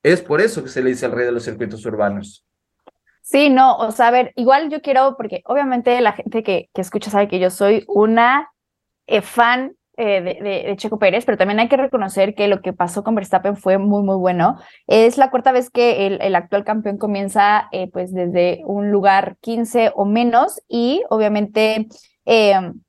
Es 0.02 0.20
por 0.22 0.40
eso 0.40 0.62
que 0.62 0.70
se 0.70 0.82
le 0.82 0.90
dice 0.90 1.06
el 1.06 1.12
rey 1.12 1.26
de 1.26 1.32
los 1.32 1.44
circuitos 1.44 1.84
urbanos. 1.84 2.44
Sí, 3.22 3.50
no, 3.50 3.76
o 3.76 3.90
sea, 3.90 4.08
a 4.08 4.10
ver, 4.10 4.32
igual 4.36 4.70
yo 4.70 4.80
quiero, 4.80 5.16
porque 5.16 5.42
obviamente 5.44 6.00
la 6.00 6.12
gente 6.12 6.42
que, 6.42 6.70
que 6.72 6.80
escucha 6.80 7.10
sabe 7.10 7.28
que 7.28 7.40
yo 7.40 7.50
soy 7.50 7.84
una 7.88 8.50
eh, 9.06 9.22
fan 9.22 9.76
eh, 10.00 10.22
de, 10.22 10.64
de, 10.64 10.76
Checo 10.76 11.00
Pérez, 11.00 11.24
pero 11.24 11.36
también 11.36 11.58
hay 11.58 11.68
que 11.68 11.76
reconocer 11.76 12.36
que 12.36 12.46
lo 12.46 12.62
que 12.62 12.72
pasó 12.72 13.02
con 13.02 13.16
Verstappen 13.16 13.56
fue 13.56 13.78
muy, 13.78 14.04
muy 14.04 14.14
bueno. 14.14 14.56
Es 14.86 15.18
la 15.18 15.28
cuarta 15.28 15.50
vez 15.50 15.70
que 15.70 16.06
el, 16.06 16.22
el 16.22 16.36
actual 16.36 16.62
campeón 16.62 16.98
comienza 16.98 17.68
eh, 17.72 17.90
pues 17.90 18.12
desde 18.12 18.62
un 18.64 18.92
lugar 18.92 19.36
15 19.40 19.90
o 19.96 20.04
menos 20.04 20.62
y 20.68 21.02
obviamente 21.10 21.88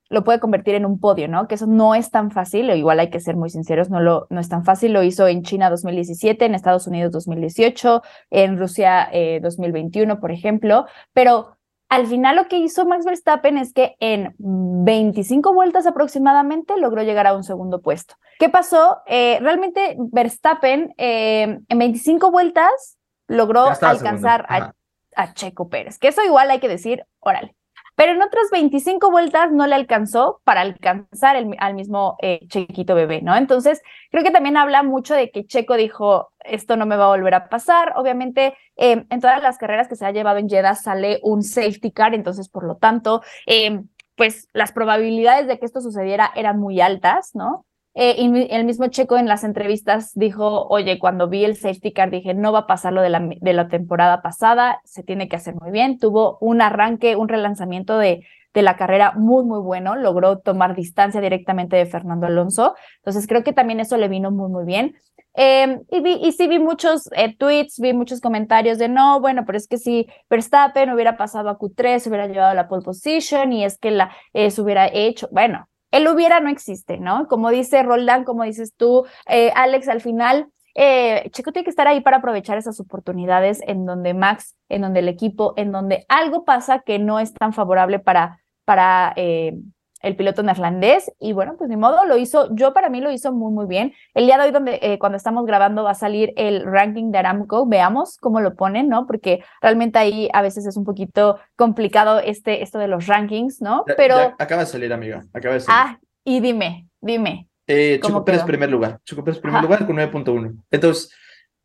lo 0.10 0.24
puede 0.24 0.40
convertir 0.40 0.76
en 0.76 0.86
un 0.86 1.00
podio, 1.00 1.28
¿no? 1.28 1.48
Que 1.48 1.56
eso 1.56 1.66
no 1.66 1.96
es 1.96 2.12
tan 2.12 2.30
fácil, 2.30 2.70
o 2.70 2.76
igual 2.76 3.00
hay 3.00 3.10
que 3.10 3.20
ser 3.20 3.36
muy 3.36 3.50
sinceros, 3.50 3.90
no, 3.90 4.02
lo, 4.02 4.28
no 4.30 4.40
es 4.40 4.50
tan 4.50 4.64
fácil. 4.64 4.94
Lo 4.94 5.02
hizo 5.02 5.28
en 5.28 5.42
China 5.44 5.70
2017, 5.70 6.46
en 6.46 6.54
Estados 6.54 6.86
Unidos 6.88 7.12
2018, 7.12 8.04
en 8.30 8.60
Rusia 8.60 9.10
2021, 9.42 10.20
por 10.20 10.32
ejemplo, 10.32 10.86
pero 11.14 11.59
al 11.90 12.06
final 12.06 12.36
lo 12.36 12.48
que 12.48 12.58
hizo 12.58 12.86
Max 12.86 13.04
Verstappen 13.04 13.58
es 13.58 13.74
que 13.74 13.96
en 14.00 14.36
25 14.38 15.54
vueltas 15.54 15.88
aproximadamente 15.88 16.78
logró 16.78 17.02
llegar 17.02 17.26
a 17.26 17.34
un 17.34 17.44
segundo 17.44 17.82
puesto. 17.82 18.16
¿Qué 18.38 18.48
pasó? 18.48 19.02
Eh, 19.08 19.40
realmente 19.42 19.98
Verstappen 19.98 20.94
eh, 20.98 21.60
en 21.68 21.80
25 21.80 22.30
vueltas 22.32 22.98
logró 23.28 23.66
alcanzar 23.82 24.46
a, 24.50 24.74
a, 25.16 25.34
Checo 25.34 25.70
Pérez, 25.70 25.98
que 25.98 26.10
eso 26.10 26.24
igual 26.24 26.52
hay 26.52 26.60
que 26.60 26.68
decir, 26.68 27.06
órale, 27.20 27.56
pero 28.00 28.14
en 28.14 28.22
otras 28.22 28.50
25 28.50 29.12
vueltas 29.12 29.52
no 29.52 29.68
le 29.68 29.76
alcanzó 29.76 30.40
para 30.46 30.62
alcanzar 30.62 31.36
al 31.36 31.74
mismo 31.74 32.16
eh, 32.22 32.40
Chequito 32.48 32.96
bebé, 32.96 33.22
¿no? 33.22 33.36
Entonces, 33.36 33.82
creo 34.10 34.24
que 34.24 34.32
también 34.32 34.56
habla 34.56 34.84
mucho 34.84 35.16
de 35.16 35.32
que 35.32 35.46
Checo 35.46 35.76
dijo, 35.76 36.32
esto 36.40 36.78
no 36.78 36.86
me 36.86 36.96
va 36.96 37.04
a 37.04 37.10
volver 37.10 37.34
a 37.34 37.50
pasar. 37.50 37.92
Obviamente, 37.98 38.56
eh, 38.78 39.06
en 39.10 39.20
todas 39.20 39.44
las 39.44 39.58
carreras 39.58 39.90
que 39.90 39.98
se 39.98 40.06
ha 40.06 40.14
llevado 40.14 40.38
en 40.38 40.48
Jeddah 40.48 40.76
sale 40.76 41.20
un 41.24 41.44
safety 41.44 41.92
car, 41.92 42.14
entonces, 42.14 42.48
por 42.48 42.64
lo 42.64 42.78
tanto, 42.78 43.22
eh, 43.46 43.82
pues 44.16 44.48
las 44.54 44.72
probabilidades 44.72 45.48
de 45.48 45.60
que 45.60 45.66
esto 45.66 45.82
sucediera 45.82 46.32
eran 46.38 46.58
muy 46.58 46.80
altas, 46.80 47.32
¿no? 47.34 47.66
Eh, 48.02 48.16
y 48.18 48.48
el 48.56 48.64
mismo 48.64 48.88
Checo 48.88 49.18
en 49.18 49.28
las 49.28 49.44
entrevistas 49.44 50.14
dijo, 50.16 50.68
oye, 50.70 51.00
cuando 51.00 51.28
vi 51.28 51.44
el 51.44 51.58
safety 51.58 51.92
car 51.92 52.10
dije, 52.10 52.34
no 52.34 52.54
va 52.54 52.60
a 52.60 52.66
pasar 52.66 52.94
lo 52.94 53.02
de 53.02 53.10
la, 53.10 53.20
de 53.20 53.52
la 53.52 53.68
temporada 53.68 54.22
pasada, 54.22 54.80
se 54.86 55.04
tiene 55.04 55.28
que 55.28 55.36
hacer 55.36 55.56
muy 55.56 55.70
bien. 55.72 56.00
Tuvo 56.00 56.38
un 56.40 56.62
arranque, 56.62 57.18
un 57.18 57.28
relanzamiento 57.28 57.98
de, 57.98 58.26
de 58.54 58.62
la 58.62 58.78
carrera 58.78 59.12
muy, 59.18 59.44
muy 59.44 59.60
bueno, 59.60 59.98
logró 59.98 60.40
tomar 60.40 60.78
distancia 60.78 61.20
directamente 61.20 61.76
de 61.76 61.88
Fernando 61.88 62.26
Alonso. 62.26 62.74
Entonces 63.00 63.28
creo 63.28 63.44
que 63.44 63.52
también 63.52 63.82
eso 63.82 63.98
le 63.98 64.08
vino 64.08 64.32
muy, 64.32 64.50
muy 64.50 64.64
bien. 64.64 64.96
Eh, 65.34 65.82
y, 65.92 66.00
vi, 66.00 66.22
y 66.24 66.32
sí 66.32 66.48
vi 66.48 66.58
muchos 66.58 67.10
eh, 67.12 67.36
tweets, 67.36 67.82
vi 67.82 67.92
muchos 67.92 68.22
comentarios 68.22 68.78
de 68.78 68.88
no, 68.88 69.20
bueno, 69.20 69.44
pero 69.46 69.58
es 69.58 69.68
que 69.68 69.78
si 69.78 70.08
Verstappen 70.30 70.90
hubiera 70.92 71.18
pasado 71.18 71.50
a 71.50 71.60
Q3, 71.60 72.00
se 72.00 72.08
hubiera 72.08 72.28
llevado 72.28 72.56
la 72.56 72.70
pole 72.70 72.82
position 72.82 73.52
y 73.52 73.66
es 73.66 73.78
que 73.78 73.92
la, 73.92 74.10
se 74.34 74.62
hubiera 74.62 74.88
hecho, 74.88 75.28
bueno, 75.34 75.68
el 75.92 76.08
hubiera 76.08 76.40
no 76.40 76.50
existe, 76.50 76.98
¿no? 76.98 77.28
Como 77.28 77.50
dice 77.50 77.84
Roldán, 77.84 78.24
como 78.24 78.44
dices 78.44 78.74
tú, 78.76 79.06
eh, 79.28 79.52
Alex, 79.56 79.88
al 79.88 80.02
final, 80.02 80.52
eh, 80.76 81.30
Checo 81.32 81.52
tiene 81.52 81.64
que 81.64 81.72
estar 81.72 81.88
ahí 81.88 82.02
para 82.02 82.18
aprovechar 82.18 82.58
esas 82.58 82.80
oportunidades 82.80 83.60
en 83.66 83.86
donde 83.86 84.14
Max, 84.14 84.56
en 84.70 84.82
donde 84.82 85.00
el 85.00 85.10
equipo, 85.10 85.54
en 85.58 85.72
donde 85.72 86.06
algo 86.08 86.46
pasa 86.46 86.80
que 86.80 87.00
no 87.00 87.20
es 87.20 87.34
tan 87.34 87.54
favorable 87.54 88.00
para, 88.00 88.40
para 88.66 89.14
eh, 89.16 89.56
el 90.02 90.16
piloto 90.16 90.44
neerlandés 90.44 91.12
y 91.20 91.34
bueno, 91.34 91.56
pues 91.58 91.70
ni 91.70 91.76
modo, 91.76 92.06
lo 92.06 92.18
hizo, 92.18 92.54
yo 92.56 92.74
para 92.74 92.90
mí 92.90 93.02
lo 93.02 93.12
hizo 93.12 93.34
muy, 93.34 93.52
muy 93.52 93.66
bien. 93.66 93.94
El 94.14 94.26
día 94.26 94.38
de 94.38 94.46
hoy, 94.46 94.52
donde 94.52 94.80
eh, 94.82 94.98
cuando 95.00 95.18
estamos 95.18 95.46
grabando, 95.46 95.84
va 95.84 95.92
a 95.92 95.96
salir 95.96 96.34
el 96.38 96.64
ranking 96.64 97.12
de 97.12 97.18
Aramco, 97.18 97.68
veamos 97.68 98.18
cómo 98.18 98.42
lo 98.42 98.56
ponen, 98.56 98.88
¿no? 98.88 99.06
Porque 99.06 99.44
realmente 99.62 100.00
ahí 100.00 100.30
a 100.34 100.42
veces 100.42 100.66
es 100.66 100.78
un 100.78 100.86
poquito 100.86 101.40
complicado 101.56 102.20
este, 102.20 102.64
esto 102.64 102.80
de 102.80 102.88
los 102.88 103.08
rankings, 103.08 103.62
¿no? 103.62 103.84
Pero... 103.98 104.16
acaba 104.40 104.62
de 104.62 104.68
salir, 104.68 104.94
amiga, 104.94 105.26
acaba 105.34 105.56
de 105.56 105.62
salir. 105.62 105.80
Ah, 105.82 106.00
y 106.24 106.40
dime, 106.40 106.88
dime. 107.02 107.48
Eh, 107.68 108.00
Chico 108.02 108.26
Pérez, 108.26 108.44
primer 108.44 108.70
lugar. 108.70 109.00
Chico 109.04 109.24
Pérez, 109.24 109.40
primer 109.40 109.62
lugar 109.62 109.86
con 109.86 109.98
9.1. 109.98 110.64
Entonces, 110.72 111.12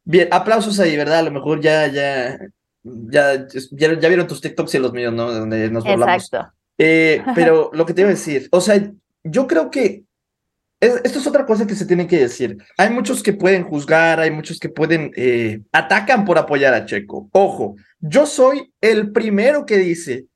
bien, 0.04 0.28
aplausos 0.30 0.78
ahí, 0.80 0.96
¿verdad? 0.96 1.20
A 1.20 1.22
lo 1.22 1.30
mejor 1.30 1.60
ya, 1.60 1.86
ya, 1.86 2.38
ya, 2.82 3.46
ya, 3.46 3.98
ya 3.98 4.08
vieron 4.08 4.26
tus 4.26 4.40
TikToks 4.40 4.74
y 4.74 4.78
los 4.78 4.92
míos, 4.92 5.12
¿no? 5.14 5.32
Donde 5.32 5.70
nos 5.70 5.84
volamos. 5.84 6.14
Exacto. 6.14 6.52
Eh, 6.78 7.22
pero 7.34 7.70
lo 7.72 7.86
que 7.86 7.94
te 7.94 8.00
iba 8.00 8.10
a 8.10 8.14
decir, 8.14 8.48
o 8.50 8.60
sea, 8.60 8.92
yo 9.22 9.46
creo 9.46 9.70
que 9.70 10.04
esto 10.80 11.18
es 11.18 11.26
otra 11.26 11.46
cosa 11.46 11.66
que 11.66 11.74
se 11.74 11.86
tiene 11.86 12.06
que 12.06 12.18
decir. 12.18 12.58
Hay 12.76 12.90
muchos 12.90 13.22
que 13.22 13.32
pueden 13.32 13.64
juzgar, 13.64 14.20
hay 14.20 14.30
muchos 14.30 14.58
que 14.58 14.68
pueden, 14.68 15.12
eh, 15.16 15.62
atacan 15.72 16.24
por 16.24 16.36
apoyar 16.36 16.74
a 16.74 16.84
Checo. 16.84 17.28
Ojo, 17.32 17.76
yo 18.00 18.26
soy 18.26 18.72
el 18.80 19.12
primero 19.12 19.64
que 19.64 19.78
dice, 19.78 20.26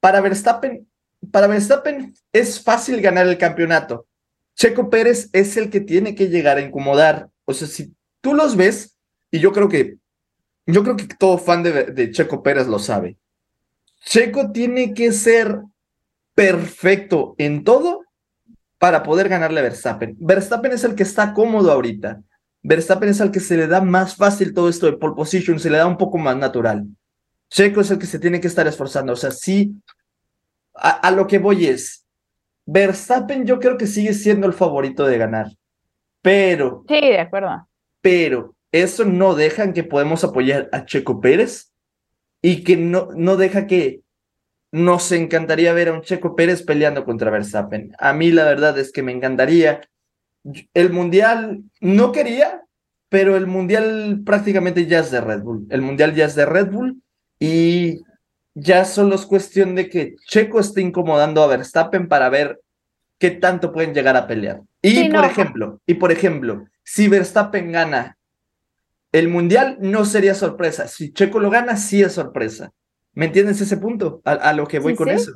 para 0.00 0.20
Verstappen, 0.20 0.88
para 1.30 1.46
Verstappen 1.46 2.14
es 2.32 2.62
fácil 2.62 3.00
ganar 3.00 3.26
el 3.26 3.38
campeonato. 3.38 4.06
Checo 4.54 4.88
Pérez 4.88 5.28
es 5.32 5.56
el 5.56 5.70
que 5.70 5.80
tiene 5.80 6.14
que 6.14 6.28
llegar 6.28 6.56
a 6.56 6.62
incomodar. 6.62 7.28
O 7.44 7.52
sea, 7.52 7.68
si 7.68 7.92
tú 8.20 8.34
los 8.34 8.56
ves, 8.56 8.96
y 9.30 9.40
yo 9.40 9.52
creo 9.52 9.68
que, 9.68 9.96
yo 10.66 10.82
creo 10.82 10.96
que 10.96 11.06
todo 11.18 11.38
fan 11.38 11.62
de, 11.62 11.84
de 11.84 12.10
Checo 12.10 12.42
Pérez 12.42 12.66
lo 12.66 12.78
sabe. 12.78 13.16
Checo 14.04 14.52
tiene 14.52 14.94
que 14.94 15.12
ser 15.12 15.60
perfecto 16.34 17.34
en 17.38 17.64
todo 17.64 18.04
para 18.78 19.02
poder 19.02 19.28
ganarle 19.28 19.60
a 19.60 19.64
Verstappen. 19.64 20.16
Verstappen 20.18 20.72
es 20.72 20.84
el 20.84 20.94
que 20.94 21.04
está 21.04 21.32
cómodo 21.32 21.70
ahorita. 21.70 22.20
Verstappen 22.62 23.08
es 23.08 23.20
el 23.20 23.30
que 23.30 23.40
se 23.40 23.56
le 23.56 23.66
da 23.66 23.80
más 23.80 24.16
fácil 24.16 24.54
todo 24.54 24.68
esto 24.68 24.86
de 24.86 24.94
pole 24.94 25.14
position, 25.14 25.58
se 25.58 25.70
le 25.70 25.78
da 25.78 25.86
un 25.86 25.96
poco 25.96 26.18
más 26.18 26.36
natural. 26.36 26.86
Checo 27.48 27.80
es 27.80 27.90
el 27.90 27.98
que 27.98 28.06
se 28.06 28.18
tiene 28.18 28.40
que 28.40 28.46
estar 28.46 28.66
esforzando. 28.66 29.12
O 29.12 29.16
sea, 29.16 29.30
sí, 29.30 29.74
a, 30.74 31.10
lo 31.10 31.26
que 31.26 31.38
voy 31.38 31.66
es, 31.66 32.06
Verstappen 32.66 33.46
yo 33.46 33.58
creo 33.60 33.76
que 33.76 33.86
sigue 33.86 34.14
siendo 34.14 34.46
el 34.46 34.52
favorito 34.52 35.04
de 35.06 35.18
ganar. 35.18 35.46
Pero. 36.22 36.84
Sí, 36.88 37.00
de 37.00 37.20
acuerdo. 37.20 37.68
Pero 38.00 38.54
eso 38.70 39.04
no 39.04 39.34
deja 39.34 39.72
que 39.72 39.84
podemos 39.84 40.24
apoyar 40.24 40.68
a 40.72 40.84
Checo 40.84 41.20
Pérez 41.20 41.72
y 42.40 42.64
que 42.64 42.76
no, 42.76 43.08
no 43.14 43.36
deja 43.36 43.66
que 43.66 44.01
nos 44.72 45.12
encantaría 45.12 45.72
ver 45.72 45.88
a 45.88 45.92
un 45.92 46.02
Checo 46.02 46.34
Pérez 46.34 46.62
peleando 46.62 47.04
contra 47.04 47.30
Verstappen. 47.30 47.94
A 47.98 48.12
mí 48.12 48.30
la 48.32 48.44
verdad 48.44 48.76
es 48.78 48.90
que 48.90 49.02
me 49.02 49.12
encantaría. 49.12 49.82
El 50.74 50.90
Mundial 50.90 51.62
no 51.80 52.10
quería, 52.10 52.62
pero 53.08 53.36
el 53.36 53.46
Mundial 53.46 54.22
prácticamente 54.24 54.86
ya 54.86 55.00
es 55.00 55.10
de 55.10 55.20
Red 55.20 55.42
Bull. 55.42 55.66
El 55.70 55.82
Mundial 55.82 56.14
ya 56.14 56.24
es 56.24 56.34
de 56.34 56.46
Red 56.46 56.70
Bull 56.70 57.02
y 57.38 58.00
ya 58.54 58.84
solo 58.84 59.14
es 59.14 59.26
cuestión 59.26 59.74
de 59.74 59.88
que 59.88 60.16
Checo 60.26 60.58
esté 60.58 60.80
incomodando 60.80 61.42
a 61.42 61.46
Verstappen 61.46 62.08
para 62.08 62.30
ver 62.30 62.60
qué 63.18 63.30
tanto 63.30 63.72
pueden 63.72 63.94
llegar 63.94 64.16
a 64.16 64.26
pelear. 64.26 64.62
Y 64.80 65.10
por 65.10 65.24
ejemplo, 65.24 65.80
y 65.86 65.94
por 65.94 66.10
ejemplo, 66.10 66.64
si 66.82 67.08
Verstappen 67.08 67.70
gana 67.70 68.16
el 69.12 69.28
Mundial 69.28 69.76
no 69.80 70.06
sería 70.06 70.34
sorpresa. 70.34 70.88
Si 70.88 71.12
Checo 71.12 71.38
lo 71.38 71.50
gana, 71.50 71.76
sí 71.76 72.02
es 72.02 72.12
sorpresa. 72.12 72.72
¿Me 73.14 73.26
entiendes 73.26 73.60
ese 73.60 73.76
punto? 73.76 74.22
A, 74.24 74.52
lo 74.52 74.66
que 74.66 74.78
voy 74.78 74.94
con 74.94 75.08
eso. 75.08 75.32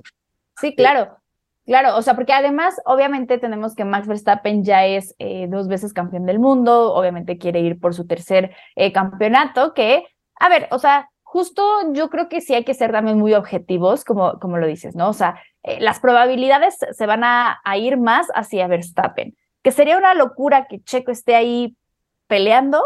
Sí, 0.61 0.75
claro. 0.75 1.19
Claro, 1.67 1.97
o 1.97 2.03
sea, 2.03 2.15
porque 2.15 2.33
además, 2.33 2.81
obviamente 2.85 3.39
tenemos 3.39 3.75
que 3.75 3.85
Max 3.85 4.07
Verstappen 4.07 4.63
ya 4.63 4.87
es 4.87 5.17
eh, 5.19 5.49
dos 5.51 5.67
veces 5.67 5.93
campeón 5.93 6.25
del 6.25 6.39
mundo, 6.39 6.95
obviamente 6.95 7.39
quiere 7.39 7.59
ir 7.59 7.81
por 7.81 7.93
su 7.93 8.07
tercer 8.07 8.55
eh, 8.77 8.93
campeonato, 8.93 9.75
que, 9.75 10.05
a 10.37 10.49
ver, 10.49 10.69
o 10.71 10.79
sea, 10.79 11.11
justo 11.25 11.93
yo 11.93 12.09
creo 12.09 12.29
que 12.29 12.41
sí 12.41 12.55
hay 12.55 12.65
que 12.65 12.73
ser 12.73 12.93
también 12.93 13.19
muy 13.19 13.35
objetivos, 13.35 14.05
como, 14.05 14.39
como 14.39 14.59
lo 14.59 14.67
dices, 14.69 14.95
¿no? 14.95 15.09
O 15.09 15.13
sea, 15.13 15.43
eh, 15.65 15.81
las 15.81 15.99
probabilidades 15.99 16.77
se 16.93 17.07
van 17.07 17.25
a, 17.25 17.61
a 17.65 17.77
ir 17.77 17.97
más 17.97 18.29
hacia 18.37 18.69
Verstappen, 18.69 19.37
que 19.63 19.73
sería 19.73 19.99
una 19.99 20.15
locura 20.15 20.69
que 20.69 20.81
Checo 20.85 21.11
esté 21.11 21.35
ahí 21.35 21.77
peleando, 22.29 22.81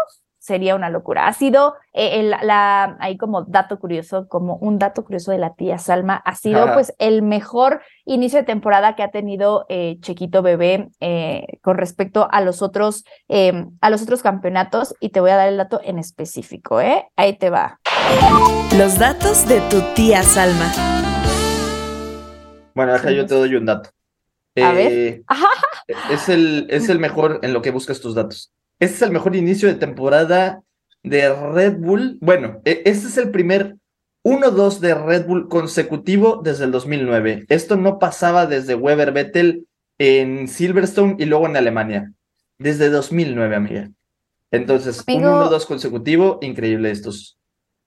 sería 0.51 0.75
una 0.75 0.91
locura. 0.91 1.29
Ha 1.29 1.33
sido 1.33 1.77
eh, 1.93 2.25
la, 2.25 2.97
ahí 2.99 3.17
como 3.17 3.43
dato 3.43 3.79
curioso, 3.79 4.27
como 4.27 4.57
un 4.57 4.81
dato 4.81 5.05
curioso 5.05 5.31
de 5.31 5.39
la 5.39 5.55
tía 5.55 5.79
Salma, 5.79 6.17
ha 6.17 6.35
sido 6.35 6.73
pues 6.75 6.93
el 6.99 7.23
mejor 7.23 7.83
inicio 8.05 8.41
de 8.41 8.45
temporada 8.45 8.97
que 8.97 9.05
ha 9.05 9.13
tenido 9.13 9.65
eh, 9.69 9.99
Chequito 10.01 10.43
Bebé 10.43 10.89
eh, 10.99 11.47
con 11.63 11.79
respecto 11.79 12.27
a 12.33 12.41
los 12.41 12.63
otros 12.63 13.05
em, 13.29 13.71
a 13.81 13.91
los 13.91 14.03
otros 14.03 14.23
campeonatos 14.23 14.97
y 14.99 15.11
te 15.11 15.21
voy 15.21 15.31
a 15.31 15.37
dar 15.37 15.49
el 15.49 15.57
dato 15.57 15.81
en 15.85 16.01
específico, 16.01 16.81
¿eh? 16.81 17.07
Ahí 17.15 17.39
te 17.39 17.49
va. 17.49 17.79
Los 18.77 18.99
datos 18.99 19.47
de 19.47 19.61
tu 19.71 19.81
tía 19.95 20.25
Salma. 20.25 20.73
Bueno, 22.75 22.93
acá 22.93 23.13
yo 23.13 23.25
te 23.25 23.37
doy 23.37 23.55
un 23.55 23.67
dato. 23.67 23.91
A 24.61 24.73
ver. 24.73 25.23
Es 26.11 26.29
el, 26.29 26.67
es 26.71 26.89
el 26.89 26.99
mejor 26.99 27.39
en 27.43 27.53
lo 27.53 27.63
que 27.63 27.71
buscas 27.71 28.01
tus 28.01 28.17
datos. 28.17 28.53
Este 28.81 28.97
es 28.97 29.03
el 29.03 29.13
mejor 29.13 29.37
inicio 29.37 29.69
de 29.69 29.75
temporada 29.75 30.63
de 31.03 31.33
Red 31.35 31.77
Bull. 31.79 32.19
Bueno, 32.21 32.61
e, 32.65 32.83
este 32.87 33.09
es 33.09 33.17
el 33.19 33.31
primer 33.31 33.77
1-2 34.25 34.79
de 34.81 34.95
Red 34.95 35.27
Bull 35.27 35.49
consecutivo 35.49 36.41
desde 36.43 36.65
el 36.65 36.73
2009. 36.73 37.45
Esto 37.49 37.77
no 37.77 37.99
pasaba 37.99 38.47
desde 38.47 38.75
Weber 38.75 39.13
Vettel 39.13 39.67
en 39.99 40.49
Silverstone 40.49 41.17
y 41.19 41.27
luego 41.27 41.47
en 41.47 41.57
Alemania. 41.57 42.13
Desde 42.59 42.91
2009, 42.91 43.55
amiga. 43.57 43.91
Entonces, 44.51 45.05
Amigo- 45.07 45.31
un 45.31 45.49
1-2 45.49 45.67
consecutivo, 45.67 46.39
increíble 46.43 46.91
estos. 46.91 47.39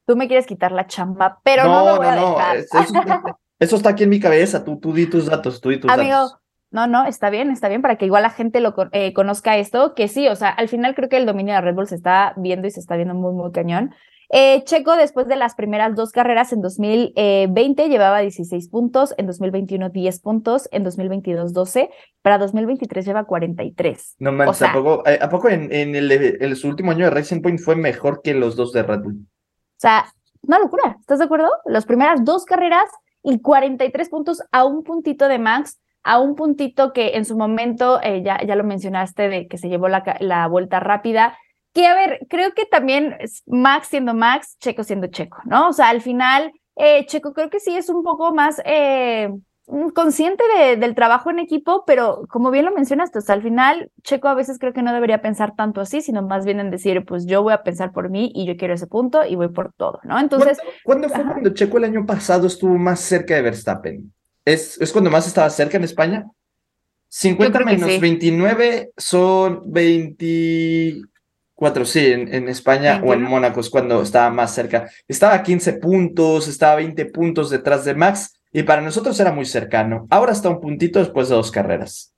Tú 0.06 0.16
me 0.16 0.28
quieres 0.28 0.46
quitar 0.46 0.72
la 0.72 0.88
chamba, 0.88 1.40
pero 1.44 1.64
no, 1.66 1.86
lo 1.86 1.98
voy 1.98 2.06
a 2.08 2.16
dejar. 2.16 2.58
es- 2.58 2.74
Eso, 2.74 2.94
eso 3.60 3.76
está 3.76 3.90
aquí 3.90 4.04
en 4.04 4.10
mi 4.10 4.20
cabeza. 4.20 4.64
Tú, 4.64 4.80
tú 4.80 4.94
di 4.94 5.08
tus 5.08 5.26
datos, 5.26 5.60
tú 5.60 5.70
di 5.70 5.80
tus 5.80 5.92
Amigo, 5.92 6.16
datos. 6.18 6.38
No, 6.74 6.88
no, 6.88 7.06
está 7.06 7.30
bien, 7.30 7.50
está 7.52 7.70
bien, 7.70 7.82
para 7.82 7.96
que 7.98 8.06
igual 8.06 8.24
la 8.24 8.30
gente 8.32 8.60
lo 8.60 8.74
eh, 8.92 9.14
conozca 9.14 9.58
esto, 9.58 9.94
que 9.96 10.08
sí, 10.10 10.28
o 10.28 10.36
sea, 10.36 10.50
al 10.50 10.68
final 10.68 10.94
creo 10.96 11.08
que 11.08 11.18
el 11.18 11.26
dominio 11.26 11.54
de 11.54 11.62
Red 11.62 11.76
Bull 11.76 11.88
se 11.88 11.96
está 11.96 12.34
viendo 12.36 12.68
y 12.68 12.72
se 12.72 12.82
está 12.82 12.96
viendo 12.98 13.14
muy, 13.14 13.32
muy 13.34 13.52
cañón. 13.52 13.94
Eh, 14.36 14.64
Checo, 14.64 14.96
después 14.96 15.28
de 15.28 15.36
las 15.36 15.54
primeras 15.54 15.96
dos 15.96 16.12
carreras 16.12 16.52
en 16.54 16.62
2020, 16.62 17.88
llevaba 17.90 18.20
16 18.20 18.68
puntos, 18.70 19.14
en 19.18 19.28
2021 19.28 19.90
10 19.90 20.20
puntos, 20.22 20.68
en 20.72 20.84
2022 20.84 21.54
12, 21.54 21.90
para 22.22 22.38
2023 22.40 23.06
lleva 23.06 23.26
43. 23.26 24.16
No 24.20 24.32
manches, 24.32 24.58
sea- 24.58 24.72
¿a 24.72 24.74
poco, 24.74 25.04
¿a 25.22 25.30
poco 25.30 25.50
en, 25.50 25.72
en 25.72 25.96
el, 25.96 26.12
el- 26.12 26.56
su 26.56 26.68
último 26.68 26.92
año 26.92 27.06
de 27.06 27.12
Racing 27.12 27.42
Point 27.42 27.60
fue 27.60 27.76
mejor 27.76 28.22
que 28.24 28.34
los 28.34 28.56
dos 28.56 28.72
de 28.74 28.84
Red 28.84 29.02
Bull? 29.02 29.18
O 29.22 29.80
sea, 29.80 30.06
una 30.42 30.60
locura, 30.60 30.98
¿estás 31.00 31.20
de 31.20 31.26
acuerdo? 31.26 31.50
Las 31.66 31.86
primeras 31.86 32.24
dos 32.26 32.46
carreras 32.46 32.90
y 33.22 33.40
43 33.40 34.10
puntos 34.10 34.42
a 34.52 34.66
un 34.66 34.84
puntito 34.84 35.28
de 35.28 35.40
Max, 35.40 35.80
a 36.04 36.20
un 36.20 36.36
puntito 36.36 36.94
que 36.94 37.16
en 37.16 37.26
su 37.26 37.38
momento, 37.38 38.00
eh, 38.02 38.22
ya, 38.24 38.40
ya 38.46 38.56
lo 38.56 38.64
mencionaste, 38.64 39.30
de 39.30 39.48
que 39.48 39.58
se 39.58 39.70
llevó 39.70 39.88
la, 39.88 40.04
la 40.20 40.48
vuelta 40.48 40.80
rápida. 40.80 41.38
Que 41.74 41.88
a 41.88 41.96
ver, 41.96 42.20
creo 42.30 42.52
que 42.54 42.66
también 42.66 43.18
Max 43.48 43.88
siendo 43.88 44.14
Max, 44.14 44.58
Checo 44.60 44.84
siendo 44.84 45.08
Checo, 45.08 45.38
¿no? 45.46 45.70
O 45.70 45.74
sea, 45.74 45.90
al 45.90 46.02
final, 46.02 46.52
eh, 46.76 47.06
Checo 47.08 47.34
creo 47.34 47.50
que 47.50 47.60
sí 47.60 47.76
es 47.76 47.90
un 47.90 48.04
poco 48.04 48.32
más 48.34 48.62
eh, 48.66 49.30
mm, 49.68 49.90
consciente 49.90 50.44
de- 50.56 50.76
del 50.78 50.94
trabajo 50.94 51.32
en 51.32 51.40
equipo, 51.40 51.84
pero 51.88 52.24
como 52.30 52.52
bien 52.52 52.66
lo 52.66 52.72
mencionaste, 52.74 53.18
o 53.20 53.22
sea, 53.22 53.34
al 53.36 53.42
final, 53.42 53.90
Checo 54.04 54.28
a 54.28 54.36
veces 54.36 54.60
creo 54.60 54.74
que 54.74 54.84
no 54.84 54.94
debería 54.94 55.22
pensar 55.22 55.56
tanto 55.56 55.82
así, 55.82 56.02
sino 56.02 56.22
más 56.22 56.46
bien 56.46 56.60
en 56.60 56.70
decir, 56.70 57.06
pues 57.06 57.26
yo 57.26 57.42
voy 57.42 57.54
a 57.54 57.64
pensar 57.64 57.92
por 57.92 58.10
mí 58.12 58.32
y 58.36 58.46
yo 58.46 58.56
quiero 58.58 58.74
ese 58.76 58.86
punto 58.88 59.26
y 59.26 59.36
voy 59.36 59.48
por 59.50 59.74
todo, 59.74 60.00
¿no? 60.04 60.20
Entonces, 60.20 60.60
¿Cuándo 60.84 61.10
fue 61.10 61.24
ajá. 61.24 61.32
cuando 61.32 61.54
Checo 61.56 61.78
el 61.78 61.86
año 61.86 62.06
pasado 62.06 62.46
estuvo 62.48 62.78
más 62.78 63.00
cerca 63.00 63.34
de 63.36 63.42
Verstappen? 63.42 64.14
¿Es, 64.46 64.80
es 64.82 64.92
cuando 64.92 65.10
más 65.10 65.26
estaba 65.28 65.50
cerca 65.50 65.78
en 65.78 65.84
España? 65.84 66.26
50 67.10 67.58
creo 67.58 67.68
que 67.68 67.74
menos 67.76 67.92
sí. 67.92 68.00
29 68.00 68.92
son 68.98 69.72
24, 69.72 71.86
sí, 71.86 72.08
en, 72.08 72.34
en 72.34 72.50
España 72.50 73.02
o 73.04 73.14
en 73.14 73.20
21. 73.20 73.30
Mónaco 73.30 73.60
es 73.60 73.70
cuando 73.70 74.02
estaba 74.02 74.32
más 74.32 74.56
cerca. 74.56 74.90
Estaba 75.08 75.36
a 75.36 75.44
15 75.44 75.74
puntos, 75.74 76.48
estaba 76.48 76.74
a 76.74 76.78
20 76.78 77.06
puntos 77.06 77.52
detrás 77.52 77.86
de 77.86 77.94
Max 77.94 78.40
y 78.52 78.64
para 78.64 78.82
nosotros 78.82 79.20
era 79.20 79.32
muy 79.32 79.46
cercano. 79.46 80.08
Ahora 80.10 80.32
está 80.32 80.50
un 80.50 80.60
puntito 80.60 80.98
después 81.00 81.30
de 81.30 81.36
dos 81.36 81.52
carreras. 81.52 82.14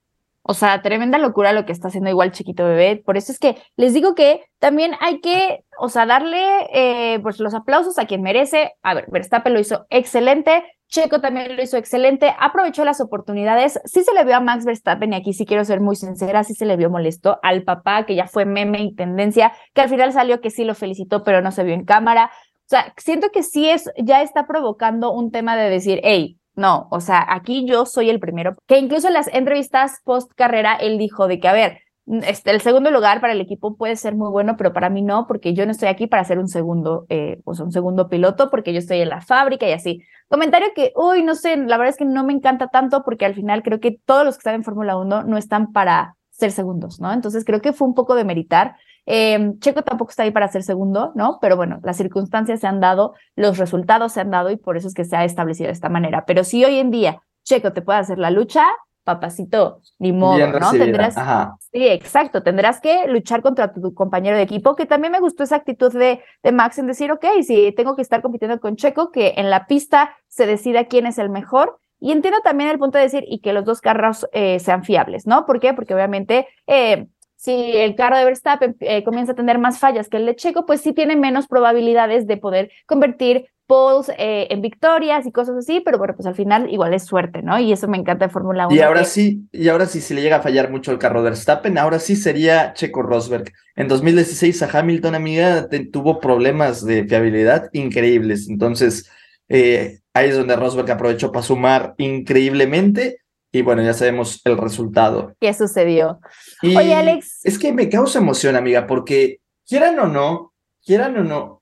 O 0.48 0.54
sea, 0.54 0.84
tremenda 0.84 1.18
locura 1.18 1.54
lo 1.54 1.66
que 1.66 1.72
está 1.72 1.88
haciendo 1.88 2.12
igual 2.12 2.32
Chiquito 2.32 2.66
Bebé. 2.66 3.02
Por 3.04 3.18
eso 3.18 3.32
es 3.32 3.40
que 3.40 3.58
les 3.78 3.96
digo 3.96 4.14
que 4.14 4.44
también 4.60 4.92
hay 5.00 5.20
que, 5.20 5.64
o 5.80 5.90
sea, 5.90 6.06
darle 6.06 6.68
eh, 6.72 7.20
pues 7.24 7.40
los 7.40 7.56
aplausos 7.56 7.98
a 7.98 8.06
quien 8.06 8.22
merece. 8.22 8.74
A 8.84 8.94
ver, 8.94 9.08
Verstappen 9.10 9.54
lo 9.54 9.60
hizo 9.60 9.88
excelente. 9.90 10.64
Checo 10.88 11.20
también 11.20 11.56
lo 11.56 11.62
hizo 11.62 11.78
excelente. 11.78 12.34
Aprovechó 12.40 12.86
las 12.86 13.02
oportunidades. 13.02 13.80
Sí 13.86 14.04
se 14.04 14.14
le 14.14 14.24
vio 14.24 14.36
a 14.36 14.40
Max 14.40 14.66
Verstappen, 14.66 15.14
y 15.14 15.16
aquí 15.16 15.34
sí 15.34 15.46
quiero 15.46 15.66
ser 15.66 15.82
muy 15.82 15.96
sincera, 15.96 16.44
sí 16.44 16.54
se 16.54 16.66
le 16.66 16.78
vio 16.78 16.90
molesto 16.90 17.40
al 17.44 17.64
papá, 17.64 18.06
que 18.06 18.16
ya 18.16 18.28
fue 18.28 18.46
meme 18.46 18.82
y 18.82 18.96
tendencia, 18.96 19.54
que 19.74 19.82
al 19.82 19.90
final 19.90 20.14
salió 20.14 20.42
que 20.42 20.50
sí 20.50 20.64
lo 20.64 20.76
felicitó, 20.76 21.24
pero 21.24 21.42
no 21.42 21.52
se 21.52 21.64
vio 21.64 21.74
en 21.74 21.86
cámara. 21.86 22.32
O 22.34 22.68
sea, 22.68 22.94
siento 22.98 23.30
que 23.30 23.44
sí 23.44 23.70
es, 23.70 23.92
ya 23.98 24.22
está 24.22 24.48
provocando 24.48 25.12
un 25.12 25.32
tema 25.32 25.56
de 25.56 25.70
decir, 25.70 26.00
hey, 26.04 26.40
no, 26.56 26.88
o 26.90 27.02
sea, 27.02 27.26
aquí 27.28 27.66
yo 27.68 27.86
soy 27.86 28.10
el 28.10 28.20
primero. 28.20 28.56
Que 28.66 28.80
incluso 28.80 29.08
en 29.08 29.14
las 29.14 29.28
entrevistas 29.28 30.00
post 30.04 30.32
carrera, 30.36 30.76
él 30.76 30.98
dijo 30.98 31.28
de 31.28 31.40
que, 31.40 31.48
a 31.48 31.54
ver, 31.54 31.80
este, 32.08 32.52
el 32.52 32.62
segundo 32.62 32.92
lugar 32.92 33.20
para 33.20 33.34
el 33.34 33.42
equipo 33.42 33.76
puede 33.76 33.96
ser 33.96 34.16
muy 34.16 34.30
bueno, 34.30 34.58
pero 34.58 34.74
para 34.74 34.90
mí 34.90 35.02
no, 35.02 35.26
porque 35.28 35.54
yo 35.54 35.66
no 35.66 35.72
estoy 35.72 35.90
aquí 35.90 36.06
para 36.08 36.24
ser 36.24 36.38
un 36.38 36.48
segundo, 36.48 37.06
eh, 37.10 37.40
pues 37.44 37.60
un 37.60 37.72
segundo 37.72 38.10
piloto, 38.10 38.50
porque 38.52 38.74
yo 38.74 38.80
estoy 38.80 39.00
en 39.00 39.10
la 39.10 39.22
fábrica 39.22 39.68
y 39.68 39.72
así. 39.72 40.02
Comentario 40.28 40.68
que, 40.76 40.92
uy, 40.96 41.24
no 41.24 41.36
sé, 41.36 41.58
la 41.58 41.78
verdad 41.78 41.90
es 41.90 41.98
que 41.98 42.06
no 42.06 42.24
me 42.24 42.34
encanta 42.34 42.68
tanto, 42.68 43.04
porque 43.04 43.26
al 43.26 43.34
final 43.34 43.64
creo 43.64 43.80
que 43.80 44.00
todos 44.06 44.24
los 44.24 44.36
que 44.36 44.40
están 44.40 44.56
en 44.56 44.64
Fórmula 44.64 44.98
1 44.98 45.24
no 45.24 45.38
están 45.38 45.72
para 45.72 46.16
ser 46.30 46.52
segundos, 46.52 47.00
¿no? 47.00 47.12
Entonces 47.12 47.46
creo 47.46 47.62
que 47.62 47.74
fue 47.74 47.88
un 47.88 47.96
poco 47.96 48.14
de 48.16 48.26
meritar. 48.26 48.76
Eh, 49.06 49.54
Checo 49.60 49.84
tampoco 49.84 50.10
está 50.10 50.24
ahí 50.24 50.32
para 50.32 50.48
ser 50.48 50.64
segundo, 50.64 51.12
¿no? 51.16 51.40
Pero 51.42 51.56
bueno, 51.56 51.80
las 51.84 51.98
circunstancias 51.98 52.60
se 52.60 52.68
han 52.68 52.80
dado, 52.80 53.14
los 53.36 53.58
resultados 53.58 54.12
se 54.12 54.22
han 54.22 54.32
dado 54.32 54.52
y 54.52 54.58
por 54.58 54.78
eso 54.78 54.88
es 54.88 54.94
que 54.94 55.06
se 55.06 55.16
ha 55.16 55.24
establecido 55.24 55.68
de 55.68 55.74
esta 55.74 55.90
manera. 55.90 56.26
Pero 56.26 56.44
si 56.44 56.66
hoy 56.66 56.78
en 56.78 56.92
día 56.92 57.22
Checo 57.44 57.72
te 57.74 57.82
puede 57.82 58.00
hacer 58.00 58.18
la 58.18 58.32
lucha, 58.32 58.66
papacito, 59.06 59.80
ni 60.00 60.12
modo, 60.12 60.36
Bien 60.36 60.52
¿no? 60.52 60.72
Tendrás, 60.72 61.18
ajá. 61.18 61.56
sí, 61.72 61.88
exacto, 61.88 62.44
tendrás 62.44 62.82
que 62.82 63.08
luchar 63.08 63.42
contra 63.42 63.72
tu, 63.72 63.94
compañero 63.94 64.36
de 64.36 64.44
equipo, 64.44 64.76
que 64.76 64.86
también 64.86 65.14
me 65.14 65.22
gustó 65.22 65.44
esa 65.44 65.56
actitud 65.56 65.94
de, 65.94 66.22
de 66.44 66.52
Max 66.52 66.78
en 66.80 66.88
decir, 66.88 67.12
ok, 67.12 67.24
si 67.44 67.72
tengo 67.72 67.96
que 67.96 68.02
estar 68.02 68.22
compitiendo 68.22 68.60
con 68.60 68.76
Checo, 68.76 69.12
que 69.12 69.36
en 69.38 69.50
la 69.50 69.68
pista 69.68 70.18
se 70.28 70.46
decida 70.46 70.86
quién 70.86 71.06
es 71.06 71.18
el 71.18 71.30
mejor. 71.30 71.80
Y 71.98 72.12
entiendo 72.12 72.42
también 72.44 72.70
el 72.70 72.78
punto 72.78 72.98
de 72.98 73.06
decir 73.06 73.24
y 73.26 73.40
que 73.40 73.54
los 73.54 73.64
dos 73.64 73.80
carros 73.80 74.28
eh, 74.34 74.60
sean 74.60 74.84
fiables, 74.84 75.26
¿no? 75.26 75.46
¿Por 75.46 75.62
qué? 75.62 75.74
Porque 75.74 75.96
obviamente 75.96 76.46
eh, 76.68 77.08
si 77.46 77.78
el 77.78 77.96
carro 77.96 78.18
de 78.18 78.26
Verstappen 78.26 78.76
eh, 78.82 79.04
comienza 79.04 79.32
a 79.34 79.36
tener 79.36 79.58
más 79.60 79.80
fallas 79.80 80.10
que 80.10 80.18
el 80.18 80.26
de 80.26 80.36
Checo, 80.36 80.66
pues 80.66 80.82
sí 80.82 80.94
tiene 80.94 81.16
menos 81.16 81.48
probabilidades 81.48 82.28
de 82.28 82.38
poder 82.38 82.72
convertir 82.86 83.46
poles 83.68 84.12
eh, 84.20 84.48
en 84.52 84.62
victorias 84.62 85.26
y 85.26 85.32
cosas 85.32 85.56
así, 85.58 85.82
pero 85.84 85.98
bueno, 85.98 86.14
pues 86.16 86.28
al 86.28 86.36
final 86.36 86.72
igual 86.72 86.94
es 86.94 87.04
suerte, 87.06 87.42
¿no? 87.42 87.58
Y 87.60 87.72
eso 87.74 87.88
me 87.88 87.98
encanta 87.98 88.26
de 88.28 88.32
Fórmula 88.32 88.68
1. 88.68 88.76
Y 88.76 88.80
ahora 88.82 89.00
que- 89.02 89.06
sí, 89.08 89.48
y 89.52 89.70
ahora 89.70 89.88
sí, 89.88 90.02
si 90.02 90.14
le 90.14 90.22
llega 90.22 90.36
a 90.38 90.42
fallar 90.42 90.70
mucho 90.70 90.92
el 90.92 91.00
carro 91.00 91.24
de 91.24 91.32
Verstappen, 91.32 91.78
ahora 91.80 91.98
sí 92.00 92.16
sería 92.16 92.74
Checo 92.74 93.02
Rosberg. 93.02 93.52
En 93.76 93.88
2016 93.88 94.62
a 94.62 94.70
Hamilton, 94.80 95.16
amiga, 95.16 95.68
te- 95.68 95.86
tuvo 95.86 96.20
problemas 96.20 96.86
de 96.86 97.06
fiabilidad 97.06 97.70
increíbles. 97.74 98.48
Entonces, 98.50 99.10
eh, 99.50 99.98
ahí 100.14 100.30
es 100.30 100.38
donde 100.38 100.56
Rosberg 100.56 100.92
aprovechó 100.92 101.32
para 101.32 101.44
sumar 101.44 101.96
increíblemente. 101.98 103.18
Y 103.56 103.62
bueno, 103.62 103.82
ya 103.82 103.94
sabemos 103.94 104.42
el 104.44 104.58
resultado. 104.58 105.34
¿Qué 105.40 105.54
sucedió? 105.54 106.20
Y 106.62 106.76
Oye, 106.76 106.94
Alex. 106.94 107.40
Es 107.46 107.58
que 107.58 107.72
me 107.72 107.88
causa 107.88 108.20
emoción, 108.20 108.58
amiga, 108.58 108.86
porque 108.86 109.40
quieran 109.66 109.98
o 110.00 110.08
no, 110.08 110.54
quieran 110.86 111.16
o 111.16 111.24
no, 111.24 111.62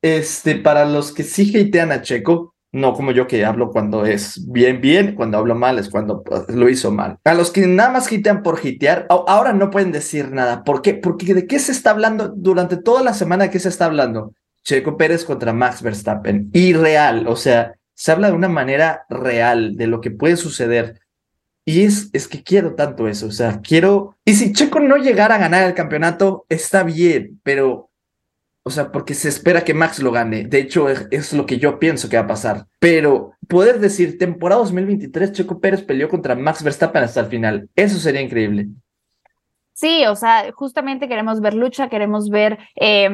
este, 0.00 0.54
para 0.54 0.84
los 0.84 1.12
que 1.12 1.24
sí 1.24 1.52
hatean 1.58 1.90
a 1.90 2.02
Checo, 2.02 2.54
no 2.70 2.92
como 2.92 3.10
yo 3.10 3.26
que 3.26 3.44
hablo 3.44 3.70
cuando 3.70 4.06
es 4.06 4.46
bien, 4.48 4.80
bien, 4.80 5.16
cuando 5.16 5.36
hablo 5.38 5.56
mal 5.56 5.76
es 5.80 5.88
cuando 5.90 6.22
pues, 6.22 6.48
lo 6.50 6.68
hizo 6.68 6.92
mal. 6.92 7.18
A 7.24 7.34
los 7.34 7.50
que 7.50 7.66
nada 7.66 7.90
más 7.90 8.06
hatean 8.12 8.44
por 8.44 8.60
hatear, 8.60 9.06
a- 9.10 9.24
ahora 9.26 9.52
no 9.52 9.70
pueden 9.70 9.90
decir 9.90 10.30
nada. 10.30 10.62
¿Por 10.62 10.82
qué? 10.82 10.94
Porque 10.94 11.34
¿de 11.34 11.48
qué 11.48 11.58
se 11.58 11.72
está 11.72 11.90
hablando 11.90 12.28
durante 12.28 12.76
toda 12.76 13.02
la 13.02 13.12
semana? 13.12 13.44
¿De 13.44 13.50
qué 13.50 13.58
se 13.58 13.70
está 13.70 13.86
hablando? 13.86 14.34
Checo 14.62 14.96
Pérez 14.96 15.24
contra 15.24 15.52
Max 15.52 15.82
Verstappen. 15.82 16.48
Y 16.52 16.74
real, 16.74 17.26
o 17.26 17.34
sea, 17.34 17.74
se 17.92 18.12
habla 18.12 18.28
de 18.28 18.34
una 18.34 18.48
manera 18.48 19.04
real 19.08 19.74
de 19.76 19.88
lo 19.88 20.00
que 20.00 20.12
puede 20.12 20.36
suceder. 20.36 21.00
Y 21.66 21.84
es, 21.84 22.10
es 22.12 22.28
que 22.28 22.42
quiero 22.42 22.74
tanto 22.74 23.08
eso, 23.08 23.26
o 23.26 23.30
sea, 23.30 23.60
quiero... 23.62 24.16
Y 24.24 24.34
si 24.34 24.52
Checo 24.52 24.80
no 24.80 24.96
llegara 24.96 25.36
a 25.36 25.38
ganar 25.38 25.66
el 25.66 25.74
campeonato, 25.74 26.44
está 26.48 26.82
bien, 26.82 27.40
pero... 27.42 27.90
O 28.66 28.70
sea, 28.70 28.90
porque 28.90 29.12
se 29.12 29.28
espera 29.28 29.62
que 29.62 29.74
Max 29.74 29.98
lo 29.98 30.10
gane. 30.10 30.44
De 30.44 30.58
hecho, 30.58 30.88
es, 30.88 31.06
es 31.10 31.34
lo 31.34 31.44
que 31.44 31.58
yo 31.58 31.78
pienso 31.78 32.08
que 32.08 32.16
va 32.16 32.22
a 32.22 32.26
pasar. 32.26 32.66
Pero 32.78 33.34
poder 33.46 33.78
decir, 33.78 34.16
temporada 34.16 34.62
2023, 34.62 35.32
Checo 35.32 35.60
Pérez 35.60 35.82
peleó 35.82 36.08
contra 36.08 36.34
Max 36.34 36.62
Verstappen 36.62 37.02
hasta 37.02 37.20
el 37.20 37.26
final. 37.26 37.68
Eso 37.76 37.98
sería 37.98 38.22
increíble. 38.22 38.68
Sí, 39.76 40.06
o 40.06 40.14
sea, 40.14 40.52
justamente 40.54 41.08
queremos 41.08 41.40
ver 41.40 41.54
lucha, 41.54 41.88
queremos 41.88 42.30
ver 42.30 42.60
eh, 42.76 43.06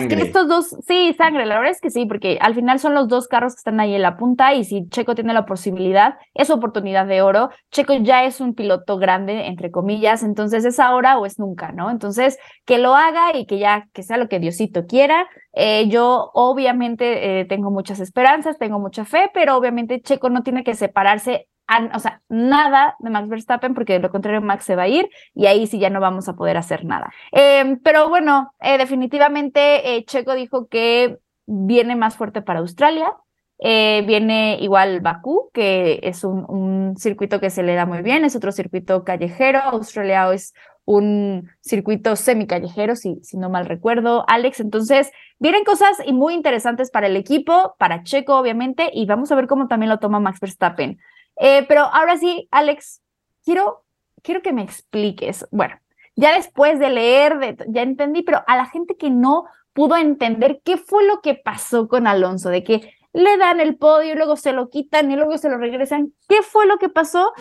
es 0.00 0.08
que 0.08 0.22
Sangre. 0.22 0.22
estos 0.22 0.48
dos, 0.48 0.74
sí, 0.86 1.14
sangre, 1.18 1.44
la 1.44 1.56
verdad 1.56 1.72
es 1.72 1.82
que 1.82 1.90
sí, 1.90 2.06
porque 2.06 2.38
al 2.40 2.54
final 2.54 2.78
son 2.78 2.94
los 2.94 3.08
dos 3.08 3.28
carros 3.28 3.54
que 3.54 3.58
están 3.58 3.78
ahí 3.78 3.94
en 3.94 4.00
la 4.00 4.16
punta 4.16 4.54
y 4.54 4.64
si 4.64 4.88
Checo 4.88 5.14
tiene 5.14 5.34
la 5.34 5.44
posibilidad, 5.44 6.16
es 6.32 6.48
oportunidad 6.48 7.06
de 7.06 7.20
oro. 7.20 7.50
Checo 7.70 7.92
ya 7.92 8.24
es 8.24 8.40
un 8.40 8.54
piloto 8.54 8.96
grande, 8.96 9.48
entre 9.48 9.70
comillas, 9.70 10.22
entonces 10.22 10.64
es 10.64 10.80
ahora 10.80 11.18
o 11.18 11.26
es 11.26 11.38
nunca, 11.38 11.72
¿no? 11.72 11.90
Entonces, 11.90 12.38
que 12.64 12.78
lo 12.78 12.94
haga 12.94 13.36
y 13.36 13.44
que 13.44 13.58
ya, 13.58 13.86
que 13.92 14.02
sea 14.02 14.16
lo 14.16 14.30
que 14.30 14.38
Diosito 14.38 14.86
quiera. 14.86 15.28
Eh, 15.52 15.88
yo 15.88 16.30
obviamente 16.32 17.40
eh, 17.40 17.44
tengo 17.44 17.70
muchas 17.70 18.00
esperanzas, 18.00 18.56
tengo 18.56 18.78
mucha 18.78 19.04
fe, 19.04 19.30
pero 19.34 19.56
obviamente 19.58 20.00
Checo 20.00 20.30
no 20.30 20.42
tiene 20.42 20.64
que 20.64 20.74
separarse. 20.74 21.48
O 21.94 21.98
sea, 21.98 22.22
nada 22.28 22.96
de 22.98 23.10
Max 23.10 23.28
Verstappen, 23.28 23.74
porque 23.74 23.94
de 23.94 23.98
lo 24.00 24.10
contrario 24.10 24.40
Max 24.40 24.64
se 24.64 24.76
va 24.76 24.84
a 24.84 24.88
ir 24.88 25.08
y 25.34 25.46
ahí 25.46 25.66
sí 25.66 25.78
ya 25.78 25.90
no 25.90 26.00
vamos 26.00 26.28
a 26.28 26.34
poder 26.34 26.56
hacer 26.56 26.84
nada. 26.84 27.12
Eh, 27.32 27.76
pero 27.82 28.08
bueno, 28.08 28.52
eh, 28.60 28.78
definitivamente 28.78 29.96
eh, 29.96 30.04
Checo 30.04 30.34
dijo 30.34 30.68
que 30.68 31.18
viene 31.46 31.96
más 31.96 32.16
fuerte 32.16 32.42
para 32.42 32.60
Australia. 32.60 33.12
Eh, 33.60 34.04
viene 34.06 34.56
igual 34.60 35.00
Bakú, 35.00 35.50
que 35.52 35.98
es 36.04 36.22
un, 36.22 36.44
un 36.48 36.96
circuito 36.96 37.40
que 37.40 37.50
se 37.50 37.64
le 37.64 37.74
da 37.74 37.86
muy 37.86 38.02
bien, 38.02 38.24
es 38.24 38.36
otro 38.36 38.52
circuito 38.52 39.04
callejero. 39.04 39.58
Australia 39.58 40.32
es 40.32 40.54
un 40.84 41.50
circuito 41.60 42.16
semi-callejero, 42.16 42.96
si, 42.96 43.18
si 43.22 43.36
no 43.36 43.50
mal 43.50 43.66
recuerdo, 43.66 44.24
Alex. 44.26 44.60
Entonces, 44.60 45.10
vienen 45.38 45.64
cosas 45.64 45.98
y 46.06 46.14
muy 46.14 46.32
interesantes 46.32 46.90
para 46.90 47.08
el 47.08 47.16
equipo, 47.16 47.74
para 47.78 48.04
Checo, 48.04 48.38
obviamente, 48.38 48.90
y 48.94 49.04
vamos 49.04 49.30
a 49.30 49.34
ver 49.34 49.48
cómo 49.48 49.66
también 49.68 49.90
lo 49.90 49.98
toma 49.98 50.18
Max 50.18 50.40
Verstappen. 50.40 50.98
Eh, 51.40 51.64
pero 51.68 51.82
ahora 51.82 52.16
sí, 52.16 52.48
Alex, 52.50 53.02
quiero, 53.44 53.84
quiero 54.22 54.42
que 54.42 54.52
me 54.52 54.62
expliques. 54.62 55.46
Bueno, 55.50 55.78
ya 56.16 56.34
después 56.34 56.78
de 56.78 56.90
leer, 56.90 57.56
ya 57.68 57.82
entendí, 57.82 58.22
pero 58.22 58.42
a 58.46 58.56
la 58.56 58.66
gente 58.66 58.96
que 58.96 59.10
no 59.10 59.44
pudo 59.72 59.96
entender 59.96 60.60
qué 60.64 60.76
fue 60.76 61.06
lo 61.06 61.20
que 61.20 61.34
pasó 61.34 61.86
con 61.88 62.06
Alonso, 62.06 62.48
de 62.48 62.64
que 62.64 62.92
le 63.18 63.36
dan 63.36 63.58
el 63.58 63.76
podio 63.76 64.12
y 64.12 64.16
luego 64.16 64.36
se 64.36 64.52
lo 64.52 64.70
quitan 64.70 65.10
y 65.10 65.16
luego 65.16 65.36
se 65.38 65.50
lo 65.50 65.58
regresan. 65.58 66.12
¿Qué 66.28 66.40
fue 66.42 66.66
lo 66.66 66.78
que 66.78 66.88
pasó? 66.88 67.32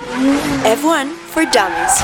F1 0.64 1.08
for 1.28 1.44
Dummies. 1.44 2.04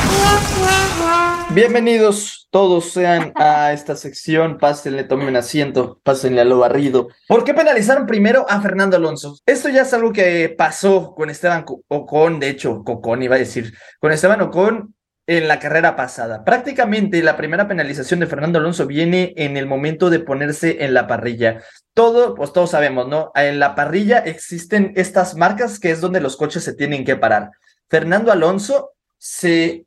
Bienvenidos 1.50 2.48
todos 2.52 2.92
sean 2.92 3.34
a 3.36 3.74
esta 3.74 3.96
sección. 3.96 4.60
Pásenle, 4.60 5.06
tomen 5.06 5.36
asiento, 5.36 6.00
pásenle 6.04 6.42
a 6.42 6.46
lo 6.46 6.60
barrido. 6.60 7.08
¿Por 7.28 7.44
qué 7.44 7.56
penalizaron 7.56 8.06
primero 8.06 8.46
a 8.48 8.62
Fernando 8.62 8.96
Alonso? 8.96 9.38
Esto 9.48 9.70
ya 9.70 9.82
es 9.82 9.94
algo 9.96 10.14
que 10.14 10.54
pasó 10.56 11.16
con 11.16 11.32
Esteban 11.32 11.66
Ocon, 11.88 12.40
de 12.40 12.50
hecho, 12.50 12.84
Cocón 12.84 13.24
iba 13.24 13.38
a 13.38 13.40
decir, 13.40 13.74
con 14.00 14.12
Esteban 14.12 14.42
Ocon 14.42 14.94
en 15.26 15.48
la 15.48 15.60
carrera 15.60 15.96
pasada. 15.96 16.44
Prácticamente 16.44 17.24
la 17.24 17.38
primera 17.38 17.68
penalización 17.68 18.20
de 18.20 18.28
Fernando 18.28 18.60
Alonso 18.60 18.86
viene 18.86 19.34
en 19.38 19.56
el 19.56 19.66
momento 19.66 20.10
de 20.10 20.20
ponerse 20.20 20.84
en 20.84 20.94
la 20.94 21.08
parrilla. 21.08 21.62
Todo, 21.94 22.36
pues 22.36 22.52
todos 22.52 22.72
sabemos, 22.72 23.08
¿no? 23.08 23.32
En 23.36 23.60
la 23.60 23.74
parrilla 23.76 24.20
existen 24.20 24.92
estas 24.96 25.36
marcas 25.36 25.80
que 25.80 25.92
es 25.92 26.02
donde 26.02 26.20
los 26.20 26.36
coches 26.36 26.64
se 26.64 26.74
tienen 26.74 27.06
que 27.06 27.16
parar. 27.16 27.52
Fernando 27.90 28.32
Alonso 28.32 28.92
se 29.18 29.86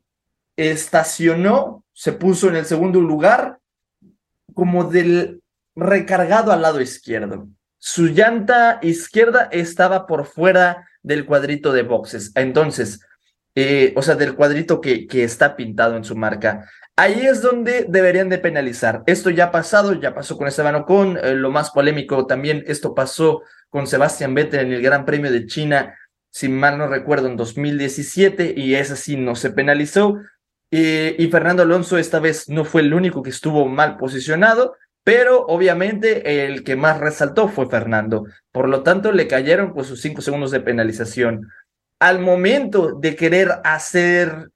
estacionó, 0.55 1.83
se 1.93 2.13
puso 2.13 2.49
en 2.49 2.55
el 2.55 2.65
segundo 2.65 2.99
lugar 2.99 3.59
como 4.55 4.85
del 4.85 5.43
recargado 5.75 6.51
al 6.51 6.63
lado 6.63 6.81
izquierdo. 6.81 7.47
Su 7.77 8.07
llanta 8.07 8.79
izquierda 8.81 9.49
estaba 9.51 10.07
por 10.07 10.25
fuera 10.25 10.87
del 11.03 11.27
cuadrito 11.27 11.71
de 11.73 11.83
boxes. 11.83 12.31
Entonces, 12.33 13.01
eh, 13.59 13.91
o 13.95 14.03
sea, 14.03 14.13
del 14.13 14.35
cuadrito 14.35 14.79
que, 14.79 15.07
que 15.07 15.23
está 15.23 15.55
pintado 15.55 15.97
en 15.97 16.03
su 16.03 16.15
marca. 16.15 16.69
Ahí 16.95 17.25
es 17.25 17.41
donde 17.41 17.87
deberían 17.89 18.29
de 18.29 18.37
penalizar. 18.37 19.01
Esto 19.07 19.31
ya 19.31 19.45
ha 19.45 19.51
pasado, 19.51 19.93
ya 19.93 20.13
pasó 20.13 20.37
con 20.37 20.47
Esteban 20.47 20.75
Ocon, 20.75 21.17
eh, 21.17 21.33
lo 21.33 21.49
más 21.49 21.71
polémico 21.71 22.27
también, 22.27 22.63
esto 22.67 22.93
pasó 22.93 23.41
con 23.69 23.87
Sebastián 23.87 24.35
Vettel 24.35 24.59
en 24.59 24.73
el 24.73 24.83
Gran 24.83 25.05
Premio 25.05 25.31
de 25.31 25.47
China, 25.47 25.95
si 26.29 26.49
mal 26.49 26.77
no 26.77 26.85
recuerdo, 26.85 27.29
en 27.29 27.35
2017, 27.35 28.53
y 28.55 28.75
ese 28.75 28.95
sí 28.95 29.17
no 29.17 29.33
se 29.33 29.49
penalizó. 29.49 30.19
y 30.69 31.27
Fernando 31.31 31.63
Alonso 31.63 31.97
esta 31.97 32.19
vez 32.19 32.49
no 32.49 32.63
fue 32.63 32.81
el 32.81 32.93
único 32.93 33.23
que 33.23 33.31
estuvo 33.31 33.65
mal 33.67 33.97
posicionado, 33.97 34.75
pero 35.03 35.47
obviamente 35.47 36.45
el 36.45 36.63
que 36.63 36.75
más 36.75 36.99
resaltó 36.99 37.47
fue 37.47 37.67
Fernando. 37.67 38.25
Por 38.51 38.69
lo 38.69 38.83
tanto, 38.83 39.11
le 39.11 39.27
cayeron 39.27 39.73
pues 39.73 39.87
sus 39.87 40.01
cinco 40.01 40.21
segundos 40.21 40.51
de 40.51 40.59
penalización 40.59 41.47
al 41.99 42.19
momento 42.19 42.93
de 42.93 43.15
querer 43.15 43.59
hacer, 43.63 44.51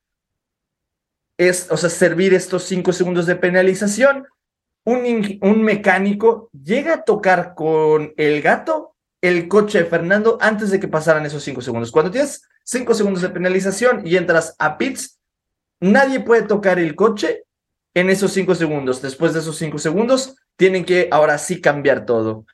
es, 1.38 1.68
o 1.72 1.78
sea, 1.78 1.90
servir 1.90 2.34
estos 2.34 2.64
cinco 2.64 2.94
segundos 2.94 3.26
de 3.26 3.36
penalización, 3.36 4.28
un, 4.84 5.40
un 5.42 5.64
mecánico 5.64 6.50
llega 6.52 6.94
a 6.96 7.04
tocar 7.04 7.54
con 7.56 8.14
el 8.18 8.42
gato 8.42 8.96
el 9.22 9.48
coche 9.48 9.84
de 9.84 9.86
Fernando 9.86 10.38
antes 10.42 10.72
de 10.72 10.80
que 10.80 10.88
pasaran 10.88 11.26
esos 11.26 11.44
cinco 11.44 11.62
segundos. 11.62 11.92
Cuando 11.92 12.12
tienes 12.12 12.42
cinco 12.64 12.94
segundos 12.94 13.22
de 13.22 13.30
penalización 13.30 14.06
y 14.06 14.18
entras 14.18 14.56
a 14.58 14.78
pits, 14.78 15.20
nadie 15.80 16.20
puede 16.20 16.44
tocar 16.44 16.80
el 16.80 16.96
coche 16.96 17.44
en 17.94 18.10
esos 18.10 18.34
cinco 18.34 18.56
segundos. 18.56 19.02
Después 19.02 19.34
de 19.34 19.40
esos 19.40 19.58
cinco 19.58 19.78
segundos, 19.78 20.36
tienen 20.56 20.86
que 20.86 21.08
ahora 21.12 21.38
sí 21.38 21.62
cambiar 21.62 22.06
todo. 22.06 22.46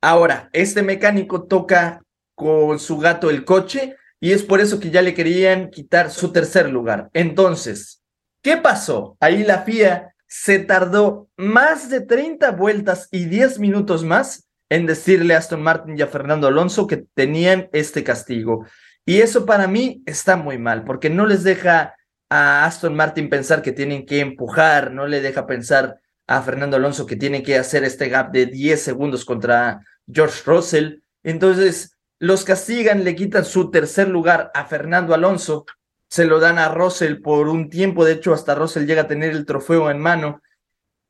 Ahora, 0.00 0.48
este 0.52 0.82
mecánico 0.82 1.44
toca 1.44 2.02
con 2.40 2.78
su 2.78 2.96
gato 2.96 3.28
el 3.28 3.44
coche 3.44 3.96
y 4.18 4.32
es 4.32 4.42
por 4.42 4.60
eso 4.60 4.80
que 4.80 4.90
ya 4.90 5.02
le 5.02 5.12
querían 5.12 5.68
quitar 5.68 6.10
su 6.10 6.32
tercer 6.32 6.70
lugar. 6.70 7.10
Entonces, 7.12 8.02
¿qué 8.42 8.56
pasó? 8.56 9.18
Ahí 9.20 9.44
la 9.44 9.58
FIA 9.58 10.14
se 10.26 10.58
tardó 10.58 11.28
más 11.36 11.90
de 11.90 12.00
30 12.00 12.52
vueltas 12.52 13.08
y 13.10 13.26
10 13.26 13.58
minutos 13.58 14.04
más 14.04 14.48
en 14.70 14.86
decirle 14.86 15.34
a 15.34 15.38
Aston 15.38 15.62
Martin 15.62 15.98
y 15.98 16.02
a 16.02 16.06
Fernando 16.06 16.46
Alonso 16.46 16.86
que 16.86 17.04
tenían 17.14 17.68
este 17.72 18.02
castigo. 18.02 18.64
Y 19.04 19.20
eso 19.20 19.44
para 19.44 19.66
mí 19.66 20.02
está 20.06 20.36
muy 20.36 20.56
mal, 20.56 20.84
porque 20.84 21.10
no 21.10 21.26
les 21.26 21.42
deja 21.42 21.94
a 22.30 22.64
Aston 22.64 22.96
Martin 22.96 23.28
pensar 23.28 23.60
que 23.60 23.72
tienen 23.72 24.06
que 24.06 24.20
empujar, 24.20 24.92
no 24.92 25.06
le 25.06 25.20
deja 25.20 25.46
pensar 25.46 26.00
a 26.26 26.40
Fernando 26.40 26.76
Alonso 26.76 27.04
que 27.04 27.16
tiene 27.16 27.42
que 27.42 27.58
hacer 27.58 27.84
este 27.84 28.08
gap 28.08 28.30
de 28.30 28.46
10 28.46 28.80
segundos 28.80 29.26
contra 29.26 29.80
George 30.10 30.42
Russell. 30.46 31.00
Entonces, 31.22 31.96
los 32.20 32.44
castigan, 32.44 33.02
le 33.02 33.16
quitan 33.16 33.44
su 33.44 33.70
tercer 33.70 34.08
lugar 34.08 34.52
a 34.54 34.66
Fernando 34.66 35.14
Alonso, 35.14 35.66
se 36.06 36.26
lo 36.26 36.38
dan 36.38 36.58
a 36.58 36.68
Russell 36.68 37.20
por 37.20 37.48
un 37.48 37.70
tiempo, 37.70 38.04
de 38.04 38.12
hecho 38.12 38.34
hasta 38.34 38.54
Russell 38.54 38.86
llega 38.86 39.02
a 39.02 39.08
tener 39.08 39.32
el 39.32 39.46
trofeo 39.46 39.90
en 39.90 39.98
mano. 39.98 40.42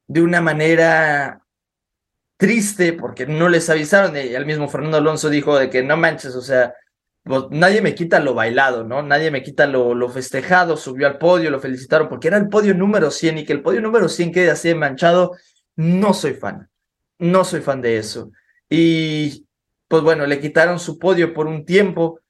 De 0.06 0.22
una 0.22 0.40
manera 0.40 1.44
triste 2.36 2.94
porque 2.94 3.26
no 3.26 3.48
les 3.48 3.68
avisaron. 3.70 4.16
Y 4.16 4.20
el 4.34 4.46
mismo 4.46 4.68
Fernando 4.68 4.96
Alonso 4.96 5.28
dijo 5.28 5.56
de 5.56 5.68
que 5.68 5.82
no 5.82 5.96
manches, 5.96 6.34
o 6.34 6.42
sea, 6.42 6.74
pues, 7.22 7.44
nadie 7.50 7.82
me 7.82 7.94
quita 7.94 8.18
lo 8.18 8.34
bailado, 8.34 8.82
¿no? 8.82 9.02
Nadie 9.02 9.30
me 9.30 9.42
quita 9.42 9.66
lo, 9.66 9.94
lo 9.94 10.08
festejado, 10.08 10.76
subió 10.76 11.06
al 11.06 11.18
podio, 11.18 11.50
lo 11.50 11.60
felicitaron 11.60 12.08
porque 12.08 12.28
era 12.28 12.38
el 12.38 12.48
podio 12.48 12.74
número 12.74 13.10
100 13.10 13.38
y 13.38 13.44
que 13.44 13.52
el 13.52 13.62
podio 13.62 13.80
número 13.80 14.08
100 14.08 14.32
quede 14.32 14.50
así 14.50 14.74
manchado, 14.74 15.36
no 15.76 16.14
soy 16.14 16.34
fan, 16.34 16.68
no 17.18 17.44
soy 17.44 17.60
fan 17.60 17.82
de 17.82 17.98
eso. 17.98 18.32
Y 18.68 19.46
pues 19.90 20.04
bueno, 20.04 20.24
le 20.24 20.38
quitaron 20.38 20.78
su 20.78 21.00
podio 21.00 21.34
por 21.34 21.48
un 21.48 21.64
tiempo. 21.64 22.20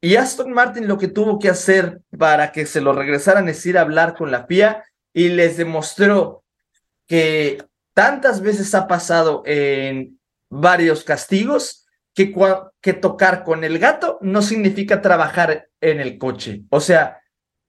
Y 0.00 0.16
Aston 0.16 0.52
Martin 0.52 0.88
lo 0.88 0.98
que 0.98 1.06
tuvo 1.06 1.38
que 1.38 1.48
hacer 1.48 2.00
para 2.18 2.50
que 2.50 2.66
se 2.66 2.80
lo 2.80 2.92
regresaran 2.92 3.48
es 3.48 3.64
ir 3.66 3.78
a 3.78 3.82
hablar 3.82 4.16
con 4.16 4.32
la 4.32 4.46
FIA 4.48 4.82
y 5.12 5.28
les 5.28 5.56
demostró 5.56 6.42
que 7.06 7.62
tantas 7.92 8.40
veces 8.40 8.74
ha 8.74 8.88
pasado 8.88 9.44
en 9.46 10.18
varios 10.50 11.04
castigos 11.04 11.86
que, 12.16 12.34
que 12.80 12.94
tocar 12.94 13.44
con 13.44 13.62
el 13.62 13.78
gato 13.78 14.18
no 14.20 14.42
significa 14.42 15.00
trabajar 15.00 15.68
en 15.80 16.00
el 16.00 16.18
coche. 16.18 16.62
O 16.70 16.80
sea, 16.80 17.20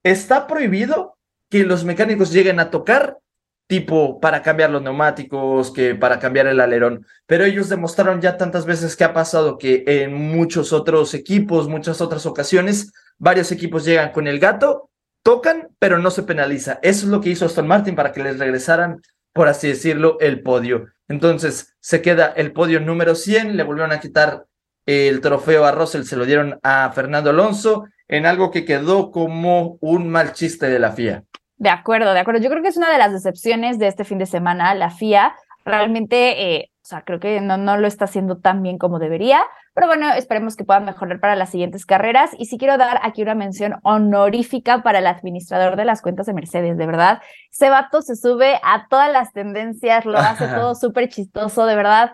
está 0.02 0.48
prohibido 0.48 1.18
que 1.48 1.62
los 1.62 1.84
mecánicos 1.84 2.32
lleguen 2.32 2.58
a 2.58 2.70
tocar 2.70 3.18
tipo 3.66 4.20
para 4.20 4.42
cambiar 4.42 4.70
los 4.70 4.82
neumáticos, 4.82 5.72
que 5.72 5.94
para 5.94 6.18
cambiar 6.18 6.46
el 6.46 6.60
alerón, 6.60 7.06
pero 7.26 7.44
ellos 7.44 7.68
demostraron 7.68 8.20
ya 8.20 8.36
tantas 8.36 8.66
veces 8.66 8.96
que 8.96 9.04
ha 9.04 9.12
pasado 9.12 9.58
que 9.58 9.84
en 9.86 10.14
muchos 10.14 10.72
otros 10.72 11.14
equipos, 11.14 11.68
muchas 11.68 12.00
otras 12.00 12.26
ocasiones, 12.26 12.92
varios 13.18 13.50
equipos 13.52 13.84
llegan 13.84 14.12
con 14.12 14.26
el 14.28 14.38
gato, 14.38 14.90
tocan, 15.22 15.68
pero 15.78 15.98
no 15.98 16.10
se 16.10 16.22
penaliza. 16.22 16.78
Eso 16.82 17.06
es 17.06 17.10
lo 17.10 17.20
que 17.20 17.30
hizo 17.30 17.46
Aston 17.46 17.66
Martin 17.66 17.96
para 17.96 18.12
que 18.12 18.22
les 18.22 18.38
regresaran, 18.38 19.00
por 19.32 19.48
así 19.48 19.68
decirlo, 19.68 20.18
el 20.20 20.42
podio. 20.42 20.86
Entonces 21.08 21.74
se 21.80 22.02
queda 22.02 22.32
el 22.36 22.52
podio 22.52 22.80
número 22.80 23.14
100, 23.14 23.56
le 23.56 23.62
volvieron 23.62 23.92
a 23.92 24.00
quitar 24.00 24.46
el 24.86 25.20
trofeo 25.20 25.64
a 25.64 25.72
Russell, 25.72 26.04
se 26.04 26.16
lo 26.16 26.24
dieron 26.24 26.60
a 26.62 26.92
Fernando 26.94 27.30
Alonso 27.30 27.86
en 28.06 28.24
algo 28.24 28.52
que 28.52 28.64
quedó 28.64 29.10
como 29.10 29.78
un 29.80 30.08
mal 30.08 30.32
chiste 30.32 30.68
de 30.68 30.78
la 30.78 30.92
FIA. 30.92 31.24
De 31.56 31.70
acuerdo, 31.70 32.12
de 32.12 32.20
acuerdo. 32.20 32.40
Yo 32.40 32.50
creo 32.50 32.62
que 32.62 32.68
es 32.68 32.76
una 32.76 32.90
de 32.90 32.98
las 32.98 33.12
decepciones 33.12 33.78
de 33.78 33.86
este 33.86 34.04
fin 34.04 34.18
de 34.18 34.26
semana. 34.26 34.74
La 34.74 34.90
FIA 34.90 35.34
realmente, 35.64 36.54
eh, 36.54 36.70
o 36.82 36.86
sea, 36.86 37.02
creo 37.02 37.18
que 37.18 37.40
no, 37.40 37.56
no 37.56 37.76
lo 37.76 37.86
está 37.88 38.04
haciendo 38.04 38.38
tan 38.38 38.62
bien 38.62 38.78
como 38.78 38.98
debería, 38.98 39.42
pero 39.74 39.88
bueno, 39.88 40.10
esperemos 40.14 40.56
que 40.56 40.64
puedan 40.64 40.84
mejorar 40.84 41.20
para 41.20 41.36
las 41.36 41.50
siguientes 41.50 41.84
carreras. 41.84 42.30
Y 42.38 42.46
sí 42.46 42.56
quiero 42.56 42.78
dar 42.78 43.00
aquí 43.02 43.20
una 43.20 43.34
mención 43.34 43.74
honorífica 43.82 44.82
para 44.82 45.00
el 45.00 45.06
administrador 45.06 45.76
de 45.76 45.84
las 45.84 46.00
cuentas 46.02 46.26
de 46.26 46.32
Mercedes, 46.32 46.78
de 46.78 46.86
verdad. 46.86 47.20
Ese 47.52 47.68
vato 47.68 48.00
se 48.00 48.16
sube 48.16 48.58
a 48.62 48.86
todas 48.88 49.12
las 49.12 49.32
tendencias, 49.32 50.06
lo 50.06 50.18
hace 50.18 50.46
todo 50.48 50.74
súper 50.74 51.08
chistoso, 51.08 51.66
de 51.66 51.76
verdad. 51.76 52.12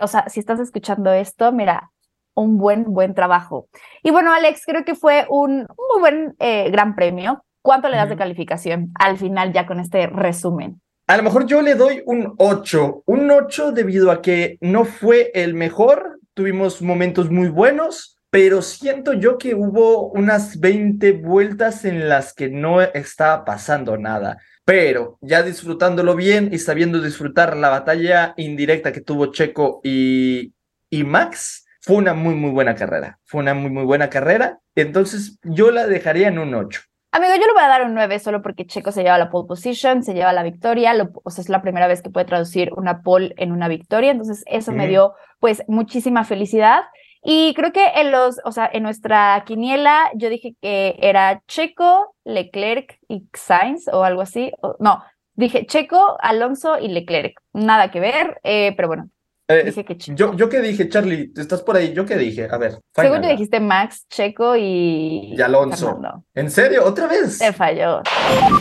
o 0.00 0.06
sea, 0.06 0.24
si 0.28 0.40
estás 0.40 0.60
escuchando 0.60 1.12
esto, 1.12 1.52
mira, 1.52 1.90
un 2.34 2.56
buen, 2.56 2.84
buen 2.84 3.14
trabajo. 3.14 3.68
Y 4.02 4.10
bueno, 4.10 4.32
Alex, 4.32 4.64
creo 4.64 4.84
que 4.84 4.94
fue 4.94 5.26
un, 5.28 5.66
muy 5.90 6.00
buen 6.00 6.34
eh, 6.38 6.70
gran 6.70 6.94
premio. 6.94 7.44
¿Cuánto 7.62 7.88
le 7.88 7.96
das 7.96 8.08
de 8.08 8.16
calificación 8.16 8.90
al 8.94 9.18
final 9.18 9.52
ya 9.52 9.66
con 9.66 9.80
este 9.80 10.06
resumen? 10.06 10.80
A 11.06 11.16
lo 11.16 11.22
mejor 11.22 11.46
yo 11.46 11.60
le 11.60 11.74
doy 11.74 12.02
un 12.06 12.34
8, 12.38 13.02
un 13.06 13.30
8 13.30 13.72
debido 13.72 14.10
a 14.10 14.22
que 14.22 14.58
no 14.60 14.84
fue 14.84 15.30
el 15.34 15.54
mejor, 15.54 16.20
tuvimos 16.34 16.80
momentos 16.80 17.30
muy 17.30 17.48
buenos, 17.48 18.16
pero 18.30 18.62
siento 18.62 19.12
yo 19.12 19.36
que 19.36 19.54
hubo 19.54 20.08
unas 20.12 20.60
20 20.60 21.12
vueltas 21.12 21.84
en 21.84 22.08
las 22.08 22.32
que 22.32 22.48
no 22.48 22.80
estaba 22.80 23.44
pasando 23.44 23.98
nada. 23.98 24.38
Pero 24.64 25.18
ya 25.20 25.42
disfrutándolo 25.42 26.14
bien 26.14 26.50
y 26.52 26.58
sabiendo 26.58 27.02
disfrutar 27.02 27.56
la 27.56 27.70
batalla 27.70 28.34
indirecta 28.36 28.92
que 28.92 29.00
tuvo 29.00 29.32
Checo 29.32 29.80
y, 29.82 30.54
y 30.88 31.02
Max, 31.02 31.66
fue 31.80 31.96
una 31.96 32.14
muy, 32.14 32.36
muy 32.36 32.50
buena 32.52 32.76
carrera. 32.76 33.18
Fue 33.24 33.40
una 33.40 33.52
muy, 33.52 33.70
muy 33.70 33.84
buena 33.84 34.08
carrera. 34.08 34.60
Entonces 34.76 35.38
yo 35.42 35.72
la 35.72 35.88
dejaría 35.88 36.28
en 36.28 36.38
un 36.38 36.54
8. 36.54 36.82
Amigo, 37.12 37.32
yo 37.34 37.46
le 37.46 37.52
voy 37.52 37.62
a 37.62 37.68
dar 37.68 37.84
un 37.84 37.94
9 37.94 38.20
solo 38.20 38.40
porque 38.40 38.66
Checo 38.66 38.92
se 38.92 39.02
lleva 39.02 39.18
la 39.18 39.30
pole 39.30 39.48
position, 39.48 40.04
se 40.04 40.14
lleva 40.14 40.32
la 40.32 40.44
victoria, 40.44 40.94
o 41.24 41.30
sea, 41.30 41.42
es 41.42 41.48
la 41.48 41.60
primera 41.60 41.88
vez 41.88 42.02
que 42.02 42.10
puede 42.10 42.26
traducir 42.26 42.72
una 42.76 43.02
pole 43.02 43.34
en 43.36 43.50
una 43.50 43.66
victoria, 43.66 44.12
entonces 44.12 44.44
eso 44.46 44.70
me 44.70 44.86
dio 44.86 45.14
pues 45.40 45.64
muchísima 45.66 46.22
felicidad. 46.24 46.82
Y 47.22 47.52
creo 47.54 47.72
que 47.72 47.84
en 47.96 48.12
los, 48.12 48.40
o 48.44 48.52
sea, 48.52 48.70
en 48.72 48.84
nuestra 48.84 49.42
quiniela 49.44 50.10
yo 50.14 50.30
dije 50.30 50.54
que 50.62 50.96
era 51.00 51.42
Checo, 51.48 52.14
Leclerc 52.24 52.98
y 53.08 53.26
Sainz 53.34 53.88
o 53.88 54.04
algo 54.04 54.22
así. 54.22 54.52
O, 54.62 54.76
no, 54.78 55.02
dije 55.34 55.66
Checo, 55.66 56.16
Alonso 56.20 56.78
y 56.78 56.88
Leclerc. 56.88 57.40
Nada 57.52 57.90
que 57.90 58.00
ver, 58.00 58.40
eh, 58.44 58.72
pero 58.76 58.88
bueno. 58.88 59.10
Eh, 59.52 59.64
dije 59.64 59.84
que 59.84 59.96
Checo. 59.98 60.16
yo, 60.16 60.34
yo 60.34 60.48
qué 60.48 60.60
dije, 60.60 60.88
Charlie, 60.88 61.32
estás 61.36 61.62
por 61.62 61.76
ahí, 61.76 61.92
yo 61.92 62.06
qué 62.06 62.16
dije, 62.16 62.48
a 62.50 62.56
ver. 62.56 62.78
Según 62.94 63.22
dijiste 63.22 63.58
Max, 63.60 64.06
Checo 64.08 64.54
y, 64.56 65.34
Y 65.36 65.40
Alonso. 65.42 65.86
Fernando. 65.92 66.24
¿En 66.34 66.50
serio? 66.50 66.84
¿Otra 66.84 67.06
vez? 67.08 67.38
Te 67.38 67.52
falló. 67.52 68.00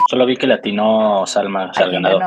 Solo 0.10 0.26
vi 0.26 0.36
que 0.36 0.48
latinó 0.48 1.26
Salma, 1.28 1.70
o 1.70 1.74
sea, 1.74 1.86
al 1.86 1.92
ganador. 1.92 2.24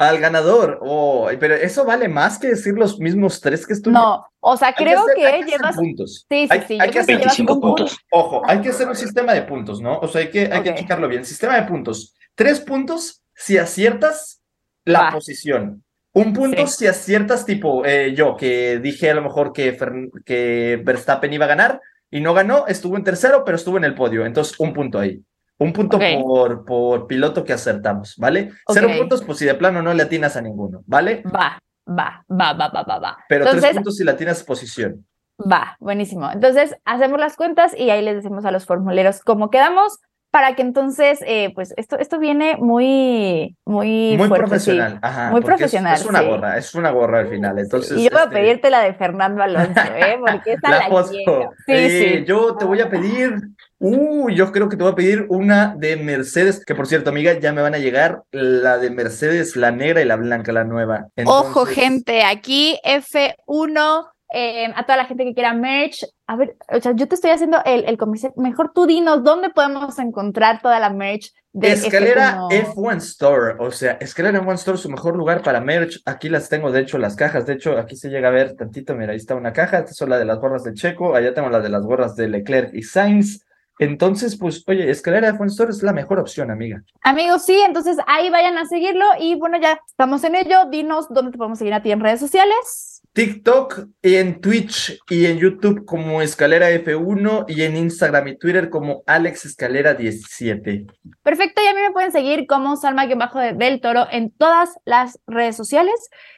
Al 0.00 0.18
ganador. 0.18 0.78
Oh, 0.82 1.28
pero 1.38 1.54
eso 1.54 1.84
vale 1.84 2.08
más 2.08 2.38
que 2.38 2.48
decir 2.48 2.74
los 2.74 2.98
mismos 2.98 3.40
tres 3.40 3.66
que 3.66 3.72
estuvieron. 3.72 4.02
No, 4.04 4.26
o 4.40 4.56
sea, 4.56 4.68
Hay 4.68 4.74
que 4.74 4.84
creo 4.84 5.00
hacer- 5.00 5.14
que, 5.16 5.26
hay 5.26 5.32
que 5.32 5.44
hacer 5.46 5.58
llevas. 5.60 5.76
puntos. 5.76 6.26
Sí, 6.28 6.42
sí, 6.46 6.48
Hay- 6.50 6.64
sí. 6.68 6.78
hay 6.80 6.86
yo 6.88 6.92
que 6.92 6.98
hacer 7.00 7.14
llevas 7.18 7.36
25 7.36 7.54
un 7.54 7.60
punto. 7.60 7.76
puntos. 7.84 7.98
Ojo, 8.10 8.42
hay 8.46 8.60
que 8.60 8.68
hacer 8.70 8.88
un 8.88 8.96
sistema 8.96 9.32
de 9.32 9.42
puntos, 9.42 9.80
¿no? 9.80 9.98
O 10.00 10.08
sea, 10.08 10.20
hay 10.20 10.30
que, 10.30 10.50
hay 10.52 10.62
que 10.62 10.74
checarlo 10.74 11.08
bien. 11.08 11.24
Sistema 11.24 11.56
de 11.56 11.62
puntos. 11.62 12.14
Tres 12.34 12.60
puntos 12.60 13.22
si 13.34 13.56
aciertas 13.58 14.42
la 14.84 15.00
Va. 15.04 15.10
posición. 15.12 15.82
Un 16.12 16.32
punto 16.32 16.66
Sí. 16.66 16.78
si 16.78 16.86
aciertas, 16.86 17.46
tipo 17.46 17.84
eh, 17.84 18.14
yo, 18.14 18.36
que 18.36 18.78
dije 18.80 19.10
a 19.10 19.14
lo 19.14 19.22
mejor 19.22 19.52
que, 19.52 19.76
que 20.24 20.80
Verstappen 20.84 21.32
iba 21.32 21.44
a 21.44 21.48
ganar 21.48 21.80
y 22.10 22.20
no 22.20 22.34
ganó, 22.34 22.66
estuvo 22.66 22.96
en 22.96 23.04
tercero, 23.04 23.44
pero 23.44 23.56
estuvo 23.56 23.76
en 23.76 23.84
el 23.84 23.94
podio. 23.94 24.26
Entonces, 24.26 24.58
un 24.58 24.72
punto 24.72 24.98
ahí. 24.98 25.22
Un 25.58 25.72
punto 25.74 25.98
por, 25.98 26.64
por 26.64 27.06
piloto 27.06 27.44
que 27.44 27.52
acertamos, 27.52 28.16
¿vale? 28.16 28.50
Cero 28.68 28.88
puntos, 28.96 29.22
pues 29.22 29.38
si 29.38 29.44
de 29.44 29.54
plano 29.54 29.82
no 29.82 29.92
le 29.92 30.02
atinas 30.04 30.34
a 30.36 30.40
ninguno, 30.40 30.82
¿vale? 30.86 31.22
Va, 31.26 31.58
va, 31.86 32.24
va, 32.30 32.52
va, 32.54 32.68
va, 32.68 32.82
va, 32.82 32.98
va. 32.98 33.18
Pero 33.28 33.44
tres 33.44 33.56
Entonces, 33.56 33.76
puntos 33.76 33.96
si 33.96 34.04
le 34.04 34.10
atinas 34.10 34.42
posición. 34.42 35.06
Va, 35.40 35.76
buenísimo. 35.78 36.30
Entonces, 36.32 36.74
hacemos 36.86 37.20
las 37.20 37.36
cuentas 37.36 37.74
y 37.76 37.90
ahí 37.90 38.02
les 38.02 38.16
decimos 38.16 38.46
a 38.46 38.50
los 38.50 38.64
formuleros 38.64 39.20
cómo 39.20 39.50
quedamos 39.50 39.98
para 40.30 40.54
que 40.54 40.62
entonces, 40.62 41.18
eh, 41.26 41.50
pues 41.54 41.74
esto, 41.76 41.98
esto 41.98 42.18
viene 42.18 42.56
muy, 42.56 43.56
muy, 43.64 44.16
Muy 44.16 44.28
fuerte, 44.28 44.58
sí. 44.60 44.70
profesional, 44.70 44.98
ajá. 45.02 45.30
Muy 45.30 45.40
es- 45.40 45.46
profesional, 45.46 45.94
Es, 45.96 46.06
una 46.06 46.20
sí. 46.20 46.26
gorra, 46.26 46.56
es 46.58 46.74
una 46.74 46.90
gorra 46.90 47.18
al 47.20 47.28
final. 47.28 47.58
Entonces, 47.58 47.98
y 47.98 48.04
yo 48.04 48.10
voy 48.10 48.20
a 48.20 48.24
este, 48.24 48.36
pedirte 48.36 48.70
la 48.70 48.80
de 48.82 48.94
Fernando 48.94 49.42
Alonso, 49.42 49.80
¿eh? 49.96 50.18
Porque 50.20 50.52
esa 50.52 50.70
la, 50.70 50.88
la. 50.88 51.04
Sí, 51.04 51.24
Eh, 51.66 52.14
sí. 52.20 52.24
Yo 52.26 52.56
te 52.56 52.64
voy 52.64 52.80
a 52.80 52.88
pedir, 52.88 53.34
uh, 53.80 54.30
yo 54.30 54.52
creo 54.52 54.68
que 54.68 54.76
te 54.76 54.82
voy 54.84 54.92
a 54.92 54.96
pedir 54.96 55.26
una 55.28 55.74
de 55.76 55.96
Mercedes, 55.96 56.64
que 56.64 56.74
por 56.76 56.86
cierto, 56.86 57.10
amiga, 57.10 57.32
ya 57.38 57.52
me 57.52 57.62
van 57.62 57.74
a 57.74 57.78
llegar 57.78 58.22
la 58.30 58.78
de 58.78 58.90
Mercedes, 58.90 59.56
la 59.56 59.72
negra 59.72 60.00
y 60.00 60.04
la 60.04 60.16
blanca, 60.16 60.52
la 60.52 60.64
nueva. 60.64 61.08
Ojo, 61.26 61.66
gente, 61.66 62.22
aquí 62.22 62.78
F1, 62.84 64.09
eh, 64.32 64.72
a 64.74 64.84
toda 64.84 64.96
la 64.96 65.04
gente 65.06 65.24
que 65.24 65.34
quiera 65.34 65.54
merch. 65.54 66.04
A 66.26 66.36
ver, 66.36 66.56
o 66.68 66.80
sea, 66.80 66.92
yo 66.94 67.08
te 67.08 67.14
estoy 67.14 67.30
haciendo 67.30 67.58
el, 67.64 67.84
el 67.84 67.96
comercial. 67.98 68.32
Mejor 68.36 68.72
tú 68.72 68.86
dinos 68.86 69.24
dónde 69.24 69.50
podemos 69.50 69.98
encontrar 69.98 70.60
toda 70.62 70.78
la 70.78 70.90
merch 70.90 71.32
de 71.52 71.72
Escalera 71.72 72.42
F1. 72.48 72.74
F1 72.74 72.96
Store, 72.98 73.56
o 73.58 73.70
sea, 73.70 73.92
Escalera 74.00 74.40
F1 74.40 74.54
Store, 74.54 74.78
su 74.78 74.88
mejor 74.88 75.16
lugar 75.16 75.42
para 75.42 75.60
merch. 75.60 76.00
Aquí 76.06 76.28
las 76.28 76.48
tengo, 76.48 76.70
de 76.70 76.80
hecho, 76.80 76.98
las 76.98 77.16
cajas. 77.16 77.46
De 77.46 77.54
hecho, 77.54 77.76
aquí 77.76 77.96
se 77.96 78.08
llega 78.08 78.28
a 78.28 78.32
ver 78.32 78.54
tantito. 78.56 78.94
Mira, 78.94 79.12
ahí 79.12 79.18
está 79.18 79.34
una 79.34 79.52
caja. 79.52 79.78
Esta 79.78 79.90
es 79.90 80.08
la 80.08 80.18
de 80.18 80.24
las 80.24 80.38
gorras 80.38 80.62
de 80.62 80.74
Checo. 80.74 81.14
Allá 81.14 81.34
tengo 81.34 81.50
la 81.50 81.60
de 81.60 81.68
las 81.68 81.84
gorras 81.84 82.14
de 82.14 82.28
Leclerc 82.28 82.72
y 82.74 82.82
Sainz. 82.82 83.44
Entonces, 83.80 84.36
pues, 84.36 84.62
oye, 84.66 84.90
Escalera 84.90 85.32
F1 85.32 85.46
Store 85.46 85.70
es 85.70 85.82
la 85.82 85.94
mejor 85.94 86.20
opción, 86.20 86.50
amiga. 86.50 86.82
Amigos, 87.00 87.46
sí, 87.46 87.58
entonces 87.66 87.96
ahí 88.06 88.28
vayan 88.28 88.58
a 88.58 88.66
seguirlo 88.66 89.06
y 89.18 89.36
bueno, 89.36 89.58
ya 89.58 89.80
estamos 89.86 90.22
en 90.24 90.36
ello. 90.36 90.66
Dinos 90.70 91.08
dónde 91.08 91.32
te 91.32 91.38
podemos 91.38 91.58
seguir 91.58 91.72
a 91.72 91.82
ti 91.82 91.90
en 91.90 92.00
redes 92.00 92.20
sociales. 92.20 92.99
TikTok 93.12 93.88
y 94.02 94.16
en 94.16 94.40
Twitch 94.40 94.98
y 95.08 95.26
en 95.26 95.38
YouTube 95.38 95.84
como 95.84 96.22
Escalera 96.22 96.70
F1 96.70 97.46
y 97.48 97.62
en 97.62 97.76
Instagram 97.76 98.28
y 98.28 98.38
Twitter 98.38 98.70
como 98.70 99.02
Alex 99.06 99.46
Escalera 99.46 99.94
17. 99.94 100.86
Perfecto, 101.22 101.62
y 101.62 101.66
a 101.66 101.74
mí 101.74 101.80
me 101.80 101.90
pueden 101.90 102.12
seguir 102.12 102.46
como 102.46 102.76
Salma 102.76 103.06
bajo 103.16 103.40
del 103.40 103.80
Toro 103.80 104.06
en 104.10 104.30
todas 104.30 104.78
las 104.84 105.18
redes 105.26 105.56
sociales. 105.56 105.94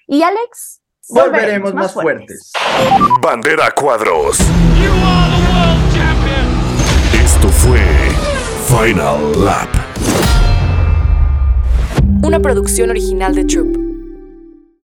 Y 0.07 0.23
Alex, 0.23 0.83
Volveremos 1.09 1.75
más 1.75 1.93
fuertes. 1.93 2.53
Bandera 3.21 3.71
Cuadros. 3.73 4.39
Esto 7.13 7.49
fue 7.49 7.81
Final 8.69 9.45
Lap. 9.45 9.69
Una 12.23 12.39
producción 12.41 12.91
original 12.91 13.35
de 13.35 13.45
Troop. 13.45 13.82